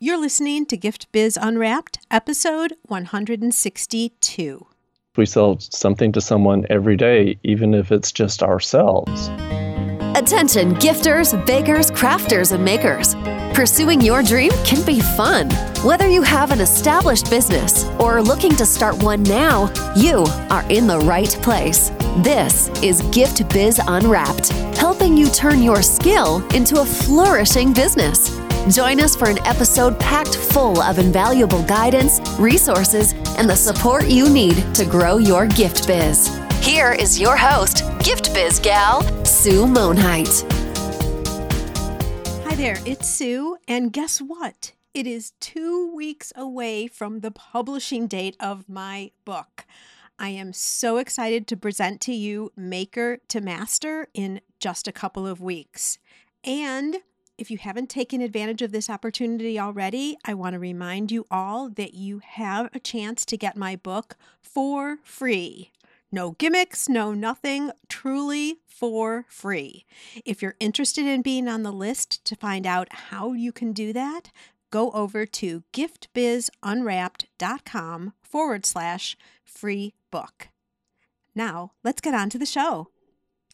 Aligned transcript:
You're 0.00 0.20
listening 0.20 0.64
to 0.66 0.76
Gift 0.76 1.10
Biz 1.10 1.36
Unwrapped, 1.42 1.98
episode 2.08 2.74
162. 2.84 4.66
We 5.16 5.26
sell 5.26 5.58
something 5.58 6.12
to 6.12 6.20
someone 6.20 6.64
every 6.70 6.96
day, 6.96 7.36
even 7.42 7.74
if 7.74 7.90
it's 7.90 8.12
just 8.12 8.40
ourselves. 8.40 9.26
Attention, 10.14 10.76
gifters, 10.76 11.34
bakers, 11.46 11.90
crafters, 11.90 12.52
and 12.52 12.64
makers. 12.64 13.16
Pursuing 13.56 14.00
your 14.00 14.22
dream 14.22 14.52
can 14.64 14.86
be 14.86 15.00
fun. 15.00 15.50
Whether 15.82 16.08
you 16.08 16.22
have 16.22 16.52
an 16.52 16.60
established 16.60 17.28
business 17.28 17.84
or 17.98 18.18
are 18.18 18.22
looking 18.22 18.54
to 18.54 18.64
start 18.64 19.02
one 19.02 19.24
now, 19.24 19.64
you 19.96 20.24
are 20.48 20.62
in 20.70 20.86
the 20.86 21.00
right 21.00 21.36
place. 21.42 21.90
This 22.18 22.68
is 22.84 23.02
Gift 23.10 23.48
Biz 23.48 23.80
Unwrapped, 23.88 24.50
helping 24.78 25.16
you 25.16 25.28
turn 25.30 25.60
your 25.60 25.82
skill 25.82 26.46
into 26.54 26.82
a 26.82 26.84
flourishing 26.84 27.72
business. 27.72 28.38
Join 28.70 29.00
us 29.00 29.16
for 29.16 29.30
an 29.30 29.38
episode 29.46 29.98
packed 29.98 30.36
full 30.36 30.82
of 30.82 30.98
invaluable 30.98 31.62
guidance, 31.62 32.20
resources, 32.38 33.14
and 33.38 33.48
the 33.48 33.56
support 33.56 34.08
you 34.08 34.28
need 34.28 34.74
to 34.74 34.84
grow 34.84 35.16
your 35.16 35.46
gift 35.46 35.86
biz. 35.86 36.28
Here 36.60 36.92
is 36.92 37.18
your 37.18 37.34
host, 37.34 37.82
Gift 38.04 38.34
Biz 38.34 38.58
gal, 38.58 39.00
Sue 39.24 39.64
Monhait. 39.64 40.44
Hi 42.44 42.54
there, 42.56 42.76
it's 42.84 43.08
Sue, 43.08 43.56
and 43.66 43.90
guess 43.90 44.18
what? 44.18 44.72
It 44.92 45.06
is 45.06 45.32
two 45.40 45.94
weeks 45.94 46.30
away 46.36 46.88
from 46.88 47.20
the 47.20 47.30
publishing 47.30 48.06
date 48.06 48.36
of 48.38 48.68
my 48.68 49.12
book. 49.24 49.64
I 50.18 50.28
am 50.28 50.52
so 50.52 50.98
excited 50.98 51.46
to 51.46 51.56
present 51.56 52.02
to 52.02 52.12
you 52.12 52.52
Maker 52.54 53.18
to 53.28 53.40
Master 53.40 54.08
in 54.12 54.42
just 54.60 54.86
a 54.86 54.92
couple 54.92 55.26
of 55.26 55.40
weeks. 55.40 55.98
And 56.44 56.98
if 57.38 57.50
you 57.50 57.58
haven't 57.58 57.88
taken 57.88 58.20
advantage 58.20 58.60
of 58.62 58.72
this 58.72 58.90
opportunity 58.90 59.60
already, 59.60 60.16
I 60.24 60.34
want 60.34 60.54
to 60.54 60.58
remind 60.58 61.12
you 61.12 61.24
all 61.30 61.68
that 61.70 61.94
you 61.94 62.18
have 62.18 62.68
a 62.74 62.80
chance 62.80 63.24
to 63.26 63.36
get 63.36 63.56
my 63.56 63.76
book 63.76 64.16
for 64.42 64.98
free. 65.04 65.70
No 66.10 66.32
gimmicks, 66.32 66.88
no 66.88 67.14
nothing, 67.14 67.70
truly 67.88 68.58
for 68.66 69.24
free. 69.28 69.84
If 70.24 70.42
you're 70.42 70.56
interested 70.58 71.06
in 71.06 71.22
being 71.22 71.46
on 71.46 71.62
the 71.62 71.70
list 71.70 72.24
to 72.24 72.34
find 72.34 72.66
out 72.66 72.92
how 72.92 73.34
you 73.34 73.52
can 73.52 73.72
do 73.72 73.92
that, 73.92 74.32
go 74.70 74.90
over 74.90 75.24
to 75.24 75.62
giftbizunwrapped.com 75.72 78.14
forward 78.20 78.66
slash 78.66 79.16
free 79.44 79.94
book. 80.10 80.48
Now, 81.34 81.72
let's 81.84 82.00
get 82.00 82.14
on 82.14 82.30
to 82.30 82.38
the 82.38 82.46
show. 82.46 82.88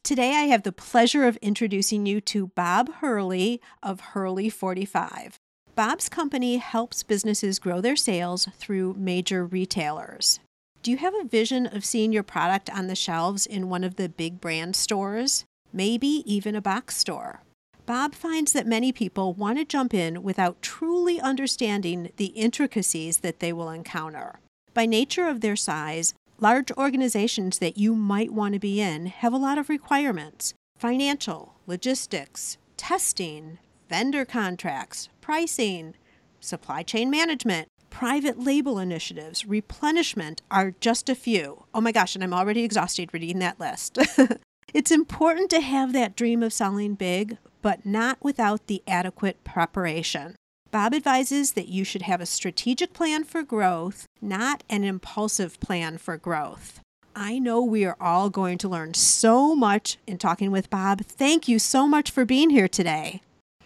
Today, 0.04 0.32
I 0.32 0.48
have 0.48 0.64
the 0.64 0.70
pleasure 0.70 1.26
of 1.26 1.38
introducing 1.38 2.04
you 2.04 2.20
to 2.20 2.48
Bob 2.48 2.96
Hurley 2.96 3.62
of 3.82 4.00
Hurley 4.00 4.50
45. 4.50 5.38
Bob's 5.74 6.10
company 6.10 6.58
helps 6.58 7.02
businesses 7.02 7.58
grow 7.58 7.80
their 7.80 7.96
sales 7.96 8.46
through 8.58 8.96
major 8.98 9.46
retailers. 9.46 10.40
Do 10.82 10.90
you 10.90 10.98
have 10.98 11.14
a 11.14 11.24
vision 11.24 11.66
of 11.66 11.86
seeing 11.86 12.12
your 12.12 12.22
product 12.22 12.68
on 12.68 12.86
the 12.86 12.94
shelves 12.94 13.46
in 13.46 13.70
one 13.70 13.82
of 13.82 13.96
the 13.96 14.10
big 14.10 14.42
brand 14.42 14.76
stores? 14.76 15.46
Maybe 15.72 16.22
even 16.26 16.54
a 16.54 16.60
box 16.60 16.98
store. 16.98 17.40
Bob 17.86 18.14
finds 18.14 18.52
that 18.52 18.66
many 18.66 18.92
people 18.92 19.32
want 19.32 19.56
to 19.56 19.64
jump 19.64 19.94
in 19.94 20.22
without 20.22 20.60
truly 20.60 21.18
understanding 21.18 22.10
the 22.18 22.26
intricacies 22.26 23.20
that 23.20 23.40
they 23.40 23.54
will 23.54 23.70
encounter. 23.70 24.38
By 24.74 24.84
nature 24.84 25.28
of 25.28 25.40
their 25.40 25.56
size, 25.56 26.12
Large 26.40 26.72
organizations 26.72 27.60
that 27.60 27.78
you 27.78 27.94
might 27.94 28.32
want 28.32 28.54
to 28.54 28.58
be 28.58 28.80
in 28.80 29.06
have 29.06 29.32
a 29.32 29.38
lot 29.38 29.58
of 29.58 29.68
requirements 29.68 30.54
financial, 30.76 31.54
logistics, 31.66 32.58
testing, 32.76 33.58
vendor 33.88 34.24
contracts, 34.24 35.08
pricing, 35.20 35.94
supply 36.40 36.82
chain 36.82 37.08
management, 37.08 37.68
private 37.88 38.40
label 38.40 38.80
initiatives, 38.80 39.46
replenishment 39.46 40.42
are 40.50 40.74
just 40.80 41.08
a 41.08 41.14
few. 41.14 41.64
Oh 41.72 41.80
my 41.80 41.92
gosh, 41.92 42.16
and 42.16 42.24
I'm 42.24 42.34
already 42.34 42.64
exhausted 42.64 43.14
reading 43.14 43.38
that 43.38 43.60
list. 43.60 43.98
it's 44.74 44.90
important 44.90 45.48
to 45.50 45.60
have 45.60 45.92
that 45.92 46.16
dream 46.16 46.42
of 46.42 46.52
selling 46.52 46.96
big, 46.96 47.38
but 47.62 47.86
not 47.86 48.18
without 48.20 48.66
the 48.66 48.82
adequate 48.88 49.44
preparation. 49.44 50.34
Bob 50.74 50.92
advises 50.92 51.52
that 51.52 51.68
you 51.68 51.84
should 51.84 52.02
have 52.02 52.20
a 52.20 52.26
strategic 52.26 52.92
plan 52.92 53.22
for 53.22 53.44
growth, 53.44 54.08
not 54.20 54.64
an 54.68 54.82
impulsive 54.82 55.60
plan 55.60 55.98
for 55.98 56.16
growth. 56.16 56.80
I 57.14 57.38
know 57.38 57.62
we 57.62 57.84
are 57.84 57.96
all 58.00 58.28
going 58.28 58.58
to 58.58 58.68
learn 58.68 58.94
so 58.94 59.54
much 59.54 59.98
in 60.08 60.18
talking 60.18 60.50
with 60.50 60.70
Bob. 60.70 61.02
Thank 61.02 61.46
you 61.46 61.60
so 61.60 61.86
much 61.86 62.10
for 62.10 62.24
being 62.24 62.50
here 62.50 62.66
today. 62.66 63.22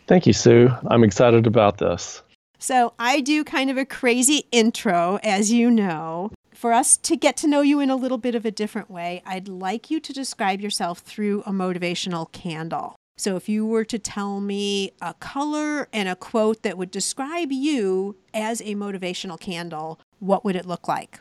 Thank 0.07 0.27
you, 0.27 0.35
Sue. 0.35 0.69
I'm 0.89 1.03
excited 1.03 1.47
about 1.47 1.79
this. 1.79 2.21
So, 2.59 2.93
I 2.99 3.23
do 3.23 3.43
kind 3.43 3.71
of 3.71 3.79
a 3.79 3.87
crazy 3.87 4.45
intro, 4.53 5.19
as 5.23 5.51
you 5.51 5.71
know. 5.71 6.31
For 6.53 6.75
us 6.75 6.99
to 6.99 7.17
get 7.17 7.39
to 7.39 7.49
know 7.49 7.63
you 7.63 7.81
in 7.81 7.89
a 7.89 7.97
little 7.97 8.19
bit 8.19 8.35
of 8.35 8.45
a 8.45 8.51
different 8.51 8.91
way, 8.91 9.23
I'd 9.25 9.49
like 9.49 9.91
you 9.91 9.99
to 9.99 10.13
describe 10.13 10.61
yourself 10.61 10.99
through 10.99 11.41
a 11.47 11.53
motivational 11.53 12.31
candle. 12.33 12.97
So 13.19 13.35
if 13.35 13.49
you 13.49 13.67
were 13.67 13.85
to 13.85 13.99
tell 13.99 14.39
me 14.41 14.93
a 15.03 15.13
color 15.15 15.89
and 15.93 16.09
a 16.09 16.15
quote 16.15 16.63
that 16.63 16.79
would 16.79 16.93
describe 16.93 17.51
you 17.51 18.17
as 18.33 18.61
a 18.61 18.77
motivational 18.77 19.39
candle, 19.39 19.99
what 20.21 20.45
would 20.45 20.55
it 20.55 20.65
look 20.65 20.87
like? 20.87 21.19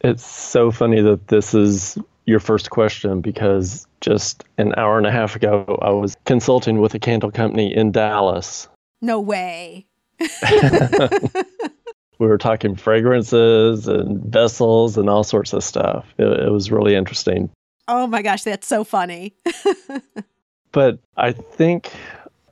It's 0.00 0.24
so 0.24 0.70
funny 0.70 1.00
that 1.00 1.28
this 1.28 1.54
is 1.54 1.96
your 2.26 2.40
first 2.40 2.68
question 2.68 3.22
because 3.22 3.86
just 4.02 4.44
an 4.58 4.74
hour 4.76 4.98
and 4.98 5.06
a 5.06 5.10
half 5.10 5.34
ago, 5.34 5.78
I 5.80 5.90
was 5.90 6.14
consulting 6.26 6.78
with 6.82 6.94
a 6.94 6.98
candle 6.98 7.30
company 7.30 7.74
in 7.74 7.90
Dallas. 7.90 8.68
No 9.00 9.18
way. 9.18 9.86
we 10.20 10.26
were 12.18 12.36
talking 12.36 12.76
fragrances 12.76 13.88
and 13.88 14.22
vessels 14.24 14.98
and 14.98 15.08
all 15.08 15.24
sorts 15.24 15.54
of 15.54 15.64
stuff. 15.64 16.06
It, 16.18 16.26
it 16.26 16.52
was 16.52 16.70
really 16.70 16.94
interesting. 16.94 17.48
Oh 17.88 18.06
my 18.06 18.20
gosh, 18.20 18.42
that's 18.42 18.66
so 18.66 18.84
funny. 18.84 19.34
But 20.74 20.98
I 21.16 21.30
think, 21.30 21.92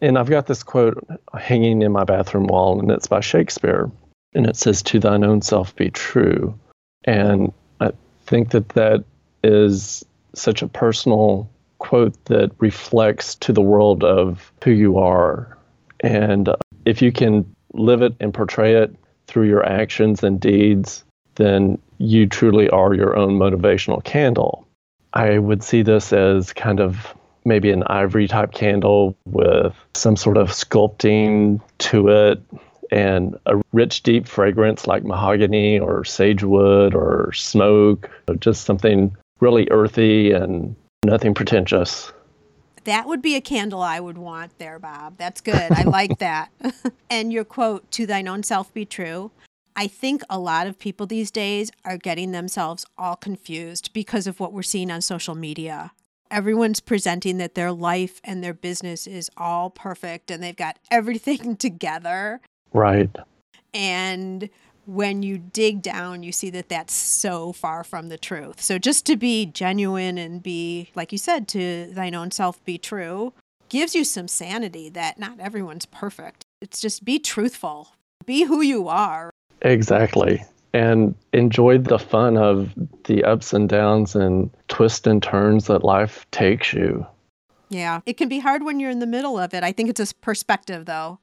and 0.01 0.17
I've 0.17 0.31
got 0.31 0.47
this 0.47 0.63
quote 0.63 1.05
hanging 1.37 1.83
in 1.83 1.91
my 1.91 2.05
bathroom 2.05 2.47
wall, 2.47 2.79
and 2.79 2.89
it's 2.89 3.09
by 3.09 3.19
Shakespeare. 3.19 3.91
And 4.33 4.47
it 4.47 4.55
says, 4.57 4.81
To 4.85 5.01
thine 5.01 5.25
own 5.25 5.43
self 5.43 5.75
be 5.75 5.91
true. 5.91 6.57
And 7.03 7.53
I 7.81 7.91
think 8.27 8.51
that 8.51 8.69
that 8.71 9.05
is 9.43 10.05
such 10.35 10.63
a 10.63 10.69
personal 10.69 11.51
quote 11.79 12.25
that 12.27 12.53
reflects 12.61 13.35
to 13.35 13.53
the 13.53 13.61
world 13.61 14.05
of 14.05 14.53
who 14.63 14.71
you 14.71 14.99
are. 14.99 15.59
And 15.99 16.49
if 16.85 17.03
you 17.03 17.11
can 17.11 17.45
live 17.75 18.03
it 18.03 18.15
and 18.21 18.33
portray 18.33 18.77
it 18.77 18.95
through 19.27 19.49
your 19.49 19.67
actions 19.67 20.23
and 20.23 20.41
deeds, 20.41 21.03
then 21.35 21.77
you 21.99 22.29
truly 22.29 22.71
are 22.71 22.95
your 22.95 23.17
own 23.17 23.37
motivational 23.37 24.03
candle. 24.05 24.65
I 25.13 25.39
would 25.39 25.65
see 25.65 25.83
this 25.83 26.13
as 26.13 26.53
kind 26.53 26.79
of 26.79 27.13
maybe 27.45 27.71
an 27.71 27.83
ivory 27.85 28.29
type 28.29 28.53
candle 28.53 29.17
with 29.25 29.75
some 29.95 30.17
sort 30.17 30.37
of 30.37 30.51
sculpting 30.51 31.61
to 31.79 32.09
it 32.09 32.43
and 32.91 33.39
a 33.47 33.61
rich, 33.73 34.03
deep 34.03 34.29
fragrance 34.29 34.87
like 34.87 35.03
mahogany 35.03 35.79
or 35.79 36.05
sagewood 36.05 36.95
or 36.95 37.33
smoke, 37.33 38.11
just 38.39 38.65
something 38.65 39.17
really 39.41 39.67
earthy 39.71 40.31
and 40.31 40.77
nothing 41.05 41.33
pretentious. 41.33 42.13
That 42.85 43.07
would 43.07 43.23
be 43.23 43.35
a 43.35 43.41
candle 43.41 43.81
I 43.81 43.99
would 43.99 44.19
want 44.19 44.59
there, 44.59 44.79
Bob. 44.79 45.17
That's 45.17 45.41
good. 45.41 45.73
I 45.73 45.85
like 45.85 46.19
that. 46.19 46.51
and 47.11 47.33
your 47.33 47.45
quote, 47.45 47.91
to 47.93 48.07
thine 48.07 48.29
own 48.29 48.43
self 48.43 48.73
be 48.75 48.85
true. 48.85 49.31
I 49.75 49.87
think 49.87 50.23
a 50.29 50.39
lot 50.39 50.67
of 50.67 50.79
people 50.79 51.07
these 51.07 51.31
days 51.31 51.71
are 51.85 51.97
getting 51.97 52.33
themselves 52.33 52.85
all 52.99 53.17
confused 53.17 53.95
because 53.95 54.27
of 54.27 54.39
what 54.39 54.53
we're 54.53 54.63
seeing 54.63 54.91
on 54.91 55.01
social 55.01 55.35
media 55.35 55.93
everyone's 56.33 56.81
presenting 56.81 57.39
that 57.39 57.55
their 57.55 57.71
life 57.71 58.21
and 58.25 58.43
their 58.43 58.55
business 58.55 59.07
is 59.07 59.31
all 59.37 59.71
perfect 59.71 60.31
and 60.31 60.43
they've 60.43 60.57
got 60.57 60.79
everything 60.91 61.57
together. 61.59 62.41
Right. 62.73 63.15
And 63.75 64.49
when 64.87 65.23
you 65.23 65.39
dig 65.39 65.83
down, 65.83 66.23
you 66.25 66.33
see 66.33 66.51
that 66.51 66.69
that's 66.69 66.95
so 66.95 67.53
far 67.53 67.85
from 67.85 68.09
the 68.09 68.19
truth. 68.19 68.61
So 68.61 68.79
just 68.79 69.07
to 69.07 69.17
be 69.17 69.47
genuine 69.47 70.19
and 70.19 70.43
be, 70.43 70.91
like 70.97 71.13
you 71.13 71.19
said, 71.19 71.47
to 71.49 71.87
thine 71.93 72.15
own 72.15 72.31
self 72.33 72.65
be 72.65 72.79
true 72.79 73.33
gives 73.69 73.95
you 73.95 74.05
some 74.05 74.29
sanity 74.29 74.89
that 74.91 75.19
not 75.19 75.39
everyone's 75.39 75.87
perfect. 75.87 76.45
It's 76.61 76.81
just 76.81 77.05
be 77.05 77.19
truthful, 77.19 77.95
be 78.27 78.45
who 78.45 78.61
you 78.61 78.89
are. 78.89 79.31
Exactly 79.63 80.45
and 80.73 81.15
enjoy 81.33 81.79
the 81.79 81.99
fun 81.99 82.37
of 82.37 82.73
the 83.05 83.25
ups 83.25 83.53
and 83.53 83.69
downs 83.69 84.15
and 84.15 84.51
twists 84.69 85.07
and 85.07 85.23
turns 85.23 85.67
that 85.67 85.85
life 85.85 86.27
takes 86.31 86.73
you. 86.73 87.07
Yeah, 87.69 88.01
it 88.07 88.17
can 88.17 88.29
be 88.29 88.39
hard 88.39 88.63
when 88.63 88.81
you're 88.81 88.91
in 88.91 88.99
the 88.99 89.07
middle 89.07 89.39
of 89.39 89.55
it. 89.55 89.63
I 89.63 89.73
think 89.73 89.89
it's 89.89 90.01
a 90.01 90.15
perspective, 90.17 90.85
though. 90.87 91.19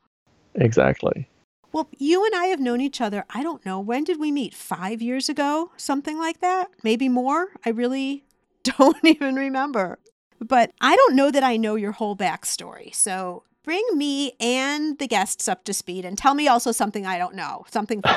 Exactly. 0.55 1.29
Well, 1.71 1.87
you 1.97 2.25
and 2.25 2.33
I 2.33 2.45
have 2.45 2.59
known 2.59 2.81
each 2.81 2.99
other, 2.99 3.25
I 3.29 3.43
don't 3.43 3.63
know, 3.65 3.79
when 3.79 4.03
did 4.03 4.19
we 4.19 4.31
meet? 4.31 4.55
Five 4.55 5.01
years 5.01 5.29
ago? 5.29 5.71
Something 5.77 6.17
like 6.17 6.39
that? 6.41 6.69
Maybe 6.83 7.07
more? 7.07 7.49
I 7.65 7.69
really 7.69 8.23
don't 8.63 8.97
even 9.03 9.35
remember. 9.35 9.99
But 10.39 10.71
I 10.81 10.95
don't 10.95 11.15
know 11.15 11.29
that 11.31 11.43
I 11.43 11.57
know 11.57 11.75
your 11.75 11.91
whole 11.91 12.15
backstory. 12.15 12.95
So 12.95 13.43
bring 13.63 13.85
me 13.95 14.33
and 14.39 14.97
the 14.99 15.07
guests 15.07 15.47
up 15.47 15.63
to 15.65 15.73
speed 15.73 16.05
and 16.05 16.17
tell 16.17 16.33
me 16.33 16.47
also 16.47 16.71
something 16.71 17.05
I 17.05 17.17
don't 17.17 17.35
know, 17.35 17.65
something 17.69 18.01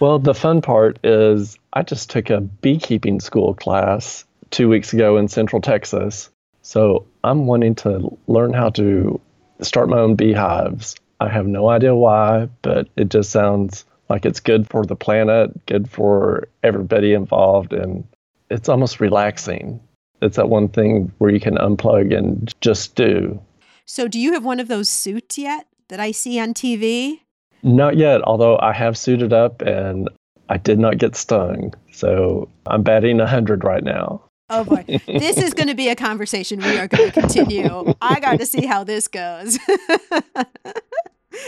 well, 0.00 0.18
the 0.18 0.34
fun 0.34 0.62
part 0.62 0.98
is 1.04 1.58
I 1.72 1.82
just 1.82 2.10
took 2.10 2.30
a 2.30 2.40
beekeeping 2.40 3.20
school 3.20 3.54
class 3.54 4.24
two 4.50 4.68
weeks 4.68 4.92
ago 4.92 5.16
in 5.16 5.28
Central 5.28 5.62
Texas. 5.62 6.30
So 6.62 7.06
I'm 7.22 7.46
wanting 7.46 7.74
to 7.76 8.16
learn 8.26 8.52
how 8.52 8.70
to 8.70 9.20
start 9.60 9.88
my 9.88 9.98
own 9.98 10.14
beehives. 10.14 10.96
I 11.20 11.28
have 11.28 11.46
no 11.46 11.68
idea 11.68 11.94
why, 11.94 12.48
but 12.62 12.88
it 12.96 13.08
just 13.08 13.30
sounds 13.30 13.84
like 14.08 14.26
it's 14.26 14.40
good 14.40 14.68
for 14.68 14.84
the 14.84 14.96
planet, 14.96 15.66
good 15.66 15.90
for 15.90 16.48
everybody 16.62 17.14
involved, 17.14 17.72
and 17.72 18.04
it's 18.50 18.68
almost 18.68 19.00
relaxing. 19.00 19.80
It's 20.22 20.36
that 20.36 20.48
one 20.48 20.68
thing 20.68 21.12
where 21.18 21.30
you 21.30 21.40
can 21.40 21.56
unplug 21.56 22.16
and 22.16 22.52
just 22.60 22.94
do. 22.94 23.40
So, 23.86 24.08
do 24.08 24.18
you 24.18 24.32
have 24.32 24.44
one 24.44 24.60
of 24.60 24.68
those 24.68 24.88
suits 24.88 25.36
yet 25.36 25.66
that 25.88 26.00
I 26.00 26.10
see 26.10 26.38
on 26.38 26.54
TV? 26.54 27.20
Not 27.62 27.96
yet, 27.96 28.22
although 28.22 28.58
I 28.58 28.72
have 28.72 28.96
suited 28.96 29.32
up 29.32 29.60
and 29.62 30.08
I 30.48 30.56
did 30.56 30.78
not 30.78 30.98
get 30.98 31.16
stung. 31.16 31.74
So, 31.92 32.48
I'm 32.66 32.82
batting 32.82 33.18
100 33.18 33.64
right 33.64 33.84
now. 33.84 34.22
Oh 34.50 34.62
boy, 34.62 34.84
this 35.06 35.38
is 35.38 35.54
going 35.54 35.68
to 35.68 35.74
be 35.74 35.88
a 35.88 35.96
conversation 35.96 36.60
we 36.60 36.78
are 36.78 36.86
going 36.86 37.10
to 37.10 37.20
continue. 37.20 37.94
I 38.02 38.20
got 38.20 38.38
to 38.40 38.46
see 38.46 38.66
how 38.66 38.84
this 38.84 39.08
goes. 39.08 39.58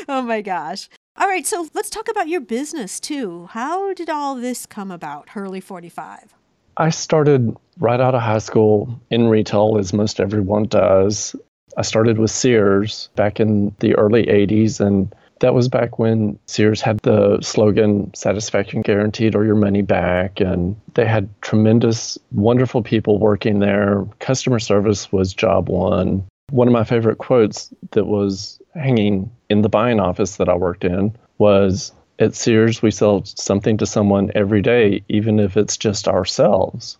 oh 0.08 0.22
my 0.22 0.40
gosh. 0.40 0.88
All 1.19 1.28
right, 1.28 1.46
so 1.46 1.69
let's 1.74 1.90
talk 1.90 2.08
about 2.10 2.28
your 2.28 2.40
business 2.40 2.98
too. 2.98 3.48
How 3.52 3.92
did 3.92 4.08
all 4.08 4.34
this 4.34 4.66
come 4.66 4.90
about, 4.90 5.30
Hurley 5.30 5.60
45? 5.60 6.34
I 6.76 6.90
started 6.90 7.56
right 7.78 8.00
out 8.00 8.14
of 8.14 8.23
high 8.23 8.38
school 8.38 9.00
in 9.11 9.28
retail, 9.28 9.76
as 9.78 9.93
most 9.93 10.20
everyone 10.20 10.64
does. 10.64 11.34
I 11.76 11.82
started 11.82 12.19
with 12.19 12.31
Sears 12.31 13.08
back 13.17 13.40
in 13.40 13.75
the 13.81 13.94
early 13.96 14.25
80s, 14.25 14.81
and 14.81 15.14
that 15.40 15.55
was 15.55 15.69
back 15.69 15.99
when 15.99 16.38
Sears 16.46 16.81
had 16.81 16.99
the 17.02 17.38
slogan 17.43 18.12
satisfaction 18.14 18.81
guaranteed 18.81 19.34
or 19.34 19.44
your 19.44 19.55
money 19.55 19.82
back. 19.82 20.40
And 20.40 20.76
they 20.94 21.06
had 21.06 21.28
tremendous, 21.43 22.19
wonderful 22.32 22.82
people 22.82 23.19
working 23.19 23.58
there. 23.58 24.06
Customer 24.19 24.58
service 24.58 25.12
was 25.12 25.34
job 25.34 25.69
one. 25.69 26.25
One 26.50 26.69
of 26.69 26.72
my 26.72 26.84
favorite 26.84 27.19
quotes 27.19 27.72
that 27.90 28.06
was 28.06 28.61
hanging 28.75 29.31
in 29.50 29.62
the 29.62 29.69
buying 29.69 30.00
office 30.00 30.37
that 30.37 30.49
I 30.49 30.55
worked 30.55 30.84
in 30.84 31.14
was 31.38 31.93
at 32.18 32.34
Sears, 32.34 32.82
we 32.82 32.90
sell 32.90 33.24
something 33.24 33.76
to 33.78 33.86
someone 33.86 34.30
every 34.34 34.62
day, 34.62 35.04
even 35.08 35.38
if 35.38 35.56
it's 35.56 35.76
just 35.76 36.08
ourselves. 36.08 36.98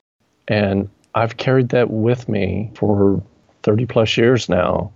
And 0.49 0.91
I've 1.15 1.37
carried 1.37 1.71
that 1.71 1.91
with 1.91 2.29
me 2.29 2.71
for 2.75 3.23
30 3.63 3.87
plus 3.87 4.17
years 4.17 4.49
now. 4.49 4.93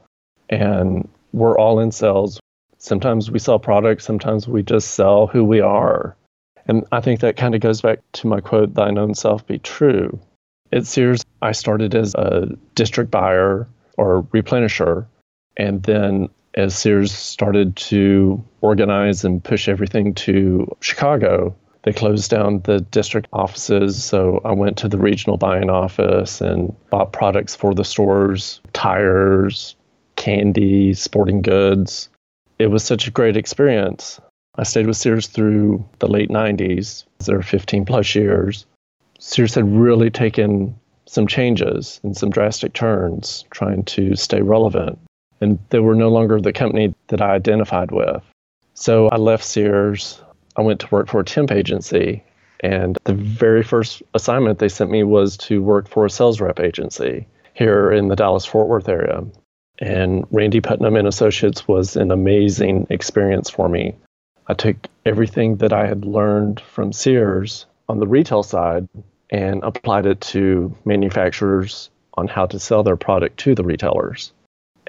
And 0.48 1.08
we're 1.32 1.58
all 1.58 1.80
in 1.80 1.92
sales. 1.92 2.38
Sometimes 2.78 3.30
we 3.30 3.38
sell 3.38 3.58
products, 3.58 4.04
sometimes 4.04 4.48
we 4.48 4.62
just 4.62 4.92
sell 4.94 5.26
who 5.26 5.44
we 5.44 5.60
are. 5.60 6.16
And 6.66 6.84
I 6.92 7.00
think 7.00 7.20
that 7.20 7.36
kind 7.36 7.54
of 7.54 7.60
goes 7.60 7.80
back 7.80 8.00
to 8.12 8.26
my 8.26 8.40
quote, 8.40 8.74
thine 8.74 8.98
own 8.98 9.14
self 9.14 9.46
be 9.46 9.58
true. 9.58 10.18
At 10.72 10.86
Sears, 10.86 11.24
I 11.42 11.52
started 11.52 11.94
as 11.94 12.14
a 12.14 12.46
district 12.74 13.10
buyer 13.10 13.66
or 13.96 14.22
replenisher. 14.24 15.06
And 15.56 15.82
then 15.82 16.28
as 16.60 16.76
Sears 16.76 17.10
started 17.12 17.74
to 17.76 18.42
organize 18.60 19.24
and 19.24 19.42
push 19.42 19.68
everything 19.68 20.14
to 20.14 20.70
Chicago, 20.80 21.56
they 21.82 21.92
closed 21.92 22.30
down 22.30 22.60
the 22.60 22.80
district 22.80 23.28
offices. 23.32 24.02
So 24.04 24.40
I 24.44 24.52
went 24.52 24.76
to 24.78 24.88
the 24.88 24.98
regional 24.98 25.38
buying 25.38 25.70
office 25.70 26.40
and 26.40 26.74
bought 26.90 27.12
products 27.12 27.56
for 27.56 27.74
the 27.74 27.84
stores 27.84 28.60
tires, 28.74 29.74
candy, 30.16 30.92
sporting 30.94 31.40
goods. 31.40 32.10
It 32.58 32.66
was 32.66 32.84
such 32.84 33.08
a 33.08 33.10
great 33.10 33.36
experience. 33.36 34.20
I 34.56 34.64
stayed 34.64 34.86
with 34.86 34.98
Sears 34.98 35.26
through 35.26 35.82
the 36.00 36.08
late 36.08 36.28
90s, 36.28 37.04
there 37.24 37.40
15 37.40 37.86
plus 37.86 38.14
years. 38.14 38.66
Sears 39.18 39.54
had 39.54 39.64
really 39.64 40.10
taken 40.10 40.78
some 41.06 41.26
changes 41.26 42.00
and 42.02 42.16
some 42.16 42.30
drastic 42.30 42.74
turns 42.74 43.44
trying 43.50 43.84
to 43.84 44.14
stay 44.14 44.42
relevant 44.42 44.98
and 45.40 45.58
they 45.70 45.80
were 45.80 45.94
no 45.94 46.08
longer 46.08 46.40
the 46.40 46.52
company 46.52 46.94
that 47.08 47.22
I 47.22 47.30
identified 47.30 47.90
with. 47.90 48.22
So 48.74 49.08
I 49.08 49.16
left 49.16 49.44
Sears. 49.44 50.22
I 50.56 50.62
went 50.62 50.80
to 50.80 50.88
work 50.90 51.08
for 51.08 51.20
a 51.20 51.24
temp 51.24 51.50
agency. 51.52 52.22
And 52.60 52.98
the 53.04 53.14
very 53.14 53.62
first 53.62 54.02
assignment 54.14 54.58
they 54.58 54.68
sent 54.68 54.90
me 54.90 55.02
was 55.02 55.36
to 55.38 55.62
work 55.62 55.88
for 55.88 56.04
a 56.04 56.10
sales 56.10 56.40
rep 56.40 56.60
agency 56.60 57.26
here 57.54 57.90
in 57.90 58.08
the 58.08 58.16
Dallas 58.16 58.44
Fort 58.44 58.68
Worth 58.68 58.88
area. 58.88 59.24
And 59.78 60.26
Randy 60.30 60.60
Putnam 60.60 60.96
and 60.96 61.08
Associates 61.08 61.66
was 61.66 61.96
an 61.96 62.10
amazing 62.10 62.86
experience 62.90 63.48
for 63.48 63.68
me. 63.68 63.94
I 64.46 64.54
took 64.54 64.76
everything 65.06 65.56
that 65.56 65.72
I 65.72 65.86
had 65.86 66.04
learned 66.04 66.60
from 66.60 66.92
Sears 66.92 67.66
on 67.88 67.98
the 67.98 68.06
retail 68.06 68.42
side 68.42 68.88
and 69.30 69.62
applied 69.62 70.06
it 70.06 70.20
to 70.20 70.76
manufacturers 70.84 71.88
on 72.14 72.28
how 72.28 72.46
to 72.46 72.58
sell 72.58 72.82
their 72.82 72.96
product 72.96 73.38
to 73.38 73.54
the 73.54 73.64
retailers. 73.64 74.32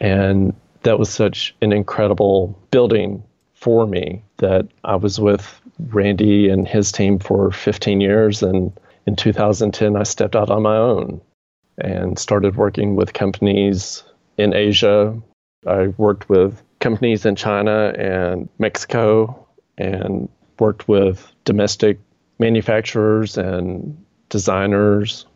And 0.01 0.55
that 0.81 0.97
was 0.97 1.09
such 1.09 1.55
an 1.61 1.71
incredible 1.71 2.59
building 2.71 3.23
for 3.53 3.85
me 3.85 4.23
that 4.37 4.67
I 4.83 4.95
was 4.95 5.19
with 5.19 5.61
Randy 5.89 6.49
and 6.49 6.67
his 6.67 6.91
team 6.91 7.19
for 7.19 7.51
15 7.51 8.01
years. 8.01 8.41
And 8.41 8.73
in 9.05 9.15
2010, 9.15 9.95
I 9.95 10.03
stepped 10.03 10.35
out 10.35 10.49
on 10.49 10.63
my 10.63 10.75
own 10.75 11.21
and 11.77 12.17
started 12.17 12.55
working 12.55 12.95
with 12.95 13.13
companies 13.13 14.03
in 14.37 14.55
Asia. 14.55 15.15
I 15.67 15.87
worked 15.97 16.27
with 16.29 16.61
companies 16.79 17.23
in 17.23 17.35
China 17.35 17.93
and 17.95 18.49
Mexico 18.57 19.47
and 19.77 20.27
worked 20.57 20.87
with 20.87 21.31
domestic 21.45 21.99
manufacturers 22.39 23.37
and 23.37 24.03
designers. 24.29 25.27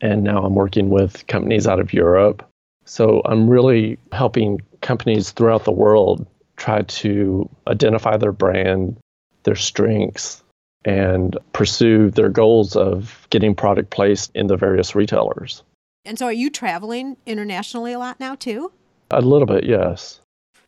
And 0.00 0.24
now 0.24 0.42
I'm 0.42 0.56
working 0.56 0.90
with 0.90 1.24
companies 1.28 1.68
out 1.68 1.78
of 1.78 1.92
Europe 1.92 2.47
so 2.88 3.20
I'm 3.26 3.50
really 3.50 3.98
helping 4.12 4.62
companies 4.80 5.30
throughout 5.32 5.64
the 5.64 5.72
world 5.72 6.26
try 6.56 6.82
to 6.82 7.48
identify 7.66 8.16
their 8.16 8.32
brand, 8.32 8.96
their 9.42 9.56
strengths, 9.56 10.42
and 10.86 11.36
pursue 11.52 12.10
their 12.10 12.30
goals 12.30 12.76
of 12.76 13.26
getting 13.28 13.54
product 13.54 13.90
placed 13.90 14.30
in 14.34 14.46
the 14.46 14.56
various 14.56 14.94
retailers. 14.94 15.62
And 16.06 16.18
so 16.18 16.26
are 16.26 16.32
you 16.32 16.48
traveling 16.48 17.18
internationally 17.26 17.92
a 17.92 17.98
lot 17.98 18.18
now 18.20 18.34
too? 18.34 18.72
A 19.10 19.20
little 19.20 19.46
bit, 19.46 19.64
yes. 19.64 20.20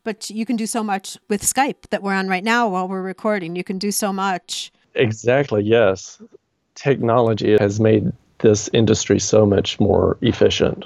But 0.04 0.28
you 0.28 0.44
can 0.44 0.56
do 0.56 0.66
so 0.66 0.84
much 0.84 1.16
with 1.30 1.42
Skype 1.42 1.88
that 1.88 2.02
we're 2.02 2.12
on 2.12 2.28
right 2.28 2.44
now 2.44 2.68
while 2.68 2.86
we're 2.86 3.02
recording. 3.02 3.56
You 3.56 3.64
can 3.64 3.78
do 3.78 3.90
so 3.90 4.12
much. 4.12 4.70
Exactly, 4.94 5.62
yes. 5.62 6.20
Technology 6.74 7.56
has 7.58 7.80
made 7.80 8.12
this 8.40 8.68
industry 8.74 9.18
so 9.18 9.46
much 9.46 9.80
more 9.80 10.18
efficient 10.20 10.84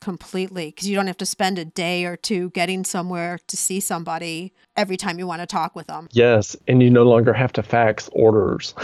completely 0.00 0.66
because 0.66 0.88
you 0.88 0.96
don't 0.96 1.06
have 1.06 1.16
to 1.18 1.26
spend 1.26 1.58
a 1.58 1.64
day 1.64 2.04
or 2.04 2.16
two 2.16 2.50
getting 2.50 2.84
somewhere 2.84 3.38
to 3.46 3.56
see 3.56 3.80
somebody 3.80 4.52
every 4.76 4.96
time 4.96 5.18
you 5.18 5.26
want 5.26 5.40
to 5.40 5.46
talk 5.46 5.74
with 5.74 5.86
them. 5.86 6.08
Yes, 6.12 6.56
and 6.66 6.82
you 6.82 6.90
no 6.90 7.04
longer 7.04 7.32
have 7.32 7.52
to 7.54 7.62
fax 7.62 8.08
orders. 8.12 8.74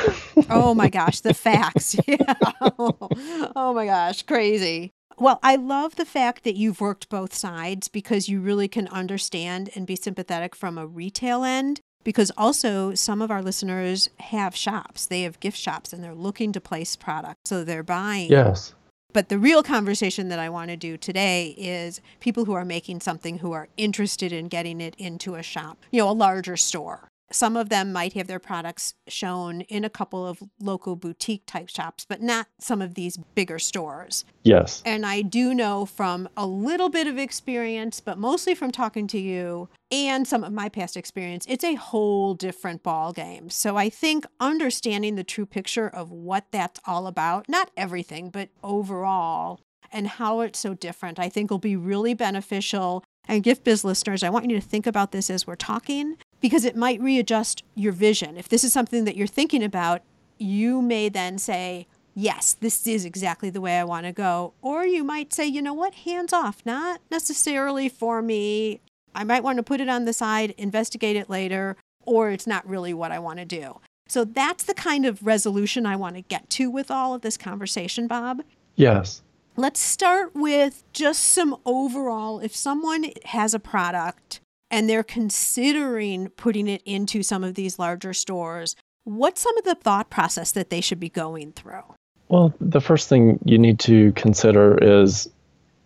oh 0.50 0.74
my 0.74 0.88
gosh, 0.90 1.20
the 1.20 1.34
fax. 1.34 1.96
Yeah. 2.06 2.34
oh 2.60 3.72
my 3.74 3.86
gosh, 3.86 4.22
crazy. 4.22 4.92
Well, 5.18 5.38
I 5.42 5.56
love 5.56 5.96
the 5.96 6.04
fact 6.04 6.44
that 6.44 6.56
you've 6.56 6.80
worked 6.80 7.08
both 7.08 7.32
sides 7.34 7.88
because 7.88 8.28
you 8.28 8.40
really 8.40 8.68
can 8.68 8.88
understand 8.88 9.70
and 9.74 9.86
be 9.86 9.96
sympathetic 9.96 10.54
from 10.56 10.76
a 10.76 10.86
retail 10.86 11.44
end. 11.44 11.80
Because 12.02 12.30
also, 12.36 12.94
some 12.94 13.22
of 13.22 13.30
our 13.30 13.40
listeners 13.40 14.10
have 14.20 14.54
shops, 14.54 15.06
they 15.06 15.22
have 15.22 15.40
gift 15.40 15.56
shops, 15.56 15.92
and 15.92 16.04
they're 16.04 16.14
looking 16.14 16.52
to 16.52 16.60
place 16.60 16.96
products. 16.96 17.40
So 17.48 17.64
they're 17.64 17.82
buying 17.82 18.30
yes. 18.30 18.74
But 19.14 19.28
the 19.28 19.38
real 19.38 19.62
conversation 19.62 20.28
that 20.30 20.40
I 20.40 20.48
want 20.48 20.70
to 20.70 20.76
do 20.76 20.96
today 20.96 21.54
is 21.56 22.00
people 22.18 22.46
who 22.46 22.52
are 22.54 22.64
making 22.64 22.98
something 22.98 23.38
who 23.38 23.52
are 23.52 23.68
interested 23.76 24.32
in 24.32 24.48
getting 24.48 24.80
it 24.80 24.96
into 24.96 25.36
a 25.36 25.42
shop, 25.42 25.78
you 25.92 26.00
know, 26.00 26.10
a 26.10 26.12
larger 26.12 26.56
store. 26.56 27.12
Some 27.34 27.56
of 27.56 27.68
them 27.68 27.92
might 27.92 28.12
have 28.12 28.28
their 28.28 28.38
products 28.38 28.94
shown 29.08 29.62
in 29.62 29.84
a 29.84 29.90
couple 29.90 30.24
of 30.24 30.40
local 30.60 30.94
boutique 30.94 31.46
type 31.46 31.68
shops, 31.68 32.06
but 32.08 32.22
not 32.22 32.46
some 32.60 32.80
of 32.80 32.94
these 32.94 33.16
bigger 33.34 33.58
stores. 33.58 34.24
Yes. 34.44 34.84
And 34.86 35.04
I 35.04 35.22
do 35.22 35.52
know 35.52 35.84
from 35.84 36.28
a 36.36 36.46
little 36.46 36.90
bit 36.90 37.08
of 37.08 37.18
experience, 37.18 37.98
but 37.98 38.18
mostly 38.18 38.54
from 38.54 38.70
talking 38.70 39.08
to 39.08 39.18
you 39.18 39.68
and 39.90 40.28
some 40.28 40.44
of 40.44 40.52
my 40.52 40.68
past 40.68 40.96
experience, 40.96 41.44
it's 41.48 41.64
a 41.64 41.74
whole 41.74 42.34
different 42.34 42.84
ball 42.84 43.12
game. 43.12 43.50
So 43.50 43.76
I 43.76 43.90
think 43.90 44.26
understanding 44.38 45.16
the 45.16 45.24
true 45.24 45.46
picture 45.46 45.88
of 45.88 46.12
what 46.12 46.44
that's 46.52 46.78
all 46.86 47.08
about, 47.08 47.48
not 47.48 47.72
everything, 47.76 48.30
but 48.30 48.50
overall, 48.62 49.60
and 49.90 50.06
how 50.06 50.40
it's 50.40 50.60
so 50.60 50.74
different, 50.74 51.18
I 51.18 51.28
think 51.28 51.50
will 51.50 51.58
be 51.58 51.74
really 51.74 52.14
beneficial. 52.14 53.02
And 53.26 53.42
Gift 53.42 53.64
Biz 53.64 53.84
listeners, 53.84 54.22
I 54.22 54.30
want 54.30 54.48
you 54.48 54.60
to 54.60 54.64
think 54.64 54.86
about 54.86 55.10
this 55.10 55.30
as 55.30 55.46
we're 55.48 55.56
talking 55.56 56.16
because 56.44 56.66
it 56.66 56.76
might 56.76 57.00
readjust 57.00 57.64
your 57.74 57.90
vision. 57.90 58.36
If 58.36 58.50
this 58.50 58.64
is 58.64 58.70
something 58.70 59.06
that 59.06 59.16
you're 59.16 59.26
thinking 59.26 59.64
about, 59.64 60.02
you 60.36 60.82
may 60.82 61.08
then 61.08 61.38
say, 61.38 61.86
yes, 62.14 62.52
this 62.60 62.86
is 62.86 63.06
exactly 63.06 63.48
the 63.48 63.62
way 63.62 63.78
I 63.78 63.84
want 63.84 64.04
to 64.04 64.12
go. 64.12 64.52
Or 64.60 64.84
you 64.84 65.04
might 65.04 65.32
say, 65.32 65.46
you 65.46 65.62
know 65.62 65.72
what, 65.72 65.94
hands 65.94 66.34
off, 66.34 66.60
not 66.66 67.00
necessarily 67.10 67.88
for 67.88 68.20
me. 68.20 68.82
I 69.14 69.24
might 69.24 69.42
want 69.42 69.56
to 69.56 69.62
put 69.62 69.80
it 69.80 69.88
on 69.88 70.04
the 70.04 70.12
side, 70.12 70.52
investigate 70.58 71.16
it 71.16 71.30
later, 71.30 71.78
or 72.04 72.28
it's 72.28 72.46
not 72.46 72.68
really 72.68 72.92
what 72.92 73.10
I 73.10 73.18
want 73.18 73.38
to 73.38 73.46
do. 73.46 73.80
So 74.06 74.22
that's 74.22 74.64
the 74.64 74.74
kind 74.74 75.06
of 75.06 75.24
resolution 75.24 75.86
I 75.86 75.96
want 75.96 76.16
to 76.16 76.20
get 76.20 76.50
to 76.50 76.70
with 76.70 76.90
all 76.90 77.14
of 77.14 77.22
this 77.22 77.38
conversation, 77.38 78.06
Bob. 78.06 78.42
Yes. 78.76 79.22
Let's 79.56 79.80
start 79.80 80.34
with 80.34 80.84
just 80.92 81.22
some 81.22 81.56
overall. 81.64 82.40
If 82.40 82.54
someone 82.54 83.06
has 83.24 83.54
a 83.54 83.58
product 83.58 84.40
and 84.74 84.90
they're 84.90 85.04
considering 85.04 86.28
putting 86.30 86.66
it 86.66 86.82
into 86.84 87.22
some 87.22 87.44
of 87.44 87.54
these 87.54 87.78
larger 87.78 88.12
stores, 88.12 88.74
what's 89.04 89.40
some 89.40 89.56
of 89.56 89.62
the 89.62 89.76
thought 89.76 90.10
process 90.10 90.50
that 90.50 90.68
they 90.68 90.80
should 90.80 90.98
be 90.98 91.08
going 91.08 91.52
through? 91.52 91.84
Well, 92.26 92.52
the 92.60 92.80
first 92.80 93.08
thing 93.08 93.38
you 93.44 93.56
need 93.56 93.78
to 93.80 94.10
consider 94.14 94.76
is 94.82 95.28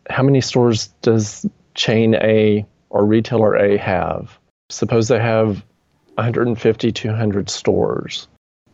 how 0.09 0.23
many 0.23 0.41
stores 0.41 0.87
does 1.03 1.45
chain 1.75 2.15
A 2.15 2.65
or 2.89 3.05
retailer 3.05 3.57
A 3.57 3.77
have? 3.77 4.39
Suppose 4.71 5.09
they 5.09 5.21
have 5.21 5.63
150, 6.15 6.91
200 6.91 7.51
stores, 7.51 8.27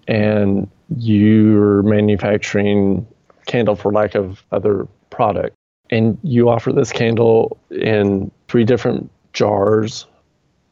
and 0.07 0.71
you're 0.97 1.83
manufacturing 1.83 3.05
candle 3.47 3.75
for 3.75 3.93
lack 3.93 4.15
of 4.15 4.45
other 4.53 4.87
product, 5.11 5.57
and 5.91 6.17
you 6.23 6.49
offer 6.49 6.73
this 6.73 6.93
candle 6.93 7.59
in 7.73 8.31
three 8.47 8.63
different 8.63 9.11
jars 9.35 10.07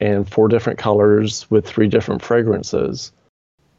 and 0.01 0.29
four 0.29 0.49
different 0.49 0.79
colors 0.79 1.49
with 1.51 1.67
three 1.67 1.89
different 1.89 2.23
fragrances. 2.23 3.13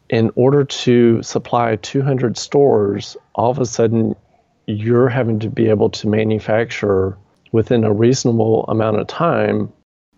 In 0.10 0.32
order 0.36 0.64
to 0.64 1.24
supply 1.24 1.76
200 1.78 2.38
stores, 2.38 3.18
all 3.36 3.50
of 3.50 3.60
a 3.60 3.66
sudden 3.66 4.16
you're 4.68 5.10
having 5.10 5.40
to 5.40 5.50
be 5.50 5.70
able 5.70 5.90
to 5.90 6.08
manufacture 6.08 7.18
within 7.52 7.84
a 7.84 7.92
reasonable 7.92 8.66
amount 8.66 9.00
of 9.00 9.08
time. 9.08 9.72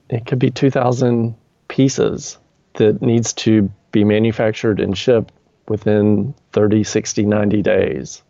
It 0.10 0.26
could 0.26 0.40
be 0.40 0.52
2,000 0.52 1.36
pieces 1.68 2.38
that 2.74 3.02
needs 3.02 3.34
to 3.34 3.72
be 3.92 4.04
manufactured 4.04 4.80
and 4.80 4.98
shipped 4.98 5.34
within 5.68 6.34
30, 6.54 6.84
60, 6.84 7.26
90 7.26 7.62
days. 7.62 8.22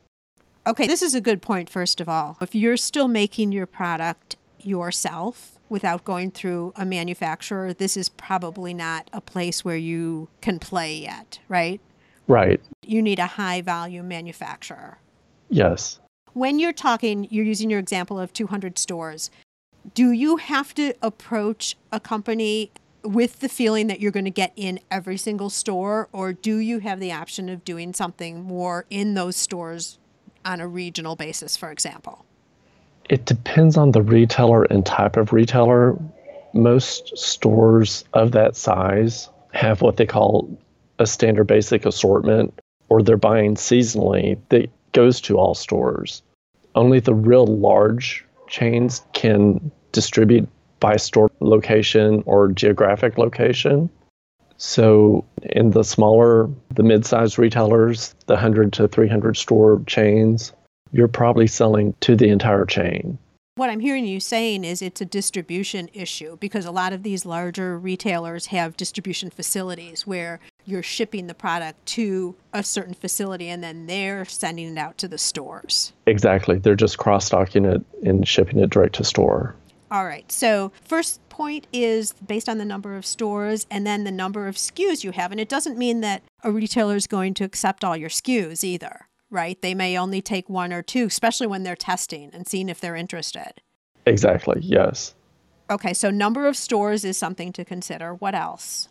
Okay, 0.68 0.88
this 0.88 1.02
is 1.02 1.14
a 1.14 1.22
good 1.22 1.42
point, 1.42 1.70
first 1.70 2.00
of 2.00 2.08
all. 2.08 2.38
If 2.42 2.56
you're 2.56 2.78
still 2.78 3.08
making 3.08 3.52
your 3.52 3.66
product 3.66 4.38
yourself 4.62 5.55
without 5.70 6.04
going 6.04 6.32
through 6.32 6.74
a 6.76 6.86
manufacturer, 6.86 7.74
this 7.74 7.98
is 7.98 8.10
probably 8.10 8.74
not 8.74 9.10
a 9.14 9.22
place 9.22 9.66
where 9.66 9.78
you 9.78 10.30
can 10.42 10.60
play 10.60 10.96
yet, 10.96 11.40
right? 11.50 11.82
Right. 12.28 12.62
You 12.84 13.02
need 13.02 13.20
a 13.20 13.28
high 13.28 13.62
volume 13.62 14.08
manufacturer. 14.08 15.00
Yes. 15.50 16.00
When 16.34 16.60
you're 16.60 16.74
talking, 16.74 17.28
you're 17.30 17.46
using 17.46 17.70
your 17.70 17.80
example 17.80 18.20
of 18.20 18.34
200 18.34 18.78
stores. 18.78 19.30
Do 19.94 20.12
you 20.12 20.38
have 20.38 20.74
to 20.76 20.94
approach 21.02 21.78
a 21.92 22.00
company 22.00 22.72
with 23.04 23.40
the 23.40 23.50
feeling 23.50 23.88
that 23.88 24.00
you're 24.00 24.12
going 24.12 24.26
to 24.26 24.32
get 24.32 24.52
in 24.56 24.80
every 24.90 25.18
single 25.18 25.50
store, 25.50 26.10
or 26.12 26.34
do 26.34 26.58
you 26.58 26.80
have 26.80 27.00
the 27.00 27.12
option 27.12 27.50
of 27.50 27.64
doing 27.64 27.94
something 27.94 28.42
more 28.42 28.86
in 28.90 29.14
those 29.14 29.36
stores 29.36 30.00
on 30.44 30.60
a 30.60 30.68
regional 30.68 31.16
basis, 31.16 31.56
for 31.56 31.72
example? 31.72 32.26
It 33.10 33.26
depends 33.26 33.78
on 33.78 33.92
the 33.92 34.02
retailer 34.02 34.64
and 34.64 34.86
type 34.86 35.18
of 35.18 35.32
retailer. 35.32 35.98
Most 36.54 37.18
stores 37.18 38.04
of 38.14 38.32
that 38.32 38.56
size 38.56 39.30
have 39.54 39.82
what 39.82 39.98
they 39.98 40.06
call 40.06 40.58
a 41.00 41.06
standard 41.06 41.46
basic 41.46 41.86
assortment, 41.86 42.60
or 42.90 43.04
they're 43.04 43.18
buying 43.18 43.56
seasonally 43.56 44.38
that 44.50 44.70
goes 44.92 45.22
to 45.22 45.38
all 45.38 45.54
stores. 45.54 46.24
Only 46.74 47.00
the 47.00 47.14
real 47.14 47.46
large 47.46 48.26
chains 48.48 49.02
can 49.14 49.72
distribute 49.92 50.48
by 50.80 50.98
store 50.98 51.32
location 51.40 52.24
or 52.26 52.50
geographic 52.50 53.18
location. 53.18 53.90
So, 54.58 55.26
in 55.44 55.72
the 55.72 55.84
smaller, 55.84 56.50
the 56.74 56.84
mid 56.84 57.06
sized 57.06 57.38
retailers, 57.38 58.16
the 58.28 58.34
100 58.34 58.74
to 58.74 58.88
300 58.88 59.36
store 59.36 59.82
chains, 59.86 60.54
you're 60.96 61.08
probably 61.10 61.46
selling 61.46 61.94
to 62.00 62.16
the 62.16 62.30
entire 62.30 62.66
chain. 62.66 63.18
What 63.56 63.70
I'm 63.70 63.80
hearing 63.80 64.06
you 64.06 64.20
saying 64.20 64.66
is 64.66 64.82
it's 64.82 65.00
a 65.00 65.06
distribution 65.06 65.90
issue 65.94 66.38
because 66.38 66.66
a 66.66 66.72
lot 66.72 66.92
of 66.92 67.04
these 67.04 67.26
larger 67.26 67.78
retailers 67.78 68.48
have 68.48 68.76
distribution 68.76 69.30
facilities 69.30 70.06
where 70.06 70.42
you're 70.66 70.84
shipping 70.84 71.28
the 71.28 71.34
product 71.34 71.86
to 71.88 72.36
a 72.52 72.64
certain 72.64 72.94
facility 72.94 73.48
and 73.48 73.64
then 73.64 73.86
they're 73.86 74.26
sending 74.26 74.74
it 74.74 74.78
out 74.78 74.98
to 74.98 75.08
the 75.08 75.18
stores. 75.18 75.94
Exactly. 76.06 76.60
They're 76.60 76.76
just 76.76 76.98
cross 76.98 77.26
stocking 77.26 77.64
it 77.64 77.82
and 78.04 78.28
shipping 78.28 78.60
it 78.60 78.70
direct 78.70 78.96
to 78.96 79.06
store. 79.06 79.56
All 79.90 80.06
right. 80.06 80.30
So, 80.32 80.74
first 80.84 81.22
point 81.30 81.68
is 81.72 82.14
based 82.14 82.50
on 82.50 82.58
the 82.58 82.66
number 82.66 82.98
of 82.98 83.06
stores 83.06 83.68
and 83.70 83.86
then 83.86 84.04
the 84.04 84.12
number 84.12 84.48
of 84.48 84.56
SKUs 84.56 85.04
you 85.04 85.12
have. 85.12 85.32
And 85.32 85.40
it 85.40 85.48
doesn't 85.48 85.78
mean 85.78 86.02
that 86.02 86.24
a 86.44 86.52
retailer 86.52 86.96
is 86.96 87.08
going 87.08 87.34
to 87.36 87.44
accept 87.44 87.84
all 87.84 87.96
your 87.96 88.10
SKUs 88.10 88.64
either, 88.64 89.08
right? 89.30 89.62
They 89.62 89.74
may 89.74 89.98
only 89.98 90.22
take 90.22 90.50
one 90.50 90.74
or 90.74 90.82
two, 90.82 91.06
especially 91.06 91.48
when 91.48 91.64
they're 91.64 91.76
testing 91.76 92.32
and 92.34 92.48
seeing 92.48 92.70
if 92.70 92.80
they're 92.80 92.96
interested. 92.96 93.62
Exactly. 94.06 94.60
Yes. 94.62 95.16
Okay. 95.70 95.94
So, 95.94 96.12
number 96.12 96.48
of 96.48 96.56
stores 96.56 97.04
is 97.04 97.18
something 97.18 97.52
to 97.54 97.66
consider. 97.66 98.14
What 98.14 98.36
else? 98.36 98.88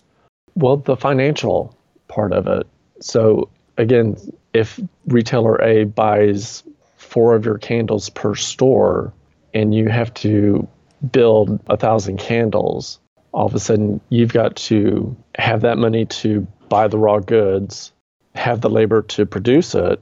Well, 0.55 0.77
the 0.77 0.97
financial 0.97 1.77
part 2.09 2.33
of 2.33 2.47
it. 2.47 2.67
So, 3.01 3.49
again, 3.77 4.17
if 4.53 4.81
retailer 5.07 5.61
A 5.63 5.85
buys 5.85 6.63
four 6.97 7.35
of 7.35 7.45
your 7.45 7.59
candles 7.59 8.09
per 8.11 8.35
store 8.35 9.13
and 9.53 9.75
you 9.75 9.89
have 9.89 10.13
to 10.15 10.67
build 11.13 11.61
a 11.69 11.77
thousand 11.77 12.19
candles, 12.19 12.99
all 13.33 13.47
of 13.47 13.55
a 13.55 13.61
sudden 13.61 14.01
you've 14.09 14.33
got 14.33 14.57
to 14.57 15.17
have 15.37 15.61
that 15.63 15.79
money 15.79 16.07
to 16.07 16.47
buy 16.69 16.89
the 16.89 16.99
raw 16.99 17.19
goods, 17.19 17.93
have 18.35 18.61
the 18.61 18.71
labor 18.71 19.03
to 19.03 19.27
produce 19.27 19.75
it, 19.75 20.01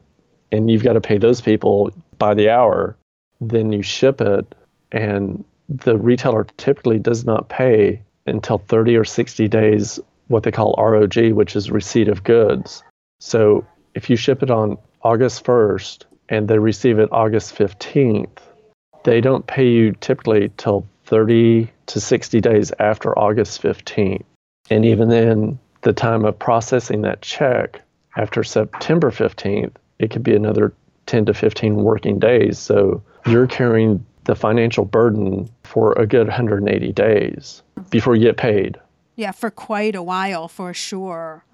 and 0.52 0.70
you've 0.70 0.84
got 0.84 0.92
to 0.92 1.00
pay 1.00 1.18
those 1.18 1.40
people 1.40 1.90
by 2.18 2.34
the 2.34 2.50
hour. 2.50 2.96
Then 3.40 3.72
you 3.72 3.82
ship 3.82 4.20
it, 4.20 4.54
and 4.92 5.44
the 5.68 5.96
retailer 5.96 6.44
typically 6.58 6.98
does 6.98 7.24
not 7.24 7.48
pay 7.48 8.02
until 8.26 8.58
30 8.58 8.96
or 8.96 9.04
60 9.04 9.48
days, 9.48 9.98
what 10.28 10.44
they 10.44 10.52
call 10.52 10.74
ROG, 10.78 11.32
which 11.32 11.56
is 11.56 11.70
receipt 11.70 12.08
of 12.08 12.22
goods. 12.22 12.84
So 13.18 13.66
if 13.94 14.10
you 14.10 14.16
ship 14.16 14.42
it 14.42 14.50
on 14.50 14.78
August 15.02 15.44
1st 15.44 16.04
and 16.28 16.46
they 16.46 16.58
receive 16.58 16.98
it 16.98 17.08
August 17.10 17.56
15th, 17.56 18.38
they 19.04 19.20
don't 19.20 19.46
pay 19.46 19.68
you 19.68 19.92
typically 20.00 20.52
till 20.56 20.86
30 21.06 21.70
to 21.86 22.00
60 22.00 22.40
days 22.40 22.72
after 22.78 23.18
August 23.18 23.60
15th. 23.62 24.22
And 24.70 24.84
even 24.84 25.08
then, 25.08 25.58
the 25.80 25.92
time 25.92 26.24
of 26.24 26.38
processing 26.38 27.02
that 27.02 27.22
check 27.22 27.80
after 28.16 28.44
September 28.44 29.10
15th, 29.10 29.74
it 30.02 30.10
could 30.10 30.22
be 30.22 30.34
another 30.34 30.72
10 31.06 31.26
to 31.26 31.34
15 31.34 31.76
working 31.76 32.18
days. 32.18 32.58
So 32.58 33.02
you're 33.26 33.46
carrying 33.46 34.04
the 34.24 34.34
financial 34.34 34.84
burden 34.84 35.50
for 35.64 35.92
a 35.94 36.06
good 36.06 36.28
180 36.28 36.92
days 36.92 37.62
before 37.90 38.14
you 38.14 38.24
get 38.24 38.36
paid. 38.36 38.78
Yeah, 39.16 39.32
for 39.32 39.50
quite 39.50 39.94
a 39.94 40.02
while, 40.02 40.48
for 40.48 40.72
sure. 40.72 41.44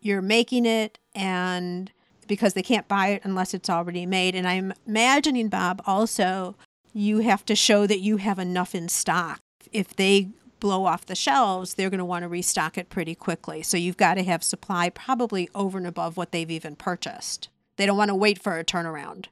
You're 0.00 0.22
making 0.22 0.66
it, 0.66 0.98
and 1.14 1.90
because 2.26 2.54
they 2.54 2.62
can't 2.62 2.88
buy 2.88 3.08
it 3.08 3.22
unless 3.24 3.54
it's 3.54 3.68
already 3.68 4.06
made. 4.06 4.34
And 4.34 4.48
I'm 4.48 4.72
imagining, 4.86 5.48
Bob, 5.48 5.82
also 5.86 6.56
you 6.92 7.18
have 7.18 7.44
to 7.46 7.56
show 7.56 7.86
that 7.86 8.00
you 8.00 8.16
have 8.18 8.38
enough 8.38 8.74
in 8.74 8.88
stock. 8.88 9.40
If 9.72 9.96
they 9.96 10.28
blow 10.60 10.84
off 10.84 11.06
the 11.06 11.14
shelves, 11.14 11.74
they're 11.74 11.90
going 11.90 11.98
to 11.98 12.04
want 12.04 12.22
to 12.22 12.28
restock 12.28 12.78
it 12.78 12.88
pretty 12.88 13.14
quickly. 13.14 13.62
So 13.62 13.76
you've 13.76 13.96
got 13.96 14.14
to 14.14 14.22
have 14.22 14.44
supply 14.44 14.90
probably 14.90 15.48
over 15.54 15.76
and 15.76 15.86
above 15.86 16.16
what 16.16 16.32
they've 16.32 16.50
even 16.50 16.76
purchased. 16.76 17.48
They 17.82 17.86
don't 17.86 17.96
want 17.96 18.10
to 18.10 18.14
wait 18.14 18.40
for 18.40 18.56
a 18.60 18.64
turnaround. 18.64 19.26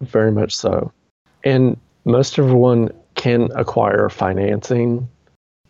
Very 0.00 0.32
much 0.32 0.56
so. 0.56 0.90
And 1.44 1.78
most 2.04 2.36
everyone 2.36 2.90
can 3.14 3.48
acquire 3.54 4.08
financing, 4.08 5.08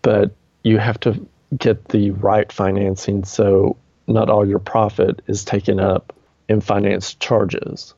but 0.00 0.30
you 0.62 0.78
have 0.78 0.98
to 1.00 1.26
get 1.58 1.88
the 1.88 2.12
right 2.12 2.50
financing 2.50 3.22
so 3.24 3.76
not 4.06 4.30
all 4.30 4.48
your 4.48 4.60
profit 4.60 5.20
is 5.26 5.44
taken 5.44 5.78
up 5.78 6.14
in 6.48 6.62
finance 6.62 7.12
charges. 7.16 7.92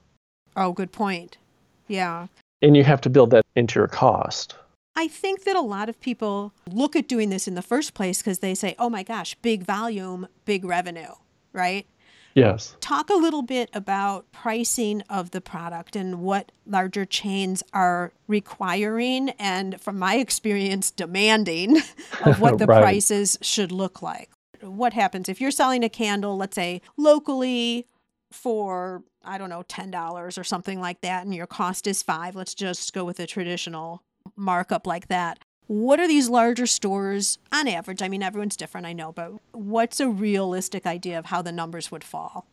Oh, 0.56 0.72
good 0.72 0.90
point. 0.90 1.38
Yeah. 1.86 2.26
And 2.60 2.76
you 2.76 2.82
have 2.82 3.02
to 3.02 3.10
build 3.10 3.30
that 3.30 3.46
into 3.54 3.78
your 3.78 3.86
cost. 3.86 4.56
I 4.96 5.06
think 5.06 5.44
that 5.44 5.54
a 5.54 5.60
lot 5.60 5.88
of 5.88 6.00
people 6.00 6.52
look 6.68 6.96
at 6.96 7.06
doing 7.06 7.30
this 7.30 7.46
in 7.46 7.54
the 7.54 7.62
first 7.62 7.94
place 7.94 8.18
because 8.18 8.40
they 8.40 8.56
say, 8.56 8.74
oh 8.80 8.90
my 8.90 9.04
gosh, 9.04 9.36
big 9.42 9.62
volume, 9.62 10.26
big 10.44 10.64
revenue, 10.64 11.14
right? 11.52 11.86
Yes. 12.34 12.76
Talk 12.80 13.10
a 13.10 13.14
little 13.14 13.42
bit 13.42 13.70
about 13.72 14.30
pricing 14.32 15.02
of 15.08 15.30
the 15.30 15.40
product 15.40 15.94
and 15.94 16.20
what 16.20 16.50
larger 16.66 17.04
chains 17.04 17.62
are 17.72 18.12
requiring 18.26 19.30
and, 19.30 19.80
from 19.80 19.98
my 19.98 20.16
experience, 20.16 20.90
demanding 20.90 21.78
of 22.24 22.40
what 22.40 22.58
the 22.58 22.66
right. 22.66 22.82
prices 22.82 23.38
should 23.40 23.70
look 23.70 24.02
like. 24.02 24.30
What 24.60 24.94
happens 24.94 25.28
if 25.28 25.40
you're 25.40 25.50
selling 25.50 25.84
a 25.84 25.88
candle, 25.88 26.36
let's 26.36 26.56
say 26.56 26.80
locally, 26.96 27.86
for 28.32 29.04
I 29.24 29.38
don't 29.38 29.48
know, 29.48 29.62
$10 29.68 30.38
or 30.38 30.44
something 30.44 30.80
like 30.80 31.00
that, 31.00 31.24
and 31.24 31.34
your 31.34 31.46
cost 31.46 31.86
is 31.86 32.02
five. 32.02 32.34
Let's 32.34 32.54
just 32.54 32.92
go 32.92 33.04
with 33.04 33.20
a 33.20 33.26
traditional 33.26 34.02
markup 34.36 34.86
like 34.86 35.08
that. 35.08 35.43
What 35.66 35.98
are 35.98 36.06
these 36.06 36.28
larger 36.28 36.66
stores 36.66 37.38
on 37.50 37.68
average? 37.68 38.02
I 38.02 38.08
mean, 38.08 38.22
everyone's 38.22 38.56
different, 38.56 38.86
I 38.86 38.92
know, 38.92 39.12
but 39.12 39.32
what's 39.52 39.98
a 40.00 40.08
realistic 40.08 40.86
idea 40.86 41.18
of 41.18 41.26
how 41.26 41.40
the 41.40 41.52
numbers 41.52 41.90
would 41.90 42.04
fall? 42.04 42.46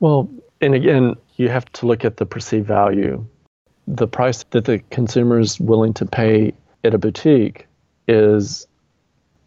Well, 0.00 0.28
and 0.60 0.74
again, 0.74 1.14
you 1.36 1.48
have 1.48 1.64
to 1.72 1.86
look 1.86 2.04
at 2.04 2.16
the 2.16 2.26
perceived 2.26 2.66
value. 2.66 3.24
The 3.86 4.06
price 4.06 4.44
that 4.50 4.64
the 4.66 4.78
consumer 4.90 5.40
is 5.40 5.58
willing 5.58 5.94
to 5.94 6.06
pay 6.06 6.52
at 6.84 6.94
a 6.94 6.98
boutique 6.98 7.66
is 8.06 8.66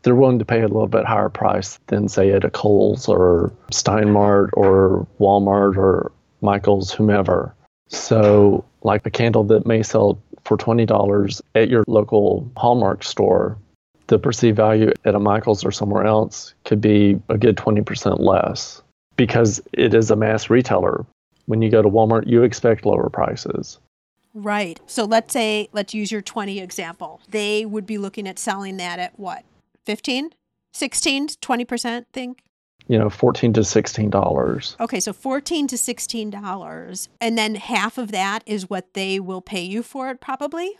they're 0.02 0.16
willing 0.16 0.40
to 0.40 0.46
pay 0.46 0.62
a 0.62 0.68
little 0.68 0.88
bit 0.88 1.06
higher 1.06 1.30
price 1.30 1.80
than, 1.88 2.08
say, 2.08 2.32
at 2.32 2.44
a 2.44 2.50
Kohl's 2.50 3.08
or 3.08 3.52
Steinmart 3.72 4.50
or 4.54 5.08
Walmart 5.20 5.78
or 5.78 6.12
Michael's, 6.42 6.94
whomever. 6.94 7.54
So, 7.90 8.66
like 8.84 9.06
a 9.06 9.10
candle 9.10 9.44
that 9.46 9.66
may 9.66 9.82
sell 9.82 10.22
for 10.48 10.58
$20 10.58 11.42
at 11.56 11.70
your 11.70 11.84
local 11.88 12.50
Hallmark 12.56 13.04
store, 13.04 13.58
the 14.08 14.18
perceived 14.18 14.56
value 14.56 14.92
at 15.04 15.14
a 15.14 15.20
Michael's 15.20 15.66
or 15.66 15.72
somewhere 15.72 16.06
else 16.06 16.54
could 16.64 16.80
be 16.80 17.22
a 17.28 17.38
good 17.38 17.58
20% 17.58 18.20
less 18.20 18.82
because 19.18 19.62
it 19.74 19.94
is 19.94 20.10
a 20.10 20.16
mass 20.16 20.50
retailer. 20.50 21.06
When 21.48 21.62
you 21.62 21.70
go 21.70 21.82
to 21.82 21.90
Walmart, 21.90 22.28
you 22.28 22.44
expect 22.44 22.86
lower 22.86 23.10
prices. 23.10 23.80
Right. 24.34 24.80
So 24.88 25.04
let's 25.04 25.34
say, 25.34 25.68
let's 25.74 25.94
use 25.94 26.12
your 26.12 26.22
20 26.22 26.60
example. 26.60 27.20
They 27.30 27.66
would 27.66 27.86
be 27.86 27.98
looking 27.98 28.28
at 28.28 28.40
selling 28.40 28.78
that 28.78 29.00
at 29.00 29.20
what? 29.20 29.44
15, 29.86 30.30
16, 30.72 31.28
20% 31.28 32.06
think? 32.14 32.44
You 32.88 32.98
know, 32.98 33.10
14 33.10 33.54
to 33.54 33.62
$16. 33.62 34.80
Okay, 34.80 35.00
so 35.00 35.12
14 35.14 35.68
to 35.68 35.76
$16. 35.76 37.08
And 37.20 37.38
then 37.38 37.56
half 37.56 37.98
of 37.98 38.12
that 38.12 38.44
is 38.46 38.70
what 38.70 38.94
they 38.94 39.20
will 39.20 39.42
pay 39.42 39.62
you 39.62 39.84
for 39.84 40.10
it, 40.10 40.22
probably? 40.22 40.78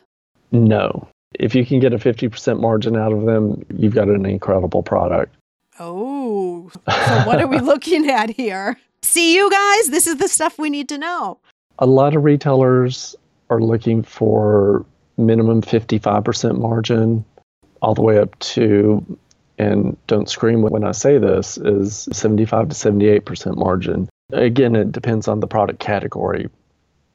No. 0.50 1.08
If 1.34 1.54
you 1.54 1.66
can 1.66 1.80
get 1.80 1.92
a 1.92 1.98
50% 1.98 2.60
margin 2.60 2.96
out 2.96 3.12
of 3.12 3.26
them, 3.26 3.62
you've 3.74 3.94
got 3.94 4.08
an 4.08 4.24
incredible 4.24 4.82
product. 4.82 5.34
Oh, 5.78 6.70
so 6.88 7.22
what 7.26 7.40
are 7.40 7.46
we 7.46 7.58
looking 7.60 8.10
at 8.10 8.30
here? 8.30 8.78
See 9.02 9.34
you 9.34 9.50
guys? 9.50 9.88
This 9.88 10.06
is 10.06 10.16
the 10.16 10.28
stuff 10.28 10.58
we 10.58 10.70
need 10.70 10.88
to 10.88 10.98
know. 10.98 11.38
A 11.78 11.86
lot 11.86 12.16
of 12.16 12.24
retailers 12.24 13.14
are 13.50 13.60
looking 13.60 14.02
for 14.02 14.84
minimum 15.16 15.62
55% 15.62 16.58
margin 16.58 17.24
all 17.82 17.94
the 17.94 18.02
way 18.02 18.18
up 18.18 18.38
to 18.40 19.18
and 19.58 19.96
don't 20.06 20.28
scream 20.28 20.62
when 20.62 20.84
I 20.84 20.92
say 20.92 21.18
this 21.18 21.58
is 21.58 22.08
75 22.12 22.68
to 22.68 22.74
78% 22.74 23.56
margin. 23.56 24.08
Again, 24.32 24.76
it 24.76 24.92
depends 24.92 25.28
on 25.28 25.40
the 25.40 25.46
product 25.46 25.80
category. 25.80 26.48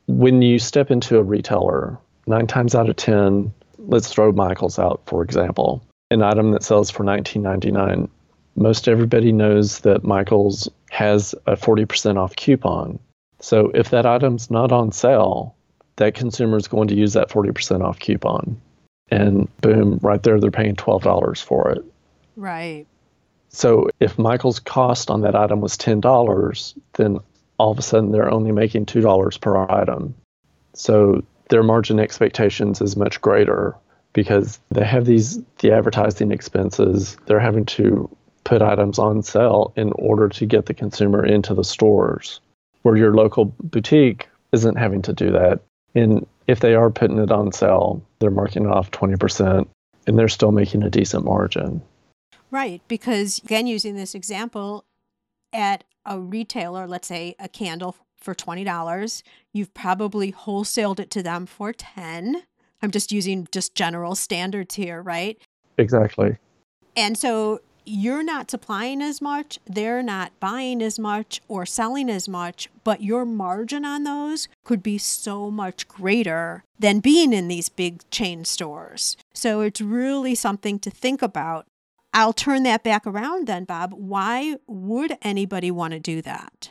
When 0.08 0.42
you 0.42 0.60
step 0.60 0.92
into 0.92 1.18
a 1.18 1.24
retailer, 1.24 1.98
9 2.28 2.48
times 2.48 2.76
out 2.76 2.90
of 2.90 2.96
10, 2.96 3.54
let's 3.80 4.10
throw 4.12 4.32
Michaels 4.32 4.80
out 4.80 5.02
for 5.06 5.24
example, 5.24 5.84
an 6.12 6.22
item 6.22 6.52
that 6.52 6.64
sells 6.64 6.92
for 6.92 7.04
19.99 7.04 8.10
most 8.56 8.88
everybody 8.88 9.32
knows 9.32 9.80
that 9.80 10.04
Michaels 10.04 10.70
has 10.92 11.34
a 11.48 11.56
40% 11.56 12.18
off 12.18 12.36
coupon. 12.36 13.00
So 13.40 13.72
if 13.74 13.90
that 13.90 14.06
item's 14.06 14.52
not 14.52 14.72
on 14.72 14.92
sale, 14.92 15.56
that 15.98 16.14
consumer 16.14 16.58
is 16.58 16.68
going 16.68 16.88
to 16.90 16.96
use 16.96 17.14
that 17.14 17.30
40% 17.30 17.84
off 17.84 18.00
coupon. 18.00 18.60
And 19.10 19.48
boom, 19.62 20.00
right 20.02 20.22
there, 20.24 20.40
they're 20.40 20.52
paying 20.52 20.76
$12 20.76 21.44
for 21.44 21.72
it. 21.72 21.84
Right. 22.36 22.86
So 23.50 23.90
if 24.00 24.18
Michael's 24.18 24.60
cost 24.60 25.12
on 25.12 25.22
that 25.22 25.36
item 25.36 25.62
was 25.62 25.78
$10, 25.78 26.74
then 26.94 27.20
all 27.58 27.72
of 27.72 27.80
a 27.80 27.84
sudden 27.84 28.12
they're 28.12 28.32
only 28.32 28.52
making 28.52 28.88
$2 28.88 29.42
per 29.42 29.72
item. 29.72 30.16
So 30.74 31.24
their 31.50 31.64
margin 31.64 32.00
expectations 32.00 32.82
is 32.82 32.96
much 32.96 33.22
greater 33.22 33.76
because 34.14 34.60
they 34.72 34.86
have 34.86 35.06
these 35.06 35.40
the 35.60 35.72
advertising 35.72 36.32
expenses. 36.32 37.18
They're 37.26 37.40
having 37.40 37.66
to 37.66 38.10
put 38.44 38.62
items 38.62 39.00
on 39.00 39.24
sale 39.24 39.74
in 39.76 39.92
order 39.94 40.30
to 40.30 40.46
get 40.46 40.66
the 40.66 40.74
consumer 40.74 41.26
into 41.26 41.54
the 41.54 41.64
stores 41.64 42.42
where 42.82 42.98
your 42.98 43.14
local 43.14 43.46
boutique 43.64 44.28
isn't 44.52 44.76
having 44.76 45.02
to 45.04 45.14
do 45.14 45.32
that. 45.32 45.62
And 45.96 46.28
if 46.48 46.60
they 46.60 46.76
are 46.76 46.90
putting 46.90 47.20
it 47.20 47.32
on 47.32 47.52
sale, 47.52 48.04
they're 48.20 48.32
marking 48.32 48.66
it 48.66 48.72
off 48.72 48.92
20% 48.92 49.68
and 50.06 50.20
they're 50.20 50.28
still 50.28 50.52
making 50.52 50.84
a 50.84 50.90
decent 50.90 51.24
margin. 51.24 51.82
Right. 52.54 52.84
Because, 52.88 53.40
again, 53.40 53.66
using 53.66 53.96
this 53.96 54.14
example, 54.14 54.86
at 55.52 55.84
a 56.06 56.20
retailer, 56.20 56.88
let's 56.88 57.08
say 57.08 57.36
a 57.40 57.48
candle 57.48 57.96
for 58.16 58.36
$20, 58.36 59.24
you've 59.54 59.74
probably 59.74 60.32
wholesaled 60.32 61.00
it 61.00 61.10
to 61.10 61.24
them 61.24 61.48
for 61.48 61.74
10. 61.74 62.44
I'm 62.84 62.92
just 62.92 63.12
using 63.12 63.48
just 63.52 63.74
general 63.74 64.14
standards 64.14 64.76
here, 64.76 65.02
right? 65.02 65.42
Exactly. 65.80 66.38
And 66.96 67.18
so 67.18 67.60
you're 67.86 68.24
not 68.24 68.52
supplying 68.52 69.02
as 69.02 69.20
much, 69.20 69.58
they're 69.66 70.04
not 70.04 70.32
buying 70.40 70.84
as 70.84 71.00
much 71.00 71.42
or 71.48 71.66
selling 71.66 72.08
as 72.08 72.30
much, 72.30 72.70
but 72.84 73.02
your 73.02 73.26
margin 73.26 73.84
on 73.84 74.04
those 74.04 74.48
could 74.64 74.84
be 74.84 75.00
so 75.00 75.50
much 75.50 75.88
greater 75.88 76.64
than 76.78 77.00
being 77.00 77.34
in 77.34 77.48
these 77.48 77.68
big 77.68 78.08
chain 78.12 78.46
stores. 78.46 79.18
So 79.34 79.62
it's 79.62 79.82
really 79.82 80.36
something 80.36 80.78
to 80.80 80.92
think 80.92 81.24
about. 81.24 81.66
I'll 82.14 82.34
turn 82.34 82.64
that 82.64 82.84
back 82.84 83.08
around 83.08 83.48
then, 83.48 83.66
Bob. 83.66 83.94
Why 83.94 84.58
would 84.68 85.18
anybody 85.22 85.72
want 85.72 85.94
to 85.94 86.00
do 86.00 86.22
that? 86.22 86.70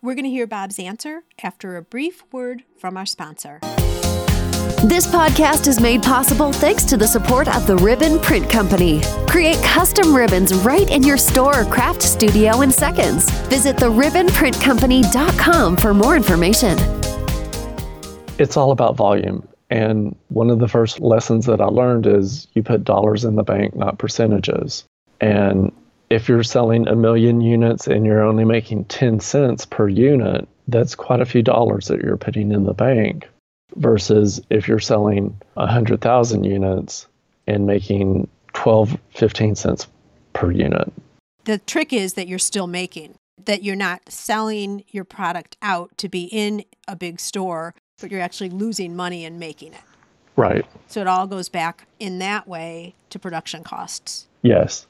We're 0.00 0.14
going 0.14 0.24
to 0.24 0.30
hear 0.30 0.46
Bob's 0.46 0.78
answer 0.78 1.22
after 1.42 1.76
a 1.76 1.82
brief 1.82 2.22
word 2.30 2.62
from 2.78 2.96
our 2.96 3.06
sponsor. 3.06 3.58
This 4.84 5.06
podcast 5.06 5.66
is 5.66 5.80
made 5.80 6.02
possible 6.02 6.52
thanks 6.52 6.84
to 6.84 6.98
the 6.98 7.08
support 7.08 7.48
of 7.48 7.66
the 7.66 7.76
Ribbon 7.76 8.20
Print 8.20 8.50
Company. 8.50 9.00
Create 9.26 9.56
custom 9.64 10.14
ribbons 10.14 10.54
right 10.56 10.90
in 10.90 11.02
your 11.02 11.16
store 11.16 11.62
or 11.62 11.64
craft 11.64 12.02
studio 12.02 12.60
in 12.60 12.70
seconds. 12.70 13.30
Visit 13.48 13.76
theribbonprintcompany.com 13.76 15.78
for 15.78 15.94
more 15.94 16.16
information. 16.16 16.76
It's 18.38 18.58
all 18.58 18.72
about 18.72 18.96
volume. 18.96 19.48
And 19.74 20.14
one 20.28 20.50
of 20.50 20.60
the 20.60 20.68
first 20.68 21.00
lessons 21.00 21.46
that 21.46 21.60
I 21.60 21.64
learned 21.64 22.06
is 22.06 22.46
you 22.54 22.62
put 22.62 22.84
dollars 22.84 23.24
in 23.24 23.34
the 23.34 23.42
bank, 23.42 23.74
not 23.74 23.98
percentages. 23.98 24.84
And 25.20 25.72
if 26.10 26.28
you're 26.28 26.44
selling 26.44 26.86
a 26.86 26.94
million 26.94 27.40
units 27.40 27.88
and 27.88 28.06
you're 28.06 28.22
only 28.22 28.44
making 28.44 28.84
10 28.84 29.18
cents 29.18 29.66
per 29.66 29.88
unit, 29.88 30.46
that's 30.68 30.94
quite 30.94 31.20
a 31.20 31.26
few 31.26 31.42
dollars 31.42 31.88
that 31.88 32.02
you're 32.02 32.16
putting 32.16 32.52
in 32.52 32.66
the 32.66 32.72
bank 32.72 33.28
versus 33.74 34.40
if 34.48 34.68
you're 34.68 34.78
selling 34.78 35.36
100,000 35.54 36.44
units 36.44 37.08
and 37.48 37.66
making 37.66 38.28
12, 38.52 38.96
15 39.10 39.56
cents 39.56 39.88
per 40.34 40.52
unit. 40.52 40.92
The 41.46 41.58
trick 41.58 41.92
is 41.92 42.14
that 42.14 42.28
you're 42.28 42.38
still 42.38 42.68
making, 42.68 43.16
that 43.44 43.64
you're 43.64 43.74
not 43.74 44.02
selling 44.08 44.84
your 44.92 45.04
product 45.04 45.56
out 45.62 45.90
to 45.98 46.08
be 46.08 46.26
in 46.26 46.64
a 46.86 46.94
big 46.94 47.18
store, 47.18 47.74
but 48.04 48.12
you're 48.12 48.20
actually 48.20 48.50
losing 48.50 48.94
money 48.94 49.24
and 49.24 49.40
making 49.40 49.72
it. 49.72 49.80
Right. 50.36 50.66
So 50.88 51.00
it 51.00 51.06
all 51.06 51.26
goes 51.26 51.48
back 51.48 51.86
in 51.98 52.18
that 52.18 52.46
way 52.46 52.94
to 53.08 53.18
production 53.18 53.64
costs. 53.64 54.26
Yes. 54.42 54.86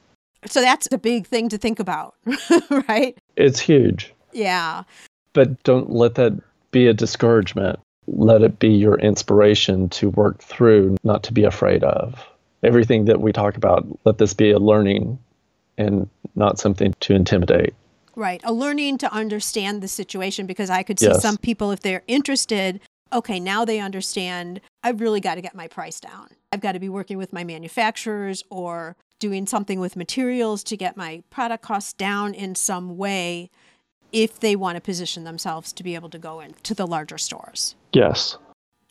So 0.47 0.61
that's 0.61 0.89
a 0.91 0.99
big 0.99 1.29
thing 1.29 1.49
to 1.51 1.57
think 1.59 1.79
about, 1.79 2.17
right? 2.89 3.17
It's 3.37 3.61
huge. 3.61 4.13
Yeah. 4.33 4.83
But 5.33 5.63
don't 5.63 5.91
let 5.91 6.17
that 6.17 6.33
be 6.73 6.89
a 6.89 6.93
discouragement 6.93 7.79
let 8.07 8.43
it 8.43 8.59
be 8.59 8.69
your 8.69 8.99
inspiration 8.99 9.89
to 9.89 10.11
work 10.11 10.43
through, 10.43 10.97
not 11.05 11.23
to 11.25 11.33
be 11.33 11.45
afraid 11.45 11.83
of. 11.85 12.23
Everything 12.63 13.07
that 13.07 13.21
we 13.21 13.33
talk 13.33 13.57
about, 13.57 13.87
let 14.05 14.19
this 14.19 14.35
be 14.35 14.51
a 14.51 14.59
learning 14.59 15.19
and 15.79 16.09
not 16.35 16.59
something 16.59 16.95
to 17.01 17.15
intimidate. 17.15 17.75
Right. 18.17 18.41
A 18.45 18.53
learning 18.53 18.99
to 18.99 19.13
understand 19.13 19.83
the 19.83 19.89
situation 19.89 20.47
because 20.47 20.71
I 20.71 20.83
could 20.83 21.01
see 21.01 21.07
Yes. 21.07 21.23
some 21.23 21.37
people, 21.37 21.73
if 21.73 21.81
they're 21.81 22.03
interested, 22.07 22.81
okay, 23.15 23.41
now 23.41 23.65
they 23.65 23.79
understand 23.81 24.61
I've 24.83 25.01
really 25.01 25.21
got 25.21 25.37
to 25.37 25.41
get 25.41 25.55
my 25.55 25.69
price 25.69 26.01
down. 26.01 26.29
I've 26.53 26.61
got 26.61 26.73
to 26.73 26.81
be 26.81 26.89
working 26.89 27.17
with 27.17 27.33
my 27.33 27.45
manufacturers 27.45 28.43
or 28.51 28.97
doing 29.21 29.47
something 29.47 29.81
with 29.81 29.97
materials 29.97 30.63
to 30.65 30.77
get 30.77 30.97
my 30.97 31.23
product 31.31 31.63
costs 31.63 31.93
down 31.93 32.35
in 32.35 32.55
some 32.55 32.97
way 32.97 33.51
if 34.13 34.39
they 34.41 34.55
want 34.55 34.77
to 34.77 34.81
position 34.81 35.25
themselves 35.25 35.73
to 35.73 35.83
be 35.83 35.95
able 35.95 36.11
to 36.11 36.19
go 36.19 36.41
into 36.41 36.75
the 36.75 36.87
larger 36.87 37.19
stores. 37.19 37.75
Yes. 37.93 38.37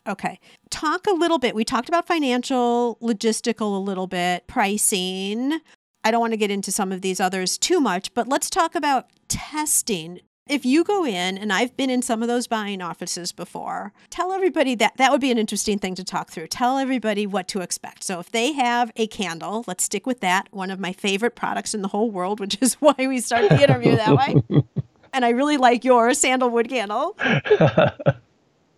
Okay. 0.06 0.38
Talk 0.70 1.06
a 1.06 1.12
little 1.12 1.38
bit. 1.38 1.54
We 1.54 1.64
talked 1.64 1.88
about 1.88 2.06
financial, 2.06 2.98
logistical 3.00 3.74
a 3.74 3.80
little 3.80 4.06
bit, 4.06 4.46
pricing. 4.46 5.60
I 6.02 6.10
don't 6.10 6.20
want 6.20 6.34
to 6.34 6.38
get 6.38 6.50
into 6.50 6.70
some 6.70 6.92
of 6.92 7.00
these 7.00 7.20
others 7.20 7.56
too 7.56 7.80
much, 7.80 8.12
but 8.12 8.28
let's 8.28 8.50
talk 8.50 8.74
about 8.74 9.06
testing. 9.28 10.20
If 10.46 10.66
you 10.66 10.84
go 10.84 11.06
in, 11.06 11.38
and 11.38 11.50
I've 11.50 11.74
been 11.74 11.88
in 11.88 12.02
some 12.02 12.20
of 12.20 12.28
those 12.28 12.46
buying 12.46 12.82
offices 12.82 13.32
before, 13.32 13.94
tell 14.10 14.30
everybody 14.30 14.74
that 14.74 14.98
that 14.98 15.10
would 15.10 15.22
be 15.22 15.30
an 15.30 15.38
interesting 15.38 15.78
thing 15.78 15.94
to 15.94 16.04
talk 16.04 16.30
through. 16.30 16.48
Tell 16.48 16.76
everybody 16.76 17.26
what 17.26 17.48
to 17.48 17.62
expect. 17.62 18.04
So, 18.04 18.20
if 18.20 18.30
they 18.30 18.52
have 18.52 18.92
a 18.96 19.06
candle, 19.06 19.64
let's 19.66 19.84
stick 19.84 20.06
with 20.06 20.20
that, 20.20 20.48
one 20.50 20.70
of 20.70 20.78
my 20.78 20.92
favorite 20.92 21.34
products 21.34 21.72
in 21.72 21.80
the 21.80 21.88
whole 21.88 22.10
world, 22.10 22.40
which 22.40 22.58
is 22.60 22.74
why 22.80 22.94
we 22.98 23.20
started 23.20 23.52
the 23.52 23.62
interview 23.62 23.96
that 23.96 24.14
way. 24.14 24.62
and 25.14 25.24
I 25.24 25.30
really 25.30 25.56
like 25.56 25.82
your 25.82 26.12
sandalwood 26.12 26.68
candle. 26.68 27.16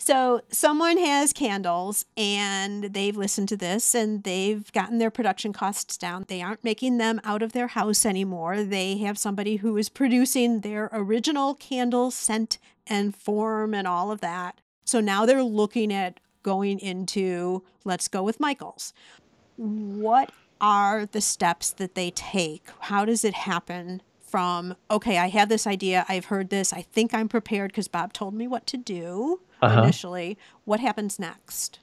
So, 0.06 0.40
someone 0.52 0.98
has 0.98 1.32
candles 1.32 2.06
and 2.16 2.94
they've 2.94 3.16
listened 3.16 3.48
to 3.48 3.56
this 3.56 3.92
and 3.92 4.22
they've 4.22 4.72
gotten 4.72 4.98
their 4.98 5.10
production 5.10 5.52
costs 5.52 5.96
down. 5.96 6.26
They 6.28 6.40
aren't 6.40 6.62
making 6.62 6.98
them 6.98 7.20
out 7.24 7.42
of 7.42 7.50
their 7.50 7.66
house 7.66 8.06
anymore. 8.06 8.62
They 8.62 8.98
have 8.98 9.18
somebody 9.18 9.56
who 9.56 9.76
is 9.76 9.88
producing 9.88 10.60
their 10.60 10.90
original 10.92 11.56
candle 11.56 12.12
scent 12.12 12.58
and 12.86 13.16
form 13.16 13.74
and 13.74 13.88
all 13.88 14.12
of 14.12 14.20
that. 14.20 14.60
So 14.84 15.00
now 15.00 15.26
they're 15.26 15.42
looking 15.42 15.92
at 15.92 16.20
going 16.44 16.78
into, 16.78 17.64
let's 17.84 18.06
go 18.06 18.22
with 18.22 18.38
Michael's. 18.38 18.92
What 19.56 20.30
are 20.60 21.06
the 21.06 21.20
steps 21.20 21.70
that 21.70 21.96
they 21.96 22.12
take? 22.12 22.68
How 22.78 23.04
does 23.04 23.24
it 23.24 23.34
happen 23.34 24.02
from, 24.20 24.76
okay, 24.88 25.18
I 25.18 25.30
have 25.30 25.48
this 25.48 25.66
idea, 25.66 26.06
I've 26.08 26.26
heard 26.26 26.50
this, 26.50 26.72
I 26.72 26.82
think 26.82 27.12
I'm 27.12 27.28
prepared 27.28 27.72
because 27.72 27.88
Bob 27.88 28.12
told 28.12 28.34
me 28.34 28.46
what 28.46 28.68
to 28.68 28.76
do 28.76 29.40
uh-huh. 29.62 29.82
initially. 29.82 30.38
What 30.64 30.80
happens 30.80 31.18
next? 31.18 31.78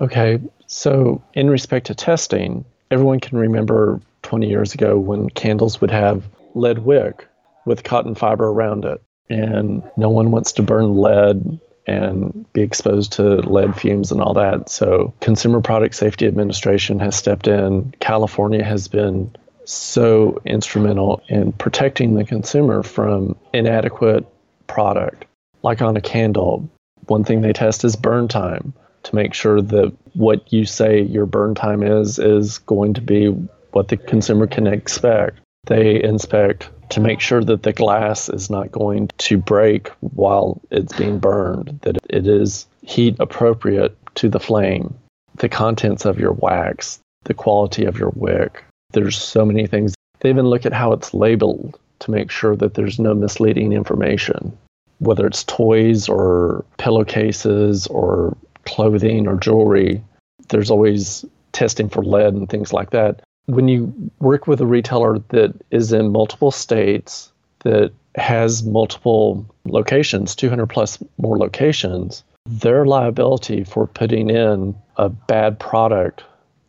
Okay, 0.00 0.40
so 0.66 1.22
in 1.34 1.50
respect 1.50 1.86
to 1.86 1.94
testing, 1.94 2.64
everyone 2.90 3.20
can 3.20 3.38
remember 3.38 4.00
20 4.22 4.48
years 4.48 4.74
ago 4.74 4.98
when 4.98 5.28
candles 5.30 5.80
would 5.80 5.90
have 5.90 6.28
lead 6.54 6.80
wick 6.80 7.26
with 7.64 7.84
cotton 7.84 8.14
fiber 8.14 8.48
around 8.48 8.84
it. 8.84 9.02
And 9.30 9.82
no 9.96 10.08
one 10.08 10.30
wants 10.30 10.52
to 10.52 10.62
burn 10.62 10.96
lead 10.96 11.60
and 11.86 12.46
be 12.52 12.62
exposed 12.62 13.12
to 13.14 13.22
lead 13.22 13.74
fumes 13.74 14.12
and 14.12 14.20
all 14.20 14.34
that. 14.34 14.68
So, 14.68 15.12
Consumer 15.20 15.60
Product 15.60 15.94
Safety 15.94 16.26
Administration 16.26 16.98
has 17.00 17.16
stepped 17.16 17.46
in. 17.46 17.94
California 18.00 18.62
has 18.62 18.88
been 18.88 19.34
so 19.64 20.40
instrumental 20.44 21.22
in 21.28 21.52
protecting 21.52 22.14
the 22.14 22.24
consumer 22.24 22.82
from 22.82 23.36
inadequate 23.52 24.26
product. 24.66 25.24
Like 25.62 25.82
on 25.82 25.96
a 25.96 26.00
candle, 26.00 26.68
one 27.08 27.24
thing 27.24 27.40
they 27.40 27.52
test 27.52 27.84
is 27.84 27.96
burn 27.96 28.28
time 28.28 28.72
to 29.04 29.14
make 29.14 29.34
sure 29.34 29.60
that 29.62 29.92
what 30.14 30.52
you 30.52 30.64
say 30.64 31.00
your 31.00 31.26
burn 31.26 31.54
time 31.54 31.82
is 31.82 32.18
is 32.18 32.58
going 32.58 32.94
to 32.94 33.00
be 33.00 33.26
what 33.72 33.88
the 33.88 33.96
consumer 33.96 34.46
can 34.46 34.66
expect. 34.66 35.40
They 35.66 36.02
inspect 36.02 36.70
to 36.90 37.00
make 37.00 37.20
sure 37.20 37.42
that 37.44 37.62
the 37.62 37.72
glass 37.72 38.28
is 38.28 38.48
not 38.48 38.72
going 38.72 39.08
to 39.18 39.36
break 39.36 39.88
while 40.00 40.60
it's 40.70 40.96
being 40.96 41.18
burned, 41.18 41.80
that 41.82 41.98
it 42.08 42.26
is 42.26 42.66
heat 42.82 43.16
appropriate 43.20 43.96
to 44.16 44.28
the 44.28 44.40
flame, 44.40 44.94
the 45.36 45.48
contents 45.48 46.06
of 46.06 46.18
your 46.18 46.32
wax, 46.32 47.00
the 47.24 47.34
quality 47.34 47.84
of 47.84 47.98
your 47.98 48.12
wick. 48.14 48.64
There's 48.92 49.18
so 49.18 49.44
many 49.44 49.66
things. 49.66 49.94
They 50.20 50.30
even 50.30 50.46
look 50.46 50.64
at 50.64 50.72
how 50.72 50.92
it's 50.92 51.12
labeled 51.12 51.78
to 52.00 52.10
make 52.10 52.30
sure 52.30 52.56
that 52.56 52.74
there's 52.74 52.98
no 52.98 53.14
misleading 53.14 53.72
information 53.72 54.56
whether 54.98 55.26
it's 55.26 55.44
toys 55.44 56.08
or 56.08 56.64
pillowcases 56.78 57.86
or 57.88 58.36
clothing 58.64 59.26
or 59.26 59.36
jewelry, 59.36 60.02
there's 60.48 60.70
always 60.70 61.24
testing 61.52 61.88
for 61.88 62.02
lead 62.02 62.34
and 62.34 62.48
things 62.48 62.72
like 62.72 62.90
that. 62.90 63.22
When 63.46 63.68
you 63.68 63.92
work 64.20 64.46
with 64.46 64.60
a 64.60 64.66
retailer 64.66 65.18
that 65.30 65.54
is 65.70 65.92
in 65.92 66.12
multiple 66.12 66.50
states, 66.50 67.32
that 67.60 67.92
has 68.14 68.62
multiple 68.62 69.46
locations, 69.64 70.34
200 70.34 70.66
plus 70.66 71.02
more 71.18 71.38
locations, 71.38 72.24
their 72.46 72.84
liability 72.84 73.64
for 73.64 73.86
putting 73.86 74.30
in 74.30 74.74
a 74.96 75.08
bad 75.08 75.58
product 75.58 76.24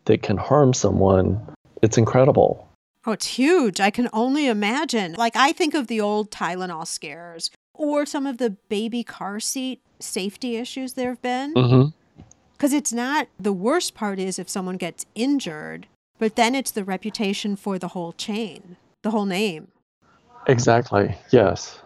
that 0.06 0.22
can 0.22 0.38
harm 0.38 0.74
someone, 0.74 1.40
it's 1.82 1.98
incredible. 1.98 2.69
Oh, 3.06 3.14
it's 3.14 3.28
huge. 3.28 3.80
I 3.80 3.92
can 3.92 4.10
only 4.12 4.48
imagine. 4.48 5.14
Like, 5.14 5.36
I 5.36 5.52
think 5.52 5.74
of 5.74 5.88
the 5.88 6.02
old 6.02 6.32
Tylenol 6.32 6.86
scares 6.86 7.50
or 7.74 8.06
some 8.06 8.28
of 8.28 8.38
the 8.38 8.52
baby 8.68 9.04
car 9.04 9.40
seat 9.40 9.82
safety 10.00 10.58
issues 10.58 10.94
there 10.94 11.10
have 11.10 11.22
been. 11.22 11.54
Because 11.54 12.72
mm-hmm. 12.72 12.76
it's 12.76 12.94
not 12.94 13.28
the 13.40 13.54
worst 13.54 13.94
part 13.96 14.20
is 14.20 14.38
if 14.38 14.50
someone 14.50 14.78
gets 14.78 15.06
injured, 15.16 15.88
but 16.18 16.36
then 16.36 16.56
it's 16.56 16.72
the 16.72 16.84
reputation 16.84 17.56
for 17.56 17.80
the 17.80 17.90
whole 17.90 18.12
chain, 18.12 18.76
the 19.02 19.12
whole 19.12 19.26
name. 19.26 19.70
Exactly. 20.48 21.16
Yes. 21.32 21.80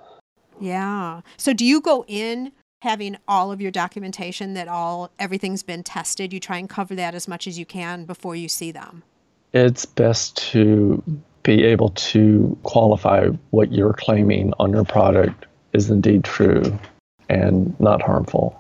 Yeah. 0.60 1.22
So 1.38 1.54
do 1.54 1.66
you 1.66 1.80
go 1.80 2.06
in 2.08 2.52
having 2.82 3.18
all 3.28 3.52
of 3.52 3.62
your 3.62 3.72
documentation 3.72 4.56
that 4.56 4.68
all 4.68 5.12
everything's 5.20 5.64
been 5.64 5.84
tested? 5.84 6.34
You 6.34 6.40
try 6.40 6.58
and 6.58 6.70
cover 6.70 6.96
that 6.96 7.14
as 7.14 7.28
much 7.28 7.48
as 7.48 7.60
you 7.60 7.66
can 7.66 8.06
before 8.06 8.36
you 8.36 8.50
see 8.50 8.72
them. 8.72 9.04
It's 9.54 9.86
best 9.86 10.38
to 10.52 11.04
be 11.44 11.64
able 11.64 11.90
to 11.90 12.58
qualify 12.64 13.28
what 13.52 13.72
you're 13.72 13.94
claiming 13.94 14.54
on 14.60 14.72
your 14.72 14.86
product 14.86 15.46
is 15.74 15.90
indeed 15.90 16.24
true 16.24 16.80
and 17.30 17.80
not 17.80 18.02
harmful. 18.02 18.60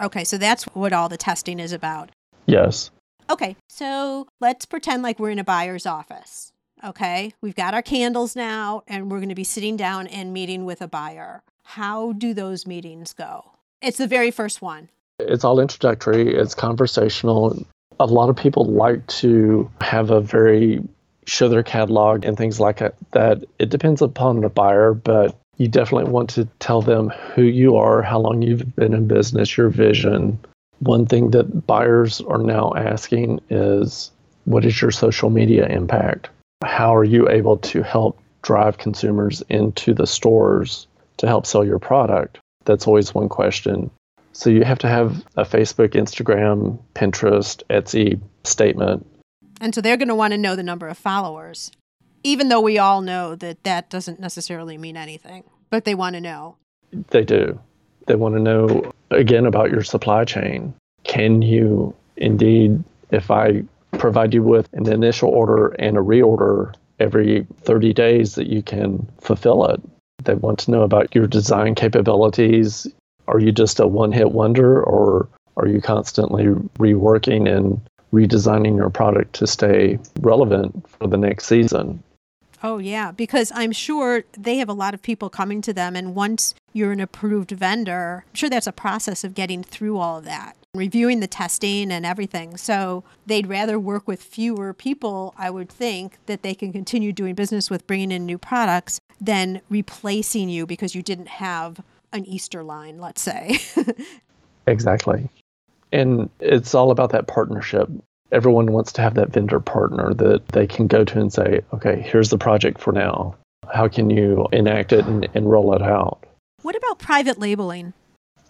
Okay, 0.00 0.24
so 0.24 0.38
that's 0.38 0.64
what 0.74 0.92
all 0.92 1.08
the 1.08 1.16
testing 1.16 1.60
is 1.60 1.72
about. 1.72 2.10
Yes. 2.46 2.90
Okay, 3.30 3.56
so 3.68 4.26
let's 4.40 4.66
pretend 4.66 5.02
like 5.02 5.18
we're 5.18 5.30
in 5.30 5.38
a 5.38 5.44
buyer's 5.44 5.86
office. 5.86 6.52
Okay, 6.84 7.32
we've 7.40 7.54
got 7.54 7.74
our 7.74 7.82
candles 7.82 8.34
now, 8.34 8.82
and 8.88 9.10
we're 9.10 9.18
going 9.18 9.28
to 9.28 9.34
be 9.34 9.44
sitting 9.44 9.76
down 9.76 10.08
and 10.08 10.32
meeting 10.32 10.64
with 10.64 10.82
a 10.82 10.88
buyer. 10.88 11.42
How 11.64 12.12
do 12.12 12.34
those 12.34 12.66
meetings 12.66 13.12
go? 13.12 13.52
It's 13.80 13.98
the 13.98 14.08
very 14.08 14.30
first 14.30 14.60
one. 14.60 14.88
It's 15.20 15.44
all 15.44 15.60
introductory, 15.60 16.34
it's 16.34 16.54
conversational. 16.54 17.64
A 18.00 18.06
lot 18.06 18.28
of 18.28 18.36
people 18.36 18.64
like 18.64 19.06
to 19.08 19.70
have 19.80 20.10
a 20.10 20.20
very 20.20 20.82
show 21.26 21.48
their 21.48 21.62
catalog 21.62 22.24
and 22.24 22.36
things 22.36 22.58
like 22.58 22.78
that. 23.12 23.44
It 23.58 23.70
depends 23.70 24.02
upon 24.02 24.40
the 24.40 24.48
buyer, 24.48 24.92
but 24.92 25.36
you 25.58 25.68
definitely 25.68 26.10
want 26.10 26.30
to 26.30 26.46
tell 26.58 26.82
them 26.82 27.10
who 27.34 27.42
you 27.42 27.76
are, 27.76 28.02
how 28.02 28.18
long 28.18 28.42
you've 28.42 28.74
been 28.74 28.94
in 28.94 29.06
business, 29.06 29.56
your 29.56 29.68
vision. 29.68 30.38
One 30.80 31.06
thing 31.06 31.30
that 31.30 31.66
buyers 31.66 32.20
are 32.22 32.42
now 32.42 32.72
asking 32.74 33.40
is 33.50 34.10
what 34.44 34.64
is 34.64 34.80
your 34.80 34.90
social 34.90 35.30
media 35.30 35.66
impact? 35.66 36.28
How 36.64 36.94
are 36.94 37.04
you 37.04 37.28
able 37.28 37.58
to 37.58 37.82
help 37.82 38.18
drive 38.42 38.78
consumers 38.78 39.42
into 39.48 39.94
the 39.94 40.06
stores 40.06 40.88
to 41.18 41.28
help 41.28 41.46
sell 41.46 41.64
your 41.64 41.78
product? 41.78 42.40
That's 42.64 42.86
always 42.86 43.14
one 43.14 43.28
question. 43.28 43.90
So 44.32 44.50
you 44.50 44.64
have 44.64 44.78
to 44.80 44.88
have 44.88 45.24
a 45.36 45.44
Facebook, 45.44 45.90
Instagram, 45.90 46.78
Pinterest, 46.94 47.62
Etsy 47.68 48.20
statement. 48.44 49.06
And 49.60 49.74
so 49.74 49.80
they're 49.80 49.96
going 49.96 50.08
to 50.08 50.14
want 50.14 50.32
to 50.32 50.38
know 50.38 50.56
the 50.56 50.62
number 50.62 50.88
of 50.88 50.98
followers 50.98 51.70
even 52.24 52.48
though 52.48 52.60
we 52.60 52.78
all 52.78 53.00
know 53.00 53.34
that 53.36 53.62
that 53.64 53.90
doesn't 53.90 54.20
necessarily 54.20 54.78
mean 54.78 54.96
anything, 54.96 55.44
but 55.70 55.84
they 55.84 55.94
want 55.94 56.14
to 56.14 56.20
know. 56.20 56.56
They 57.10 57.24
do. 57.24 57.58
They 58.06 58.14
want 58.14 58.34
to 58.34 58.40
know 58.40 58.92
again 59.10 59.46
about 59.46 59.70
your 59.70 59.82
supply 59.82 60.24
chain. 60.24 60.74
Can 61.04 61.42
you 61.42 61.94
indeed, 62.16 62.82
if 63.10 63.30
I 63.30 63.64
provide 63.92 64.34
you 64.34 64.42
with 64.42 64.68
an 64.72 64.90
initial 64.90 65.30
order 65.30 65.68
and 65.78 65.96
a 65.96 66.00
reorder 66.00 66.74
every 66.98 67.46
30 67.62 67.92
days, 67.92 68.34
that 68.34 68.48
you 68.48 68.62
can 68.62 69.08
fulfill 69.20 69.66
it? 69.66 69.80
They 70.24 70.34
want 70.34 70.60
to 70.60 70.70
know 70.70 70.82
about 70.82 71.14
your 71.14 71.26
design 71.26 71.74
capabilities. 71.74 72.86
Are 73.28 73.38
you 73.38 73.52
just 73.52 73.80
a 73.80 73.86
one 73.86 74.12
hit 74.12 74.32
wonder 74.32 74.82
or 74.82 75.28
are 75.56 75.66
you 75.66 75.80
constantly 75.80 76.44
reworking 76.78 77.48
and 77.54 77.80
redesigning 78.12 78.76
your 78.76 78.90
product 78.90 79.34
to 79.34 79.46
stay 79.46 79.98
relevant 80.20 80.88
for 80.88 81.06
the 81.06 81.16
next 81.16 81.46
season? 81.46 82.02
Oh, 82.64 82.78
yeah, 82.78 83.10
because 83.10 83.50
I'm 83.54 83.72
sure 83.72 84.22
they 84.38 84.58
have 84.58 84.68
a 84.68 84.74
lot 84.74 84.94
of 84.94 85.02
people 85.02 85.28
coming 85.28 85.62
to 85.62 85.72
them. 85.72 85.96
And 85.96 86.14
once 86.14 86.54
you're 86.72 86.92
an 86.92 87.00
approved 87.00 87.50
vendor, 87.50 88.24
I'm 88.28 88.34
sure 88.34 88.48
that's 88.48 88.68
a 88.68 88.72
process 88.72 89.24
of 89.24 89.34
getting 89.34 89.64
through 89.64 89.98
all 89.98 90.18
of 90.18 90.24
that, 90.26 90.56
reviewing 90.72 91.18
the 91.18 91.26
testing 91.26 91.90
and 91.90 92.06
everything. 92.06 92.56
So 92.56 93.02
they'd 93.26 93.48
rather 93.48 93.80
work 93.80 94.06
with 94.06 94.22
fewer 94.22 94.72
people, 94.72 95.34
I 95.36 95.50
would 95.50 95.68
think, 95.68 96.18
that 96.26 96.42
they 96.42 96.54
can 96.54 96.72
continue 96.72 97.12
doing 97.12 97.34
business 97.34 97.68
with 97.68 97.86
bringing 97.88 98.12
in 98.12 98.26
new 98.26 98.38
products 98.38 99.00
than 99.20 99.60
replacing 99.68 100.48
you 100.48 100.64
because 100.64 100.94
you 100.94 101.02
didn't 101.02 101.28
have 101.28 101.80
an 102.12 102.24
Easter 102.26 102.62
line, 102.62 102.98
let's 102.98 103.22
say. 103.22 103.58
exactly. 104.66 105.28
And 105.92 106.30
it's 106.40 106.74
all 106.74 106.90
about 106.90 107.10
that 107.10 107.26
partnership 107.26 107.88
everyone 108.32 108.72
wants 108.72 108.92
to 108.92 109.02
have 109.02 109.14
that 109.14 109.30
vendor 109.30 109.60
partner 109.60 110.12
that 110.14 110.48
they 110.48 110.66
can 110.66 110.86
go 110.86 111.04
to 111.04 111.20
and 111.20 111.32
say, 111.32 111.60
okay, 111.72 112.00
here's 112.00 112.30
the 112.30 112.38
project 112.38 112.80
for 112.80 112.92
now. 112.92 113.36
How 113.72 113.86
can 113.86 114.10
you 114.10 114.48
enact 114.52 114.92
it 114.92 115.04
and, 115.04 115.28
and 115.34 115.48
roll 115.50 115.74
it 115.74 115.82
out? 115.82 116.24
What 116.62 116.74
about 116.74 116.98
private 116.98 117.38
labeling? 117.38 117.92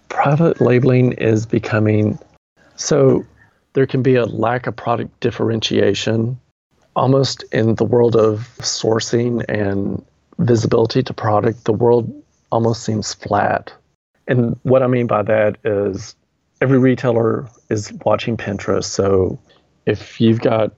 Private 0.08 0.60
labeling 0.60 1.12
is 1.12 1.44
becoming 1.44 2.18
so 2.76 3.26
there 3.74 3.86
can 3.86 4.02
be 4.02 4.14
a 4.14 4.24
lack 4.24 4.66
of 4.66 4.76
product 4.76 5.18
differentiation 5.20 6.38
almost 6.94 7.42
in 7.52 7.74
the 7.76 7.84
world 7.84 8.16
of 8.16 8.50
sourcing 8.58 9.44
and 9.48 10.04
visibility 10.38 11.02
to 11.02 11.14
product. 11.14 11.64
The 11.64 11.72
world 11.72 12.21
almost 12.52 12.84
seems 12.84 13.12
flat. 13.14 13.72
And 14.28 14.56
what 14.62 14.82
I 14.82 14.86
mean 14.86 15.08
by 15.08 15.22
that 15.22 15.56
is 15.64 16.14
every 16.60 16.78
retailer 16.78 17.48
is 17.70 17.92
watching 18.04 18.36
Pinterest. 18.36 18.84
So 18.84 19.40
if 19.86 20.20
you've 20.20 20.40
got 20.40 20.72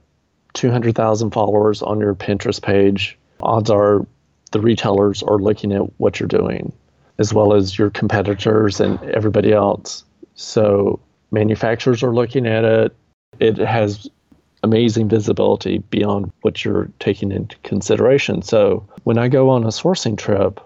200,000 0.53 1.31
followers 1.31 1.83
on 1.83 1.99
your 1.99 2.15
Pinterest 2.15 2.61
page, 2.61 3.17
odds 3.41 3.69
are 3.69 4.07
the 4.51 4.61
retailers 4.61 5.21
are 5.21 5.37
looking 5.37 5.73
at 5.73 5.81
what 5.99 6.19
you're 6.19 6.27
doing, 6.27 6.71
as 7.19 7.33
well 7.33 7.53
as 7.53 7.77
your 7.77 7.89
competitors 7.89 8.79
and 8.79 8.99
everybody 9.11 9.51
else. 9.51 10.03
So 10.35 10.99
manufacturers 11.31 12.01
are 12.01 12.13
looking 12.13 12.47
at 12.47 12.63
it. 12.63 12.95
It 13.39 13.57
has 13.57 14.09
amazing 14.63 15.09
visibility 15.09 15.79
beyond 15.89 16.31
what 16.41 16.65
you're 16.65 16.89
taking 16.99 17.31
into 17.31 17.57
consideration. 17.57 18.41
So 18.41 18.87
when 19.03 19.17
I 19.17 19.27
go 19.27 19.49
on 19.49 19.63
a 19.63 19.67
sourcing 19.67 20.17
trip, 20.17 20.59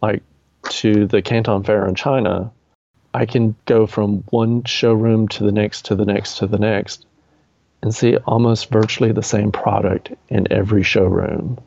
like 0.00 0.22
to 0.70 1.06
the 1.06 1.22
Canton 1.22 1.62
Fair 1.62 1.86
in 1.86 1.94
China, 1.94 2.52
I 3.14 3.26
can 3.26 3.54
go 3.66 3.86
from 3.86 4.24
one 4.30 4.64
showroom 4.64 5.28
to 5.28 5.44
the 5.44 5.52
next 5.52 5.86
to 5.86 5.94
the 5.94 6.04
next 6.04 6.38
to 6.38 6.46
the 6.46 6.58
next 6.58 7.06
and 7.82 7.94
see 7.94 8.16
almost 8.16 8.70
virtually 8.70 9.12
the 9.12 9.22
same 9.22 9.52
product 9.52 10.12
in 10.28 10.50
every 10.52 10.82
showroom. 10.82 11.58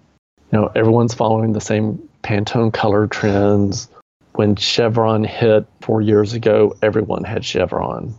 You 0.51 0.60
know, 0.60 0.71
everyone's 0.75 1.13
following 1.13 1.53
the 1.53 1.62
same 1.62 2.08
Pantone 2.23 2.73
color 2.73 3.08
trends. 3.08 3.89
When 4.34 4.55
Chevron 4.55 5.23
hit 5.23 5.65
four 5.81 6.01
years 6.01 6.34
ago, 6.34 6.75
everyone 6.81 7.23
had 7.23 7.45
Chevron. 7.45 8.13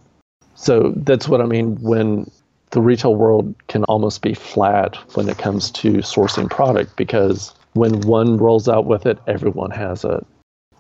So 0.54 0.92
that's 0.96 1.28
what 1.28 1.40
I 1.40 1.46
mean 1.46 1.76
when 1.82 2.30
the 2.70 2.80
retail 2.80 3.14
world 3.14 3.54
can 3.68 3.84
almost 3.84 4.22
be 4.22 4.34
flat 4.34 4.96
when 5.14 5.28
it 5.28 5.38
comes 5.38 5.70
to 5.72 5.94
sourcing 5.98 6.50
product 6.50 6.96
because 6.96 7.54
when 7.74 8.00
one 8.02 8.36
rolls 8.36 8.68
out 8.68 8.86
with 8.86 9.06
it, 9.06 9.18
everyone 9.26 9.70
has 9.70 10.04
it. 10.04 10.26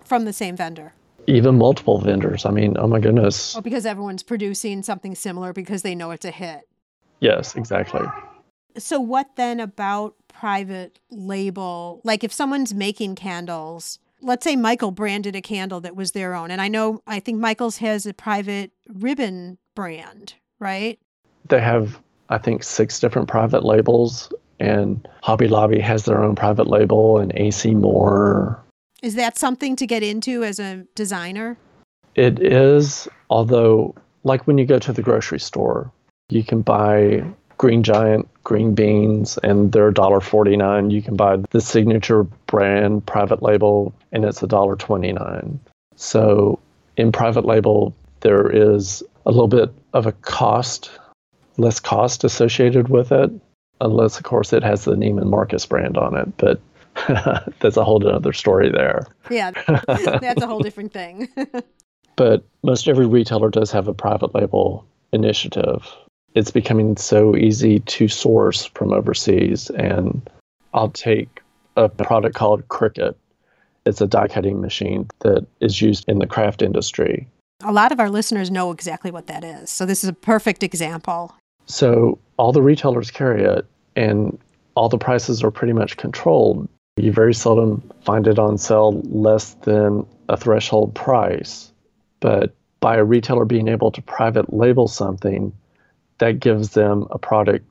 From 0.06 0.24
the 0.24 0.32
same 0.32 0.56
vendor. 0.56 0.94
Even 1.26 1.58
multiple 1.58 1.98
vendors. 1.98 2.46
I 2.46 2.50
mean, 2.50 2.76
oh 2.78 2.86
my 2.86 3.00
goodness. 3.00 3.56
Oh, 3.56 3.60
because 3.60 3.84
everyone's 3.84 4.22
producing 4.22 4.82
something 4.82 5.14
similar 5.14 5.52
because 5.52 5.82
they 5.82 5.94
know 5.94 6.12
it's 6.12 6.24
a 6.24 6.30
hit. 6.30 6.68
Yes, 7.20 7.56
exactly. 7.56 8.06
So, 8.78 9.00
what 9.00 9.36
then 9.36 9.58
about 9.58 10.14
private 10.28 11.00
label? 11.10 12.00
Like, 12.04 12.22
if 12.22 12.32
someone's 12.32 12.74
making 12.74 13.16
candles, 13.16 13.98
let's 14.20 14.44
say 14.44 14.54
Michael 14.54 14.90
branded 14.90 15.34
a 15.34 15.40
candle 15.40 15.80
that 15.80 15.96
was 15.96 16.12
their 16.12 16.34
own. 16.34 16.50
And 16.50 16.60
I 16.60 16.68
know, 16.68 17.02
I 17.06 17.20
think 17.20 17.38
Michael's 17.38 17.78
has 17.78 18.06
a 18.06 18.14
private 18.14 18.70
ribbon 18.88 19.58
brand, 19.74 20.34
right? 20.58 20.98
They 21.48 21.60
have, 21.60 21.98
I 22.28 22.38
think, 22.38 22.62
six 22.62 23.00
different 23.00 23.28
private 23.28 23.64
labels, 23.64 24.32
and 24.60 25.06
Hobby 25.22 25.48
Lobby 25.48 25.80
has 25.80 26.04
their 26.04 26.22
own 26.22 26.34
private 26.34 26.66
label, 26.66 27.18
and 27.18 27.32
AC 27.34 27.74
Moore. 27.74 28.62
Is 29.02 29.14
that 29.14 29.38
something 29.38 29.76
to 29.76 29.86
get 29.86 30.02
into 30.02 30.42
as 30.42 30.58
a 30.58 30.84
designer? 30.94 31.56
It 32.14 32.40
is, 32.40 33.06
although, 33.30 33.94
like 34.24 34.46
when 34.46 34.58
you 34.58 34.64
go 34.64 34.78
to 34.78 34.92
the 34.92 35.02
grocery 35.02 35.40
store, 35.40 35.90
you 36.30 36.42
can 36.42 36.62
buy 36.62 37.24
Green 37.58 37.82
Giant 37.82 38.28
green 38.46 38.74
beans 38.74 39.38
and 39.42 39.72
they're 39.72 39.92
$1.49. 39.92 40.92
You 40.92 41.02
can 41.02 41.16
buy 41.16 41.38
the 41.50 41.60
signature 41.60 42.22
brand 42.22 43.04
private 43.06 43.42
label 43.42 43.92
and 44.12 44.24
it's 44.24 44.40
$1.29. 44.40 45.58
So 45.96 46.60
in 46.96 47.12
private 47.12 47.44
label, 47.44 47.94
there 48.20 48.48
is 48.48 49.02
a 49.26 49.30
little 49.30 49.48
bit 49.48 49.72
of 49.94 50.06
a 50.06 50.12
cost, 50.12 50.90
less 51.56 51.80
cost 51.80 52.22
associated 52.22 52.88
with 52.88 53.10
it, 53.10 53.32
unless, 53.80 54.16
of 54.16 54.22
course, 54.22 54.52
it 54.52 54.62
has 54.62 54.84
the 54.84 54.94
Neiman 54.94 55.28
Marcus 55.28 55.66
brand 55.66 55.96
on 55.98 56.16
it. 56.16 56.36
But 56.36 56.60
that's 57.60 57.76
a 57.76 57.84
whole 57.84 58.06
other 58.06 58.32
story 58.32 58.70
there. 58.70 59.06
Yeah, 59.30 59.50
that's 59.86 60.42
a 60.42 60.46
whole 60.46 60.60
different 60.60 60.92
thing. 60.92 61.28
but 62.16 62.44
most 62.62 62.88
every 62.88 63.06
retailer 63.06 63.50
does 63.50 63.70
have 63.70 63.88
a 63.88 63.94
private 63.94 64.34
label 64.34 64.86
initiative. 65.12 65.86
It's 66.34 66.50
becoming 66.50 66.96
so 66.96 67.36
easy 67.36 67.80
to 67.80 68.08
source 68.08 68.66
from 68.66 68.92
overseas. 68.92 69.70
And 69.70 70.28
I'll 70.74 70.90
take 70.90 71.40
a 71.76 71.88
product 71.88 72.34
called 72.34 72.66
Cricut. 72.68 73.14
It's 73.84 74.00
a 74.00 74.06
die 74.06 74.28
cutting 74.28 74.60
machine 74.60 75.08
that 75.20 75.46
is 75.60 75.80
used 75.80 76.04
in 76.08 76.18
the 76.18 76.26
craft 76.26 76.60
industry. 76.60 77.28
A 77.64 77.72
lot 77.72 77.92
of 77.92 78.00
our 78.00 78.10
listeners 78.10 78.50
know 78.50 78.70
exactly 78.70 79.10
what 79.10 79.28
that 79.28 79.44
is. 79.44 79.70
So 79.70 79.86
this 79.86 80.02
is 80.02 80.10
a 80.10 80.12
perfect 80.12 80.62
example. 80.62 81.34
So 81.66 82.18
all 82.36 82.52
the 82.52 82.62
retailers 82.62 83.10
carry 83.10 83.42
it 83.42 83.66
and 83.94 84.38
all 84.74 84.88
the 84.88 84.98
prices 84.98 85.42
are 85.42 85.50
pretty 85.50 85.72
much 85.72 85.96
controlled. 85.96 86.68
You 86.96 87.12
very 87.12 87.34
seldom 87.34 87.82
find 88.02 88.26
it 88.26 88.38
on 88.38 88.56
sale 88.56 89.00
less 89.04 89.54
than 89.54 90.06
a 90.28 90.36
threshold 90.36 90.94
price. 90.94 91.72
But 92.20 92.54
by 92.80 92.96
a 92.96 93.04
retailer 93.04 93.44
being 93.44 93.68
able 93.68 93.90
to 93.92 94.02
private 94.02 94.52
label 94.52 94.88
something, 94.88 95.52
that 96.18 96.40
gives 96.40 96.70
them 96.70 97.06
a 97.10 97.18
product. 97.18 97.66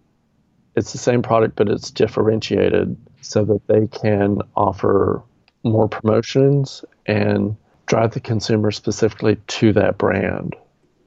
It's 0.75 0.91
the 0.91 0.99
same 0.99 1.21
product, 1.21 1.55
but 1.55 1.69
it's 1.69 1.89
differentiated 1.89 2.95
so 3.21 3.43
that 3.45 3.65
they 3.67 3.87
can 3.87 4.41
offer 4.55 5.23
more 5.63 5.89
promotions 5.89 6.85
and 7.07 7.55
drive 7.87 8.11
the 8.11 8.19
consumer 8.19 8.71
specifically 8.71 9.37
to 9.47 9.73
that 9.73 9.97
brand, 9.97 10.55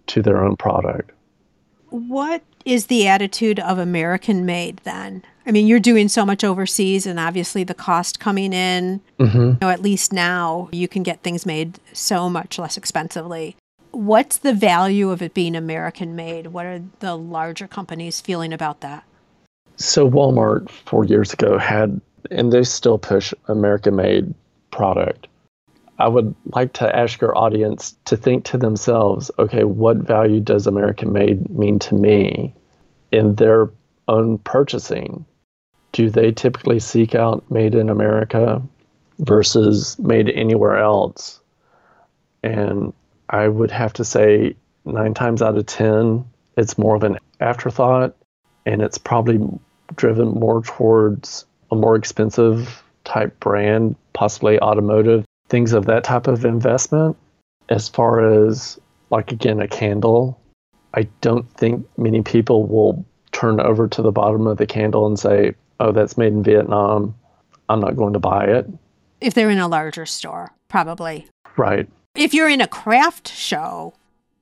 to 0.09 0.22
their 0.22 0.44
own 0.44 0.57
product. 0.57 1.12
What 1.90 2.42
is 2.64 2.87
the 2.87 3.07
attitude 3.07 3.59
of 3.61 3.79
American 3.79 4.44
made 4.44 4.79
then? 4.85 5.23
I 5.47 5.51
mean, 5.51 5.66
you're 5.66 5.81
doing 5.81 6.09
so 6.09 6.27
much 6.27 6.44
overseas, 6.44 7.07
and 7.07 7.18
obviously 7.18 7.64
the 7.64 7.75
cost 7.75 8.21
coming 8.21 8.53
in, 8.53 9.01
mm-hmm. 9.18 9.38
you 9.38 9.59
know, 9.62 9.71
at 9.71 9.81
least 9.81 10.12
now 10.12 10.68
you 10.73 10.88
can 10.88 11.03
get 11.03 11.23
things 11.23 11.47
made 11.47 11.79
so 11.94 12.29
much 12.29 12.59
less 12.59 12.77
expensively. 12.77 13.57
What's 13.92 14.37
the 14.37 14.53
value 14.53 15.11
of 15.11 15.23
it 15.23 15.33
being 15.33 15.57
American 15.57 16.14
made? 16.14 16.49
What 16.49 16.66
are 16.66 16.83
the 17.01 17.16
larger 17.16 17.66
companies 17.66 18.21
feeling 18.21 18.53
about 18.53 18.83
that? 18.83 19.05
So, 19.77 20.11
Walmart 20.11 20.68
four 20.68 21.05
years 21.05 21.33
ago 21.33 21.57
had, 21.57 21.99
and 22.31 22.53
they 22.53 22.64
still 22.64 22.99
push 22.99 23.33
American 23.47 23.97
made 23.97 24.35
product. 24.71 25.29
I 25.98 26.06
would 26.06 26.34
like 26.54 26.74
to 26.74 26.96
ask 26.96 27.20
your 27.20 27.37
audience 27.37 27.96
to 28.04 28.16
think 28.16 28.44
to 28.46 28.58
themselves, 28.58 29.30
okay, 29.38 29.64
what 29.64 29.96
value 29.96 30.40
does 30.40 30.66
American 30.66 31.12
made 31.12 31.50
mean 31.50 31.78
to 31.80 31.94
me 31.94 32.54
in 33.11 33.34
their 33.34 33.70
own 34.06 34.38
purchasing? 34.38 35.24
Do 35.92 36.08
they 36.08 36.30
typically 36.30 36.78
seek 36.78 37.14
out 37.14 37.50
made 37.50 37.74
in 37.74 37.90
America 37.90 38.62
versus 39.18 39.98
made 39.98 40.28
anywhere 40.30 40.78
else? 40.78 41.40
And 42.44 42.92
I 43.28 43.48
would 43.48 43.72
have 43.72 43.92
to 43.94 44.04
say 44.04 44.54
nine 44.84 45.14
times 45.14 45.42
out 45.42 45.58
of 45.58 45.66
10, 45.66 46.24
it's 46.56 46.78
more 46.78 46.94
of 46.94 47.02
an 47.02 47.18
afterthought 47.40 48.14
and 48.66 48.82
it's 48.82 48.98
probably 48.98 49.40
driven 49.96 50.28
more 50.28 50.62
towards 50.62 51.44
a 51.72 51.74
more 51.74 51.96
expensive 51.96 52.82
type 53.04 53.38
brand, 53.40 53.96
possibly 54.12 54.61
automotive 54.61 55.24
things 55.48 55.72
of 55.72 55.87
that 55.87 56.04
type 56.04 56.26
of 56.26 56.44
investment. 56.44 57.16
As 57.68 57.88
far 57.88 58.46
as, 58.46 58.78
like, 59.11 59.30
again, 59.32 59.61
a 59.61 59.68
candle, 59.68 60.40
I 60.94 61.08
don't 61.20 61.50
think 61.54 61.87
many 61.98 62.22
people 62.22 62.66
will 62.66 63.04
turn 63.32 63.61
over 63.61 63.87
to 63.88 64.02
the 64.02 64.12
bottom 64.12 64.46
of 64.46 64.56
the 64.56 64.66
candle 64.66 65.06
and 65.06 65.18
say, 65.18 65.54
oh, 65.80 65.92
that's 65.92 66.16
made 66.16 66.32
in 66.32 66.42
Vietnam. 66.42 67.14
I'm 67.68 67.80
not 67.80 67.96
going 67.96 68.14
to 68.14 68.18
buy 68.18 68.44
it. 68.44 68.66
If 69.20 69.34
they're 69.34 69.50
in 69.50 69.58
a 69.58 69.68
larger 69.68 70.06
store, 70.06 70.54
probably. 70.68 71.26
Right. 71.56 71.88
If 72.14 72.32
you're 72.32 72.48
in 72.48 72.61
a 72.61 72.68
craft 72.68 73.28
show, 73.28 73.94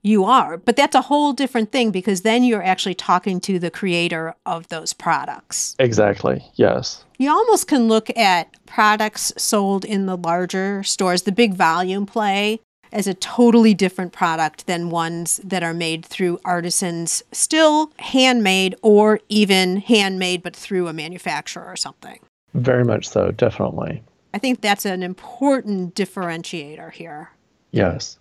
you 0.07 0.25
are, 0.25 0.57
but 0.57 0.77
that's 0.77 0.95
a 0.95 1.03
whole 1.03 1.33
different 1.33 1.73
thing 1.73 1.91
because 1.91 2.23
then 2.23 2.45
you're 2.45 2.63
actually 2.63 2.95
talking 2.95 3.41
to 3.41 3.59
the 3.59 3.71
creator 3.71 4.35
of 4.47 4.69
those 4.69 4.93
products. 4.93 5.75
Exactly. 5.79 6.45
Yes. 6.55 7.05
You 7.19 7.31
almost 7.31 7.67
can 7.67 7.89
look 7.89 8.17
at 8.17 8.55
products 8.67 9.33
sold 9.37 9.85
in 9.85 10.07
the 10.07 10.17
larger 10.17 10.83
stores, 10.85 11.23
the 11.23 11.33
big 11.33 11.55
volume 11.55 12.07
play, 12.07 12.61
as 12.93 13.09
a 13.09 13.15
totally 13.15 13.75
different 13.75 14.13
product 14.13 14.67
than 14.67 14.91
ones 14.91 15.41
that 15.43 15.65
are 15.65 15.75
made 15.75 16.07
through 16.07 16.39
artisans, 16.45 17.23
still 17.33 17.91
handmade 17.99 18.77
or 18.83 19.19
even 19.29 19.79
handmade 19.79 20.43
but 20.43 20.55
through 20.55 20.87
a 20.87 20.93
manufacturer 20.93 21.65
or 21.67 21.77
something. 21.77 22.21
Very 22.55 22.85
much 22.85 23.09
so, 23.09 23.33
definitely. 23.33 24.03
I 24.33 24.39
think 24.39 24.61
that's 24.61 24.87
an 24.87 25.03
important 25.03 25.95
differentiator 25.95 26.93
here. 26.93 27.31
Yes. 27.73 28.19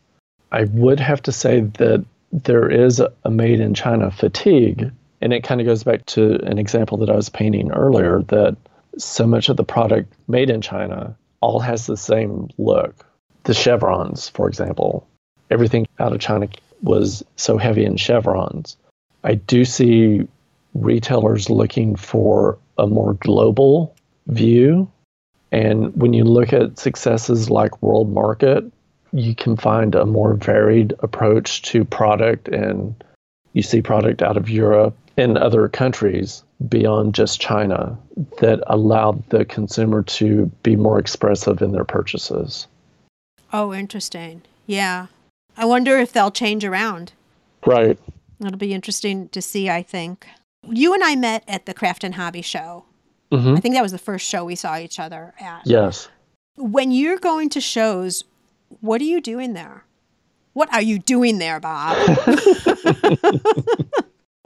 I 0.55 0.63
would 0.63 1.01
have 1.01 1.21
to 1.23 1.33
say 1.33 1.59
that 1.59 2.05
there 2.31 2.71
is 2.71 3.01
a 3.01 3.29
made 3.29 3.59
in 3.59 3.73
China 3.73 4.09
fatigue. 4.09 4.89
And 5.19 5.33
it 5.33 5.43
kind 5.43 5.59
of 5.59 5.67
goes 5.67 5.83
back 5.83 6.05
to 6.07 6.35
an 6.45 6.57
example 6.57 6.97
that 6.99 7.09
I 7.09 7.15
was 7.15 7.27
painting 7.27 7.71
earlier 7.71 8.21
that 8.29 8.55
so 8.97 9.27
much 9.27 9.49
of 9.49 9.57
the 9.57 9.65
product 9.65 10.13
made 10.29 10.49
in 10.49 10.61
China 10.61 11.13
all 11.41 11.59
has 11.59 11.87
the 11.87 11.97
same 11.97 12.47
look. 12.57 13.05
The 13.43 13.53
chevrons, 13.53 14.29
for 14.29 14.47
example, 14.47 15.05
everything 15.51 15.87
out 15.99 16.13
of 16.13 16.21
China 16.21 16.47
was 16.81 17.21
so 17.35 17.57
heavy 17.57 17.83
in 17.83 17.97
chevrons. 17.97 18.77
I 19.25 19.35
do 19.35 19.65
see 19.65 20.25
retailers 20.73 21.49
looking 21.49 21.97
for 21.97 22.57
a 22.77 22.87
more 22.87 23.15
global 23.15 23.93
view. 24.27 24.89
And 25.51 25.93
when 25.97 26.13
you 26.13 26.23
look 26.23 26.53
at 26.53 26.79
successes 26.79 27.49
like 27.49 27.81
World 27.81 28.13
Market, 28.13 28.63
you 29.15 29.33
can 29.33 29.55
find 29.55 29.95
a 29.95 30.05
more 30.05 30.33
varied 30.33 30.93
approach 30.99 31.61
to 31.61 31.85
product 31.85 32.49
and 32.49 32.93
you 33.53 33.61
see 33.61 33.81
product 33.81 34.21
out 34.21 34.35
of 34.35 34.49
Europe 34.49 34.95
and 35.15 35.37
other 35.37 35.69
countries 35.69 36.43
beyond 36.67 37.15
just 37.15 37.39
China 37.39 37.97
that 38.39 38.61
allowed 38.67 39.27
the 39.29 39.45
consumer 39.45 40.03
to 40.03 40.47
be 40.63 40.75
more 40.75 40.99
expressive 40.99 41.61
in 41.61 41.71
their 41.71 41.85
purchases. 41.85 42.67
Oh, 43.53 43.73
interesting. 43.73 44.41
Yeah. 44.67 45.07
I 45.55 45.63
wonder 45.63 45.97
if 45.97 46.11
they'll 46.11 46.31
change 46.31 46.65
around. 46.65 47.13
Right. 47.65 47.97
It'll 48.41 48.57
be 48.57 48.73
interesting 48.73 49.29
to 49.29 49.41
see, 49.41 49.69
I 49.69 49.81
think. 49.81 50.27
You 50.67 50.93
and 50.93 51.03
I 51.03 51.15
met 51.15 51.45
at 51.47 51.65
the 51.65 51.73
Craft 51.73 52.03
and 52.03 52.15
Hobby 52.15 52.41
Show. 52.41 52.83
hmm 53.31 53.53
I 53.55 53.61
think 53.61 53.75
that 53.75 53.81
was 53.81 53.93
the 53.93 53.97
first 53.97 54.27
show 54.27 54.43
we 54.43 54.55
saw 54.55 54.77
each 54.77 54.99
other 54.99 55.33
at. 55.39 55.61
Yes. 55.65 56.09
When 56.57 56.91
you're 56.91 57.17
going 57.17 57.47
to 57.49 57.61
shows, 57.61 58.25
what 58.81 59.01
are 59.01 59.05
you 59.05 59.21
doing 59.21 59.53
there? 59.53 59.85
What 60.53 60.73
are 60.73 60.81
you 60.81 60.99
doing 60.99 61.37
there, 61.37 61.59
Bob? 61.59 61.97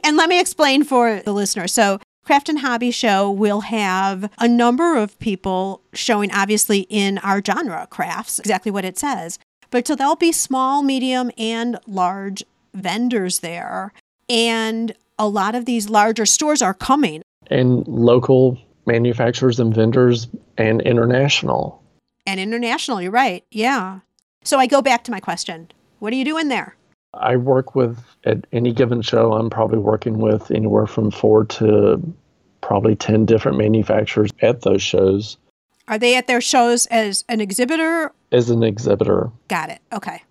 and 0.04 0.16
let 0.16 0.28
me 0.28 0.40
explain 0.40 0.84
for 0.84 1.20
the 1.20 1.32
listener. 1.32 1.68
So, 1.68 2.00
Craft 2.24 2.48
and 2.48 2.58
Hobby 2.60 2.90
Show 2.90 3.30
will 3.30 3.62
have 3.62 4.30
a 4.38 4.46
number 4.46 4.96
of 4.96 5.18
people 5.18 5.82
showing, 5.92 6.30
obviously, 6.32 6.80
in 6.88 7.18
our 7.18 7.42
genre, 7.44 7.86
crafts, 7.90 8.38
exactly 8.38 8.70
what 8.70 8.84
it 8.84 8.98
says. 8.98 9.38
But 9.70 9.86
so 9.86 9.94
there'll 9.94 10.16
be 10.16 10.32
small, 10.32 10.82
medium, 10.82 11.30
and 11.38 11.78
large 11.86 12.42
vendors 12.74 13.38
there. 13.40 13.92
And 14.28 14.92
a 15.18 15.28
lot 15.28 15.54
of 15.54 15.64
these 15.64 15.88
larger 15.88 16.26
stores 16.26 16.62
are 16.62 16.74
coming. 16.74 17.22
And 17.48 17.86
local 17.88 18.58
manufacturers 18.86 19.60
and 19.60 19.74
vendors 19.74 20.28
and 20.56 20.80
international. 20.82 21.82
And 22.26 22.38
international, 22.38 23.00
you're 23.00 23.10
right. 23.10 23.44
Yeah. 23.50 24.00
So 24.44 24.58
I 24.58 24.66
go 24.66 24.80
back 24.82 25.04
to 25.04 25.10
my 25.10 25.20
question 25.20 25.70
What 25.98 26.12
are 26.12 26.16
you 26.16 26.24
doing 26.24 26.48
there? 26.48 26.76
I 27.12 27.36
work 27.36 27.74
with, 27.74 27.98
at 28.24 28.46
any 28.52 28.72
given 28.72 29.02
show, 29.02 29.32
I'm 29.32 29.50
probably 29.50 29.78
working 29.78 30.18
with 30.18 30.50
anywhere 30.52 30.86
from 30.86 31.10
four 31.10 31.44
to 31.44 32.00
probably 32.60 32.94
10 32.94 33.26
different 33.26 33.58
manufacturers 33.58 34.30
at 34.42 34.62
those 34.62 34.80
shows 34.82 35.36
Are 35.88 35.98
they 35.98 36.16
at 36.16 36.26
their 36.26 36.40
shows 36.40 36.86
as 36.86 37.24
an 37.28 37.40
exhibitor? 37.40 38.12
as 38.32 38.48
an 38.48 38.62
exhibitor. 38.62 39.30
Got 39.48 39.70
it. 39.70 39.80
Okay. 39.92 40.22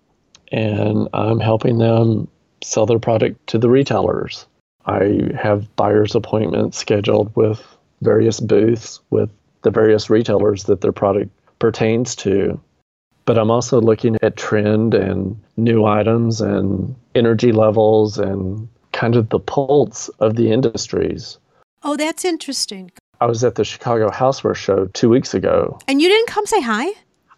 and 0.50 1.08
I'm 1.12 1.38
helping 1.38 1.78
them 1.78 2.28
sell 2.62 2.86
their 2.86 2.98
product 2.98 3.46
to 3.48 3.58
the 3.58 3.68
retailers. 3.70 4.46
I 4.86 5.30
have 5.40 5.74
buyer's 5.76 6.14
appointments 6.14 6.78
scheduled 6.78 7.34
with 7.36 7.62
various 8.02 8.40
booths 8.40 9.00
with 9.10 9.28
the 9.62 9.70
various 9.70 10.08
retailers 10.10 10.64
that 10.64 10.80
their 10.80 10.92
product 10.92 11.30
pertains 11.58 12.16
to. 12.16 12.58
But 13.30 13.38
I'm 13.38 13.52
also 13.52 13.80
looking 13.80 14.16
at 14.22 14.36
trend 14.36 14.92
and 14.92 15.40
new 15.56 15.84
items 15.84 16.40
and 16.40 16.96
energy 17.14 17.52
levels 17.52 18.18
and 18.18 18.68
kind 18.90 19.14
of 19.14 19.28
the 19.28 19.38
pulse 19.38 20.08
of 20.18 20.34
the 20.34 20.50
industries. 20.50 21.38
Oh, 21.84 21.96
that's 21.96 22.24
interesting. 22.24 22.90
I 23.20 23.26
was 23.26 23.44
at 23.44 23.54
the 23.54 23.64
Chicago 23.64 24.10
Houseware 24.10 24.56
Show 24.56 24.86
two 24.86 25.08
weeks 25.08 25.32
ago. 25.32 25.78
And 25.86 26.02
you 26.02 26.08
didn't 26.08 26.26
come 26.26 26.44
say 26.44 26.60
hi? 26.60 26.88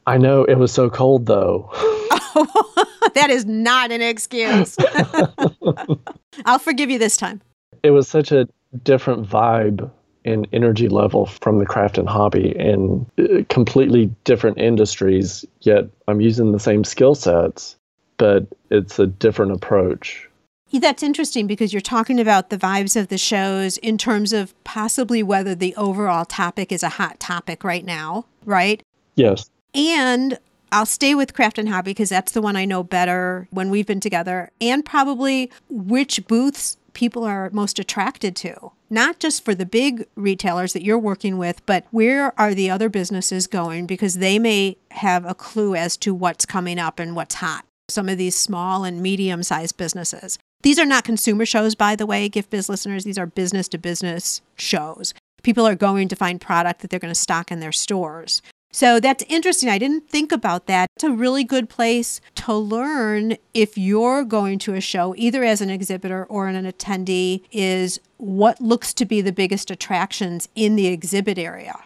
I 0.07 0.17
know 0.17 0.45
it 0.45 0.55
was 0.55 0.73
so 0.73 0.89
cold 0.89 1.27
though. 1.27 1.69
Oh, 1.75 2.87
that 3.15 3.29
is 3.29 3.45
not 3.45 3.93
an 3.93 4.01
excuse. 4.01 4.79
I'll 6.47 6.59
forgive 6.59 6.89
you 6.89 6.99
this 6.99 7.19
time. 7.19 7.43
it 7.83 7.91
was 7.91 8.09
such 8.09 8.33
a 8.33 8.49
different 8.83 9.29
vibe 9.29 9.91
and 10.25 10.47
energy 10.53 10.89
level 10.89 11.27
from 11.27 11.59
the 11.59 11.67
craft 11.67 11.99
and 11.99 12.09
hobby 12.09 12.55
and 12.59 13.07
uh, 13.19 13.43
completely 13.49 14.07
different 14.25 14.59
industries 14.59 15.45
yet 15.61 15.87
i'm 16.09 16.21
using 16.21 16.53
the 16.53 16.61
same 16.61 16.85
skill 16.85 17.15
sets 17.15 17.77
but 18.19 18.47
it's 18.71 18.99
a 18.99 19.07
different 19.07 19.53
approach 19.53 20.29
That's 20.73 21.03
interesting 21.03 21.47
because 21.47 21.73
you're 21.73 21.83
talking 21.83 22.19
about 22.21 22.51
the 22.51 22.57
vibes 22.57 22.97
of 22.99 23.09
the 23.09 23.19
shows 23.19 23.77
in 23.79 23.99
terms 23.99 24.33
of 24.33 24.55
possibly 24.65 25.23
whether 25.23 25.55
the 25.55 25.75
overall 25.77 26.25
topic 26.25 26.73
is 26.73 26.83
a 26.83 26.89
hot 26.89 27.21
topic 27.21 27.63
right 27.63 27.85
now, 27.85 28.25
right? 28.47 28.83
yes 29.17 29.51
And 29.75 30.39
I'll 30.73 30.87
stay 30.87 31.15
with 31.15 31.35
craft 31.35 31.59
and 31.59 31.69
hobby 31.69 31.91
because 31.91 32.09
that's 32.09 32.33
the 32.33 32.41
one 32.41 32.57
I 32.57 32.65
know 32.65 32.83
better 32.83 33.47
when 33.51 33.69
we've 33.69 33.87
been 33.87 34.01
together, 34.01 34.51
and 34.61 34.83
probably 34.83 35.51
which 35.69 36.27
booths 36.27 36.79
people 36.93 37.25
are 37.25 37.51
most 37.53 37.79
attracted 37.79 38.37
to. 38.37 38.73
Not 38.91 39.19
just 39.19 39.45
for 39.45 39.55
the 39.55 39.67
big 39.67 40.07
retailers 40.15 40.73
that 40.73 40.85
you're 40.85 40.99
working 40.99 41.39
with, 41.39 41.65
but 41.67 41.87
where 41.91 42.39
are 42.39 42.55
the 42.55 42.71
other 42.71 42.89
businesses 42.89 43.47
going 43.47 43.87
because 43.87 44.15
they 44.15 44.39
may 44.39 44.77
have 44.91 45.25
a 45.25 45.35
clue 45.35 45.75
as 45.75 45.97
to 45.99 46.15
what's 46.15 46.45
coming 46.45 46.79
up 46.79 46.99
and 46.99 47.17
what's 47.17 47.37
hot. 47.37 47.65
Some 47.89 48.09
of 48.09 48.19
these 48.19 48.37
small 48.37 48.85
and 48.85 49.03
medium 49.03 49.43
sized 49.43 49.77
businesses. 49.77 50.39
These 50.63 50.79
are 50.79 50.87
not 50.87 51.05
consumer 51.05 51.45
shows, 51.45 51.75
by 51.75 51.97
the 51.97 52.07
way, 52.07 52.29
gift 52.29 52.51
biz 52.51 52.69
listeners. 52.69 53.05
These 53.05 53.19
are 53.19 53.27
business 53.27 53.69
to 53.69 53.79
business 53.79 54.41
shows. 54.57 55.13
People 55.43 55.67
are 55.67 55.75
going 55.75 56.09
to 56.09 56.17
find 56.17 56.41
product 56.41 56.81
that 56.81 56.91
they're 56.91 57.01
going 57.01 57.13
to 57.13 57.19
stock 57.19 57.51
in 57.51 57.61
their 57.61 57.73
stores. 57.73 58.43
So 58.73 59.01
that's 59.01 59.23
interesting. 59.29 59.69
I 59.69 59.79
didn't 59.79 60.09
think 60.09 60.33
about 60.33 60.67
that. 60.67 60.89
It's 60.97 61.05
a 61.05 61.11
really 61.11 61.45
good 61.45 61.69
place 61.69 62.21
to 62.37 62.55
learn 62.55 63.37
if 63.55 63.77
you're 63.77 64.25
going 64.25 64.59
to 64.61 64.75
a 64.75 64.81
show, 64.81 65.15
either 65.17 65.45
as 65.45 65.61
an 65.61 65.71
exhibitor 65.71 66.25
or 66.25 66.49
an 66.49 66.65
attendee, 66.65 67.43
is 67.53 68.01
what 68.17 68.61
looks 68.61 68.95
to 68.95 69.05
be 69.05 69.21
the 69.21 69.33
biggest 69.33 69.71
attractions 69.71 70.49
in 70.55 70.77
the 70.77 70.87
exhibit 70.87 71.39
area. 71.39 71.79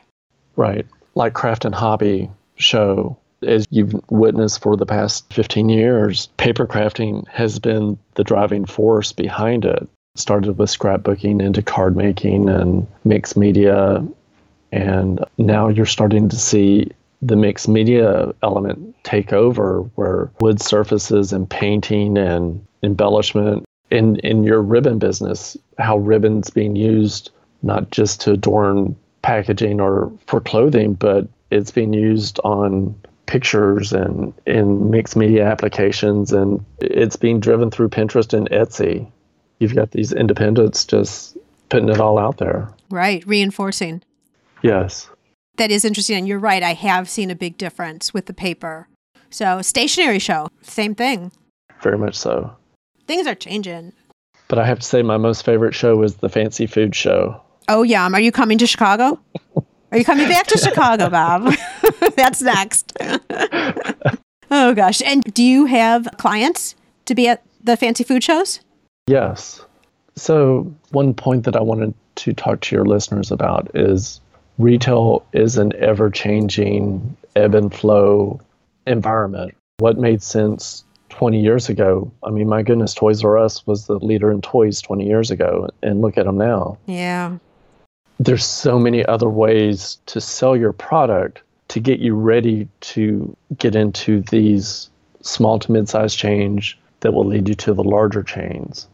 right 0.57 0.87
like 1.15 1.33
craft 1.35 1.65
and 1.65 1.75
hobby 1.75 2.31
show 2.57 3.17
as 3.47 3.67
you've 3.71 3.95
witnessed 4.11 4.63
for 4.63 4.77
the 4.77 4.87
past 4.87 5.31
15 5.33 5.69
years 5.69 6.29
paper 6.37 6.67
crafting 6.67 7.27
has 7.29 7.59
been 7.59 7.99
the 8.15 8.25
driving 8.25 8.65
force 8.65 9.13
behind 9.13 9.65
it 9.65 9.89
started 10.15 10.59
with 10.59 10.71
scrapbooking 10.71 11.43
into 11.43 11.63
card 11.63 11.97
making 11.97 12.49
and 12.49 12.87
mixed 13.05 13.37
media 13.37 14.07
And 14.73 15.25
now 15.39 15.69
you're 15.69 15.87
starting 15.87 16.29
to 16.29 16.37
see 16.37 16.91
the 17.23 17.37
mixed 17.37 17.69
media 17.69 18.33
element 18.43 18.95
take 19.05 19.33
over 19.33 19.81
where 19.95 20.31
wood 20.41 20.61
surfaces 20.61 21.33
and 21.33 21.49
painting 21.49 22.19
and 22.19 22.65
embellishment 22.83 23.65
in, 23.91 24.17
in 24.21 24.45
your 24.45 24.61
ribbon 24.61 24.99
business, 24.99 25.57
how 25.79 25.99
ribbon's 25.99 26.51
being 26.51 26.77
used 26.77 27.31
not 27.63 27.91
just 27.91 28.21
to 28.23 28.33
adorn 28.33 28.97
packaging 29.23 29.81
or 29.81 30.13
for 30.27 30.41
clothing, 30.41 30.95
but 30.95 31.27
it's 31.51 31.71
being 31.71 31.93
used 31.93 32.39
on 32.45 32.95
pictures 33.27 33.93
and 33.93 34.33
in 34.47 34.91
mixed 34.91 35.17
media 35.17 35.45
applications 35.45 36.33
and 36.33 36.65
it's 36.81 37.17
being 37.17 37.41
driven 37.41 37.71
through 37.71 37.89
Pinterest 37.89 38.33
and 38.33 38.49
Etsy. 38.51 39.11
You've 39.59 39.75
got 39.75 39.91
these 39.91 40.13
independents 40.13 40.85
just 40.85 41.37
putting 41.69 41.89
it 41.89 41.99
all 41.99 42.19
out 42.19 42.39
there. 42.39 42.69
Right, 42.91 43.27
reinforcing. 43.27 44.03
Yes. 44.67 45.09
That 45.59 45.71
is 45.71 45.85
interesting. 45.85 46.19
And 46.19 46.29
you're 46.29 46.41
right, 46.41 46.63
I 46.63 46.75
have 46.75 47.09
seen 47.09 47.31
a 47.31 47.37
big 47.37 47.57
difference 47.57 48.13
with 48.13 48.27
the 48.27 48.35
paper. 48.35 48.89
So, 49.31 49.63
stationery 49.63 50.19
show, 50.19 50.49
same 50.63 50.95
thing. 50.95 51.31
Very 51.83 51.97
much 51.97 52.17
so. 52.17 52.57
Things 53.07 53.29
are 53.29 53.35
changing. 53.37 53.93
But 54.49 54.59
I 54.59 54.67
have 54.67 54.81
to 54.81 54.87
say, 54.87 55.03
my 55.03 55.19
most 55.19 55.45
favorite 55.45 55.75
show 55.75 55.97
was 55.97 56.17
the 56.17 56.29
Fancy 56.29 56.67
Food 56.67 56.95
Show. 56.95 57.41
Oh, 57.69 57.83
yum. 57.83 58.15
Are 58.15 58.21
you 58.21 58.33
coming 58.33 58.59
to 58.59 58.67
Chicago? 58.67 59.21
Are 59.93 59.99
you 59.99 60.05
coming 60.05 60.29
back 60.29 60.49
to 60.49 60.59
Chicago, 60.59 61.11
Bob? 61.11 61.55
That's 62.17 62.43
next. 62.43 62.93
oh, 64.51 64.75
gosh. 64.75 65.01
And 65.03 65.23
do 65.33 65.45
you 65.45 65.67
have 65.67 66.09
clients 66.19 66.75
to 67.05 67.15
be 67.15 67.29
at 67.29 67.45
the 67.63 67.77
fancy 67.77 68.03
food 68.03 68.23
shows? 68.25 68.61
Yes. 69.07 69.65
So, 70.17 70.73
one 70.91 71.15
point 71.15 71.45
that 71.45 71.57
I 71.57 71.61
wanted 71.61 71.95
to 72.17 72.33
talk 72.33 72.61
to 72.63 72.77
your 72.77 72.85
listeners 72.85 73.31
about 73.31 73.71
is 73.75 74.21
retail 74.59 75.25
is 75.33 75.57
an 75.57 75.73
ever 75.77 76.11
changing 76.11 77.17
ebb 77.35 77.55
and 77.55 77.75
flow 77.75 78.41
environment. 78.87 79.55
What 79.79 79.99
made 79.99 80.23
sense 80.23 80.85
20 81.11 81.41
years 81.41 81.69
ago? 81.69 82.11
I 82.25 82.31
mean, 82.31 82.49
my 82.49 82.63
goodness, 82.63 82.95
Toys 82.95 83.23
R 83.23 83.39
Us 83.39 83.67
was 83.67 83.87
the 83.87 83.99
leader 83.99 84.31
in 84.31 84.41
toys 84.41 84.81
20 84.81 85.07
years 85.07 85.31
ago, 85.31 85.69
and 85.83 86.01
look 86.01 86.17
at 86.19 86.25
them 86.25 86.39
now. 86.39 86.79
Yeah. 86.87 87.39
There's 88.19 88.45
so 88.45 88.79
many 88.79 89.05
other 89.05 89.29
ways 89.29 89.99
to 90.07 90.21
sell 90.21 90.57
your 90.57 90.73
product 90.73 91.43
to 91.69 91.81
get 91.81 92.01
you 92.01 92.15
ready 92.15 92.69
to 92.81 93.37
get 93.59 93.75
into 93.75 94.23
these 94.23 94.89
small 95.21 95.59
to 95.59 95.73
mid 95.73 95.89
sized 95.89 96.17
change 96.17 96.79
that 97.01 97.13
will 97.13 97.27
lead 97.27 97.49
you 97.49 97.55
to 97.55 97.75
the 97.75 97.85
larger 97.85 98.23
chains. 98.23 98.87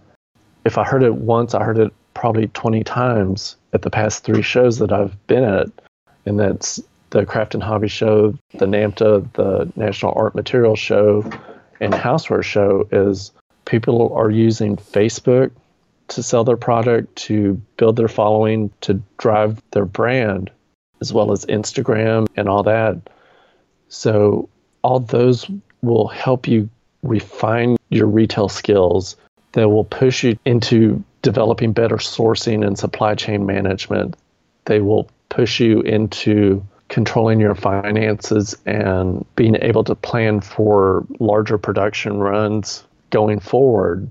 If 0.64 0.78
I 0.78 0.84
heard 0.84 1.02
it 1.02 1.14
once, 1.14 1.54
I 1.54 1.62
heard 1.62 1.78
it 1.78 1.92
probably 2.14 2.48
20 2.48 2.82
times 2.84 3.56
at 3.72 3.82
the 3.82 3.90
past 3.90 4.24
three 4.24 4.42
shows 4.42 4.78
that 4.78 4.92
I've 4.92 5.26
been 5.26 5.44
at, 5.44 5.68
and 6.26 6.38
that's 6.38 6.80
the 7.10 7.26
Craft 7.26 7.54
and 7.54 7.62
Hobby 7.62 7.88
Show, 7.88 8.34
the 8.54 8.66
NAMTA, 8.66 9.32
the 9.34 9.72
National 9.76 10.12
Art 10.16 10.34
Materials 10.34 10.78
Show, 10.78 11.22
and 11.80 11.92
Houseware 11.92 12.42
Show. 12.42 12.88
Is 12.90 13.32
people 13.64 14.12
are 14.14 14.30
using 14.30 14.76
Facebook 14.76 15.50
to 16.08 16.22
sell 16.22 16.44
their 16.44 16.56
product, 16.56 17.14
to 17.16 17.60
build 17.76 17.96
their 17.96 18.08
following, 18.08 18.70
to 18.82 19.02
drive 19.18 19.62
their 19.70 19.84
brand, 19.84 20.50
as 21.00 21.12
well 21.12 21.32
as 21.32 21.46
Instagram 21.46 22.26
and 22.36 22.48
all 22.48 22.62
that. 22.62 22.96
So, 23.88 24.48
all 24.82 25.00
those 25.00 25.50
will 25.82 26.08
help 26.08 26.48
you 26.48 26.68
refine 27.02 27.76
your 27.90 28.06
retail 28.06 28.48
skills 28.48 29.16
that 29.52 29.68
will 29.68 29.84
push 29.84 30.24
you 30.24 30.38
into 30.44 31.02
developing 31.22 31.72
better 31.72 31.96
sourcing 31.96 32.66
and 32.66 32.78
supply 32.78 33.14
chain 33.14 33.46
management. 33.46 34.16
They 34.66 34.80
will 34.80 35.08
push 35.28 35.60
you 35.60 35.80
into 35.80 36.64
controlling 36.88 37.40
your 37.40 37.54
finances 37.54 38.54
and 38.66 39.24
being 39.34 39.56
able 39.62 39.82
to 39.84 39.94
plan 39.94 40.40
for 40.40 41.06
larger 41.18 41.56
production 41.56 42.18
runs 42.18 42.84
going 43.10 43.40
forward. 43.40 44.10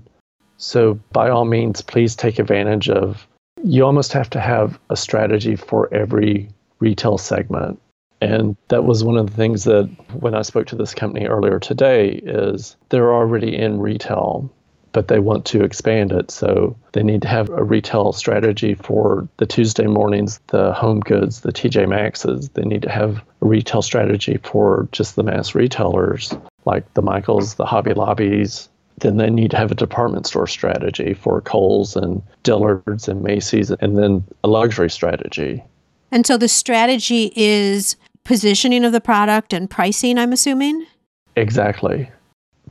So, 0.56 0.94
by 1.12 1.28
all 1.30 1.44
means, 1.44 1.80
please 1.80 2.16
take 2.16 2.38
advantage 2.38 2.88
of. 2.88 3.26
You 3.62 3.84
almost 3.84 4.12
have 4.12 4.30
to 4.30 4.40
have 4.40 4.78
a 4.90 4.96
strategy 4.96 5.54
for 5.54 5.92
every 5.94 6.48
retail 6.80 7.18
segment. 7.18 7.80
And 8.20 8.56
that 8.68 8.84
was 8.84 9.04
one 9.04 9.16
of 9.16 9.26
the 9.26 9.36
things 9.36 9.64
that 9.64 9.88
when 10.20 10.34
I 10.34 10.42
spoke 10.42 10.66
to 10.68 10.76
this 10.76 10.94
company 10.94 11.26
earlier 11.26 11.58
today 11.58 12.20
is 12.24 12.76
they're 12.88 13.12
already 13.12 13.56
in 13.56 13.80
retail 13.80 14.50
but 14.92 15.08
they 15.08 15.18
want 15.18 15.44
to 15.46 15.64
expand 15.64 16.12
it. 16.12 16.30
So 16.30 16.76
they 16.92 17.02
need 17.02 17.22
to 17.22 17.28
have 17.28 17.48
a 17.50 17.64
retail 17.64 18.12
strategy 18.12 18.74
for 18.74 19.26
the 19.38 19.46
Tuesday 19.46 19.86
mornings, 19.86 20.40
the 20.48 20.72
home 20.72 21.00
goods, 21.00 21.40
the 21.40 21.52
TJ 21.52 21.88
Maxxes. 21.88 22.50
They 22.50 22.62
need 22.62 22.82
to 22.82 22.90
have 22.90 23.18
a 23.40 23.46
retail 23.46 23.82
strategy 23.82 24.38
for 24.42 24.88
just 24.92 25.16
the 25.16 25.22
mass 25.22 25.54
retailers 25.54 26.34
like 26.64 26.92
the 26.94 27.02
Michaels, 27.02 27.54
the 27.54 27.66
Hobby 27.66 27.94
Lobbies. 27.94 28.68
Then 28.98 29.16
they 29.16 29.30
need 29.30 29.50
to 29.50 29.56
have 29.56 29.72
a 29.72 29.74
department 29.74 30.26
store 30.26 30.46
strategy 30.46 31.14
for 31.14 31.40
Kohl's 31.40 31.96
and 31.96 32.22
Dillard's 32.42 33.08
and 33.08 33.22
Macy's, 33.22 33.70
and 33.70 33.98
then 33.98 34.22
a 34.44 34.48
luxury 34.48 34.90
strategy. 34.90 35.64
And 36.12 36.26
so 36.26 36.36
the 36.36 36.46
strategy 36.46 37.32
is 37.34 37.96
positioning 38.24 38.84
of 38.84 38.92
the 38.92 39.00
product 39.00 39.52
and 39.52 39.68
pricing, 39.68 40.18
I'm 40.18 40.32
assuming? 40.32 40.86
Exactly 41.34 42.10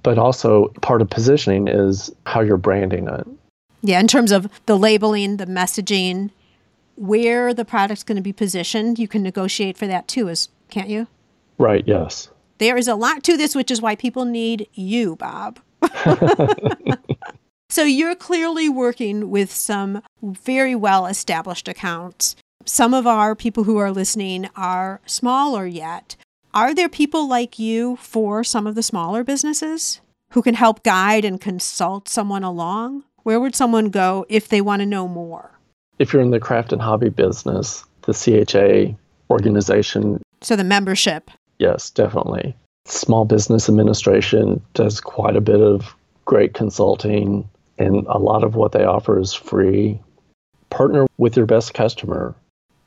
but 0.03 0.17
also 0.17 0.69
part 0.81 1.01
of 1.01 1.09
positioning 1.09 1.67
is 1.67 2.11
how 2.25 2.41
you're 2.41 2.57
branding 2.57 3.07
it. 3.07 3.27
Yeah, 3.81 3.99
in 3.99 4.07
terms 4.07 4.31
of 4.31 4.49
the 4.65 4.77
labeling, 4.77 5.37
the 5.37 5.45
messaging, 5.45 6.29
where 6.95 7.53
the 7.53 7.65
product's 7.65 8.03
going 8.03 8.17
to 8.17 8.21
be 8.21 8.33
positioned, 8.33 8.99
you 8.99 9.07
can 9.07 9.23
negotiate 9.23 9.77
for 9.77 9.87
that 9.87 10.07
too, 10.07 10.27
is 10.27 10.49
can't 10.69 10.89
you? 10.89 11.07
Right, 11.57 11.83
yes. 11.87 12.29
There 12.59 12.77
is 12.77 12.87
a 12.87 12.95
lot 12.95 13.23
to 13.23 13.37
this, 13.37 13.55
which 13.55 13.71
is 13.71 13.81
why 13.81 13.95
people 13.95 14.25
need 14.25 14.67
you, 14.73 15.15
Bob. 15.15 15.59
so 17.69 17.83
you're 17.83 18.15
clearly 18.15 18.69
working 18.69 19.31
with 19.31 19.51
some 19.51 20.03
very 20.21 20.75
well 20.75 21.07
established 21.07 21.67
accounts. 21.67 22.35
Some 22.65 22.93
of 22.93 23.07
our 23.07 23.35
people 23.35 23.63
who 23.63 23.77
are 23.77 23.91
listening 23.91 24.47
are 24.55 25.01
smaller 25.07 25.65
yet, 25.65 26.15
are 26.53 26.73
there 26.73 26.89
people 26.89 27.27
like 27.27 27.59
you 27.59 27.95
for 27.97 28.43
some 28.43 28.67
of 28.67 28.75
the 28.75 28.83
smaller 28.83 29.23
businesses 29.23 30.01
who 30.31 30.41
can 30.41 30.55
help 30.55 30.83
guide 30.83 31.25
and 31.25 31.39
consult 31.39 32.07
someone 32.07 32.43
along? 32.43 33.03
Where 33.23 33.39
would 33.39 33.55
someone 33.55 33.89
go 33.89 34.25
if 34.29 34.49
they 34.49 34.61
want 34.61 34.81
to 34.81 34.85
know 34.85 35.07
more? 35.07 35.51
If 35.99 36.11
you're 36.11 36.21
in 36.21 36.31
the 36.31 36.39
craft 36.39 36.73
and 36.73 36.81
hobby 36.81 37.09
business, 37.09 37.85
the 38.01 38.13
CHA 38.13 38.97
organization. 39.31 40.21
So 40.41 40.55
the 40.55 40.63
membership. 40.63 41.29
Yes, 41.59 41.89
definitely. 41.89 42.55
Small 42.85 43.25
Business 43.25 43.69
Administration 43.69 44.61
does 44.73 44.99
quite 44.99 45.35
a 45.35 45.41
bit 45.41 45.61
of 45.61 45.95
great 46.25 46.53
consulting, 46.53 47.47
and 47.77 48.05
a 48.07 48.17
lot 48.17 48.43
of 48.43 48.55
what 48.55 48.71
they 48.71 48.83
offer 48.83 49.19
is 49.19 49.33
free. 49.33 49.99
Partner 50.71 51.05
with 51.17 51.37
your 51.37 51.45
best 51.45 51.73
customer, 51.73 52.33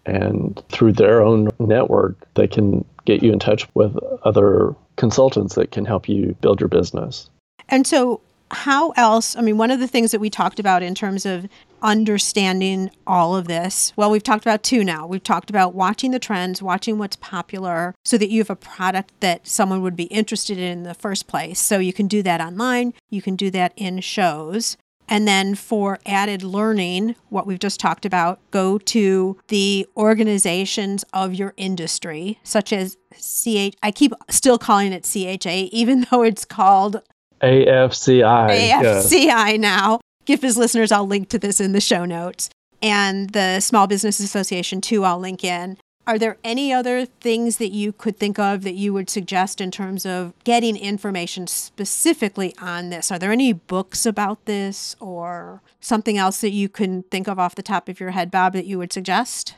and 0.05 0.61
through 0.71 0.93
their 0.93 1.23
own 1.23 1.51
network, 1.61 2.17
they 2.35 2.49
can 2.49 2.85
get 3.05 3.23
you 3.23 3.33
in 3.33 3.39
touch 3.39 3.67
with 3.75 3.97
other 4.23 4.75
consultants 4.97 5.55
that 5.55 5.71
can 5.71 5.85
help 5.85 6.09
you 6.09 6.37
build 6.41 6.61
your 6.61 6.69
business. 6.69 7.29
And 7.69 7.87
so, 7.87 8.21
how 8.51 8.91
else? 8.91 9.37
I 9.37 9.41
mean, 9.41 9.59
one 9.59 9.71
of 9.71 9.81
the 9.81 9.89
things 9.89 10.11
that 10.13 10.21
we 10.21 10.31
talked 10.31 10.61
about 10.61 10.83
in 10.83 10.95
terms 10.95 11.27
of 11.27 11.49
understanding 11.83 12.91
all 13.07 13.35
of 13.35 13.47
this, 13.47 13.93
well, 13.97 14.11
we've 14.11 14.23
talked 14.23 14.45
about 14.45 14.63
two 14.63 14.85
now. 14.85 15.07
We've 15.07 15.23
talked 15.23 15.51
about 15.51 15.75
watching 15.75 16.13
the 16.13 16.19
trends, 16.19 16.63
watching 16.63 16.99
what's 16.99 17.17
popular, 17.17 17.95
so 18.05 18.17
that 18.19 18.31
you 18.31 18.41
have 18.41 18.51
a 18.51 18.57
product 18.57 19.13
that 19.21 19.47
someone 19.47 19.83
would 19.83 19.97
be 19.97 20.05
interested 20.05 20.59
in 20.59 20.65
in 20.65 20.83
the 20.85 20.95
first 20.95 21.27
place. 21.27 21.59
So, 21.61 21.79
you 21.79 21.93
can 21.93 22.07
do 22.07 22.23
that 22.23 22.41
online, 22.41 22.95
you 23.11 23.23
can 23.23 23.37
do 23.37 23.51
that 23.51 23.73
in 23.77 24.01
shows. 24.01 24.77
And 25.09 25.29
then 25.29 25.55
for 25.55 25.99
added 26.07 26.43
learning, 26.43 27.17
what 27.29 27.47
we've 27.47 27.59
just 27.59 27.79
talked 27.79 28.07
about, 28.07 28.41
go 28.51 28.79
to 28.79 29.39
the 29.49 29.87
organizations 29.97 31.05
of 31.13 31.35
your 31.35 31.53
industry, 31.57 32.39
such 32.43 32.73
as 32.73 32.97
CH. 33.13 33.77
I 33.83 33.93
keep 33.95 34.13
still 34.31 34.59
calling 34.59 34.93
it 34.93 35.05
CHA, 35.05 35.69
even 35.73 36.07
though 36.11 36.23
it's 36.23 36.45
called 36.45 37.03
AFCI. 37.43 38.71
AFCI 38.71 39.13
yeah. 39.13 39.57
now. 39.57 40.01
Gift 40.25 40.43
Biz 40.43 40.57
listeners, 40.57 40.91
I'll 40.91 41.07
link 41.07 41.29
to 41.31 41.39
this 41.39 41.61
in 41.61 41.73
the 41.73 41.81
show 41.81 42.05
notes. 42.05 42.49
And 42.83 43.31
the 43.31 43.61
Small 43.61 43.87
Business 43.87 44.21
Association, 44.21 44.81
too, 44.81 45.05
I'll 45.05 45.19
link 45.19 45.45
in. 45.45 45.79
Are 46.07 46.19
there 46.19 46.37
any 46.45 46.73
other 46.73 47.07
things 47.07 47.57
that 47.57 47.71
you 47.71 47.93
could 47.93 48.19
think 48.19 48.39
of 48.39 48.63
that 48.63 48.75
you 48.75 48.93
would 48.93 49.09
suggest 49.09 49.61
in 49.61 49.71
terms 49.71 50.05
of 50.05 50.35
getting 50.45 50.77
information 50.77 51.47
specifically 51.47 52.55
on 52.61 52.91
this? 52.91 53.11
Are 53.11 53.19
there 53.19 53.33
any 53.33 53.55
books 53.55 54.05
about 54.05 54.45
this 54.45 54.97
or 55.01 55.63
something 55.81 56.19
else 56.19 56.43
that 56.43 56.51
you 56.51 56.69
can 56.69 57.05
think 57.05 57.27
of 57.27 57.39
off 57.39 57.55
the 57.55 57.63
top 57.63 57.89
of 57.89 58.01
your 58.01 58.11
head, 58.11 58.31
Bob, 58.31 58.53
that 58.53 58.67
you 58.67 58.77
would 58.79 58.93
suggest? 58.93 59.55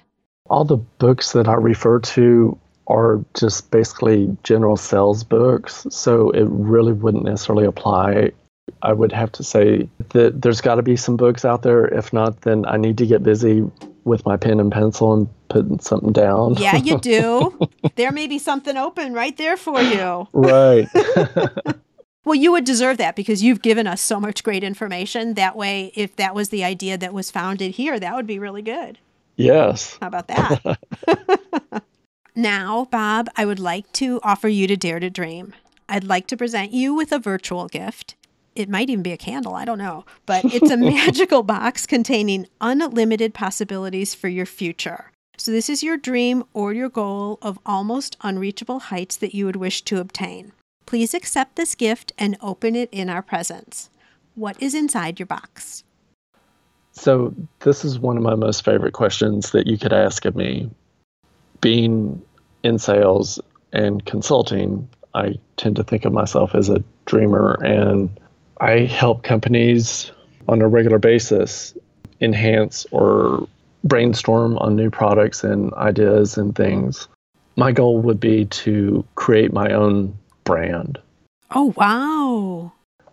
All 0.49 0.65
the 0.65 0.77
books 0.77 1.33
that 1.33 1.49
I 1.49 1.55
refer 1.55 1.99
to 1.99 2.57
are 2.87 3.25
just 3.35 3.73
basically 3.73 4.37
general 4.45 4.77
sales 4.77 5.25
books, 5.25 5.89
so 5.91 6.31
it 6.31 6.47
really 6.49 6.93
wouldn't 6.93 7.25
necessarily 7.25 7.67
apply 7.67 8.31
I 8.83 8.93
would 8.93 9.13
have 9.13 9.33
to 9.33 9.45
say 9.45 9.89
that 10.11 10.43
there's 10.43 10.61
got 10.61 10.77
to 10.77 10.83
be 10.83 10.97
some 10.97 11.17
books 11.17 11.45
out 11.45 11.63
there. 11.63 11.87
If 11.87 12.13
not, 12.13 12.43
then 12.43 12.67
I 12.67 12.77
need 12.77 12.99
to 12.99 13.07
get 13.07 13.23
busy 13.23 13.65
with 14.07 14.25
my 14.25 14.37
pen 14.37 14.61
and 14.61 14.73
pencil 14.73 15.13
and 15.13 15.29
putting 15.49 15.81
something 15.81 16.13
down. 16.13 16.55
Yeah, 16.55 16.77
you 16.77 16.99
do. 16.99 17.59
there 17.97 18.13
may 18.13 18.27
be 18.27 18.39
something 18.39 18.77
open 18.77 19.13
right 19.13 19.37
there 19.37 19.57
for 19.57 19.81
you. 19.83 20.29
Right. 20.33 20.89
well, 22.25 22.35
you 22.35 22.53
would 22.53 22.65
deserve 22.65 22.99
that 22.99 23.17
because 23.17 23.43
you've 23.43 23.63
given 23.63 23.87
us 23.87 24.01
so 24.01 24.21
much 24.21 24.45
great 24.45 24.65
information. 24.65 25.35
That 25.35 25.57
way, 25.57 25.93
if 25.95 26.17
that 26.17 26.35
was 26.35 26.51
the 26.51 26.65
idea 26.65 26.97
that 26.97 27.13
was 27.13 27.31
founded 27.31 27.73
here, 27.73 27.99
that 27.99 28.15
would 28.15 28.27
be 28.27 28.39
really 28.39 28.63
good. 28.63 28.99
Yes. 29.37 29.99
How 30.01 30.07
about 30.07 30.29
that? 30.29 30.79
now, 32.35 32.87
Bob, 32.91 33.29
I 33.37 33.45
would 33.45 33.61
like 33.61 33.93
to 33.95 34.21
offer 34.23 34.49
you 34.49 34.67
to 34.69 34.77
Dare 34.77 35.01
to 35.01 35.11
Dream. 35.11 35.53
I'd 35.89 36.05
like 36.05 36.27
to 36.29 36.37
present 36.37 36.73
you 36.73 36.95
with 36.95 37.13
a 37.13 37.19
virtual 37.19 37.67
gift 37.67 38.15
it 38.57 38.69
might 38.69 38.91
even 38.91 39.03
be 39.03 39.13
a 39.13 39.17
candle, 39.17 39.55
I 39.55 39.65
don't 39.65 39.79
know. 39.79 40.05
But 40.25 40.45
it's 40.47 40.71
a 40.71 40.77
magical 40.77 41.43
box 41.43 41.87
containing 41.87 42.47
unlimited 42.61 43.35
possibilities 43.35 44.15
for 44.15 44.29
your 44.29 44.47
future. 44.47 45.13
So, 45.39 45.53
this 45.53 45.69
is 45.69 45.83
your 45.83 45.99
dream 45.99 46.45
or 46.55 46.73
your 46.73 46.89
goal 46.89 47.39
of 47.43 47.59
almost 47.67 48.17
unreachable 48.23 48.81
heights 48.81 49.17
that 49.17 49.35
you 49.35 49.45
would 49.45 49.57
wish 49.57 49.83
to 49.83 50.01
obtain. 50.01 50.53
Please 50.87 51.13
accept 51.13 51.57
this 51.57 51.75
gift 51.75 52.13
and 52.19 52.39
open 52.41 52.75
it 52.75 52.89
in 52.91 53.11
our 53.11 53.23
presence. 53.23 53.91
What 54.35 54.61
is 54.63 54.75
inside 54.75 55.19
your 55.19 55.27
box? 55.27 55.85
So, 56.93 57.35
this 57.61 57.85
is 57.85 57.99
one 57.99 58.17
of 58.17 58.23
my 58.23 58.35
most 58.35 58.65
favorite 58.65 58.95
questions 58.95 59.51
that 59.51 59.67
you 59.67 59.77
could 59.77 59.93
ask 59.93 60.25
of 60.25 60.35
me. 60.35 60.71
Being 61.61 62.23
in 62.63 62.79
sales 62.79 63.39
and 63.73 64.05
consulting, 64.07 64.89
I 65.15 65.35
tend 65.59 65.77
to 65.77 65.85
think 65.85 66.07
of 66.07 66.13
myself 66.13 66.55
as 66.55 66.71
a 66.71 66.83
dreamer 67.05 67.59
and 67.63 68.09
I 68.59 68.81
help 68.81 69.23
companies 69.23 70.11
on 70.49 70.63
a 70.63 70.69
regular 70.69 70.99
basis 70.99 71.75
enhance 72.21 72.87
or 72.91 73.47
brainstorm 73.85 74.57
on 74.59 74.77
new 74.77 74.91
products 74.91 75.45
and 75.45 75.73
ideas 75.75 76.39
and 76.39 76.55
things. 76.55 77.09
My 77.57 77.73
goal 77.73 78.01
would 78.01 78.21
be 78.21 78.47
to 78.47 79.05
create 79.15 79.53
my 79.53 79.73
own 79.73 80.17
brand. 80.45 80.99
Oh, 81.51 81.73
wow. 81.77 82.73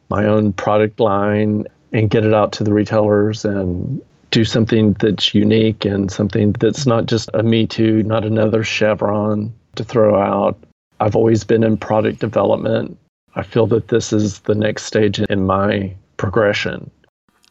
My 0.10 0.26
own 0.26 0.54
product 0.54 1.00
line 1.00 1.66
and 1.92 2.10
get 2.10 2.26
it 2.26 2.34
out 2.34 2.52
to 2.54 2.64
the 2.64 2.74
retailers 2.74 3.46
and 3.46 4.02
do 4.32 4.44
something 4.44 4.94
that's 4.94 5.36
unique 5.36 5.86
and 5.86 6.12
something 6.12 6.54
that's 6.54 6.86
not 6.86 7.06
just 7.06 7.30
a 7.34 7.44
Me 7.44 7.68
Too, 7.68 8.02
not 8.04 8.26
another 8.26 8.64
Chevron 8.64 9.54
to 9.76 9.84
throw 9.84 10.20
out. 10.20 10.58
I've 11.00 11.16
always 11.16 11.44
been 11.44 11.64
in 11.64 11.78
product 11.78 12.20
development 12.20 12.98
I 13.36 13.44
feel 13.44 13.68
that 13.68 13.88
this 13.88 14.14
is 14.14 14.40
the 14.40 14.56
next 14.56 14.84
stage 14.84 15.20
in 15.20 15.46
my 15.46 15.96
progression. 16.18 16.90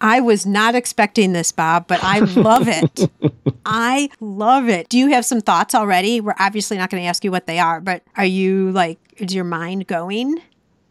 I 0.00 0.20
was 0.20 0.44
not 0.44 0.74
expecting 0.74 1.32
this, 1.32 1.52
Bob, 1.52 1.86
but 1.86 2.02
I 2.02 2.18
love 2.18 2.66
it. 2.66 3.08
I 3.64 4.10
love 4.20 4.68
it. 4.68 4.88
Do 4.88 4.98
you 4.98 5.08
have 5.10 5.24
some 5.24 5.40
thoughts 5.40 5.76
already? 5.76 6.20
We're 6.20 6.34
obviously 6.40 6.76
not 6.76 6.90
going 6.90 7.02
to 7.02 7.08
ask 7.08 7.24
you 7.24 7.30
what 7.30 7.46
they 7.46 7.60
are, 7.60 7.80
but 7.80 8.02
are 8.16 8.24
you 8.24 8.72
like, 8.72 8.98
is 9.18 9.32
your 9.32 9.44
mind 9.44 9.86
going? 9.86 10.42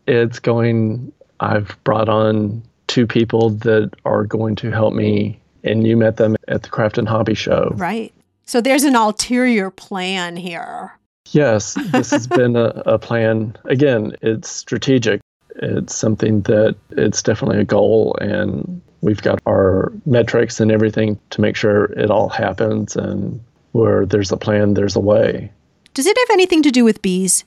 It's 0.07 0.39
going. 0.39 1.11
I've 1.41 1.77
brought 1.83 2.07
on 2.07 2.63
two 2.87 3.05
people 3.05 3.49
that 3.49 3.91
are 4.05 4.23
going 4.23 4.55
to 4.57 4.71
help 4.71 4.93
me, 4.93 5.41
and 5.65 5.85
you 5.85 5.97
met 5.97 6.15
them 6.15 6.37
at 6.47 6.63
the 6.63 6.69
Craft 6.69 6.97
and 6.97 7.07
Hobby 7.07 7.33
Show. 7.33 7.73
Right. 7.75 8.13
So 8.45 8.61
there's 8.61 8.83
an 8.83 8.95
ulterior 8.95 9.71
plan 9.71 10.37
here. 10.37 10.97
Yes, 11.31 11.77
this 11.91 12.11
has 12.11 12.27
been 12.39 12.55
a, 12.55 12.83
a 12.85 12.99
plan. 12.99 13.55
Again, 13.65 14.15
it's 14.21 14.49
strategic. 14.49 15.21
It's 15.55 15.93
something 15.95 16.41
that 16.43 16.75
it's 16.91 17.21
definitely 17.21 17.59
a 17.59 17.65
goal, 17.65 18.15
and 18.21 18.81
we've 19.01 19.21
got 19.21 19.41
our 19.45 19.91
metrics 20.05 20.59
and 20.59 20.71
everything 20.71 21.19
to 21.31 21.41
make 21.41 21.55
sure 21.55 21.85
it 21.93 22.09
all 22.09 22.29
happens. 22.29 22.95
And 22.95 23.41
where 23.73 24.05
there's 24.05 24.31
a 24.31 24.37
plan, 24.37 24.75
there's 24.75 24.95
a 24.95 24.99
way. 24.99 25.51
Does 25.93 26.05
it 26.05 26.17
have 26.17 26.29
anything 26.31 26.63
to 26.63 26.71
do 26.71 26.83
with 26.85 27.01
bees? 27.01 27.43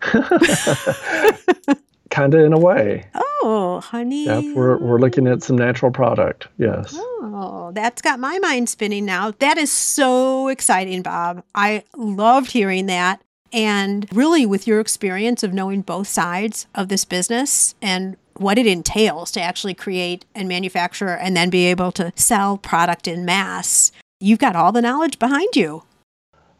kind 2.10 2.34
of 2.34 2.40
in 2.40 2.52
a 2.52 2.58
way. 2.58 3.04
Oh, 3.14 3.25
Oh, 3.48 3.80
honey. 3.80 4.24
Yep, 4.24 4.56
we're, 4.56 4.76
we're 4.78 4.98
looking 4.98 5.28
at 5.28 5.40
some 5.40 5.54
natural 5.56 5.92
product. 5.92 6.48
Yes. 6.58 6.96
Oh, 6.98 7.70
that's 7.72 8.02
got 8.02 8.18
my 8.18 8.40
mind 8.40 8.68
spinning 8.68 9.04
now. 9.04 9.34
That 9.38 9.56
is 9.56 9.70
so 9.70 10.48
exciting, 10.48 11.02
Bob. 11.02 11.44
I 11.54 11.84
loved 11.96 12.50
hearing 12.50 12.86
that. 12.86 13.22
And 13.52 14.08
really, 14.12 14.46
with 14.46 14.66
your 14.66 14.80
experience 14.80 15.44
of 15.44 15.54
knowing 15.54 15.82
both 15.82 16.08
sides 16.08 16.66
of 16.74 16.88
this 16.88 17.04
business 17.04 17.76
and 17.80 18.16
what 18.34 18.58
it 18.58 18.66
entails 18.66 19.30
to 19.30 19.40
actually 19.40 19.74
create 19.74 20.24
and 20.34 20.48
manufacture 20.48 21.10
and 21.16 21.36
then 21.36 21.48
be 21.48 21.66
able 21.66 21.92
to 21.92 22.12
sell 22.16 22.58
product 22.58 23.06
in 23.06 23.24
mass, 23.24 23.92
you've 24.18 24.40
got 24.40 24.56
all 24.56 24.72
the 24.72 24.82
knowledge 24.82 25.20
behind 25.20 25.54
you. 25.54 25.84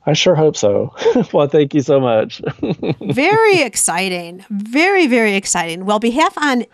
I 0.07 0.13
sure 0.13 0.37
hope 0.37 0.57
so. 0.57 0.95
well, 1.33 1.49
thank 1.49 1.75
you 1.75 1.83
so 1.83 1.99
much. 2.01 2.41
very 3.01 3.61
exciting. 3.61 4.45
Very, 4.51 5.07
very 5.07 5.35
exciting. 5.35 5.85
Well, 5.85 5.99
behalf 5.99 6.39
on 6.39 6.65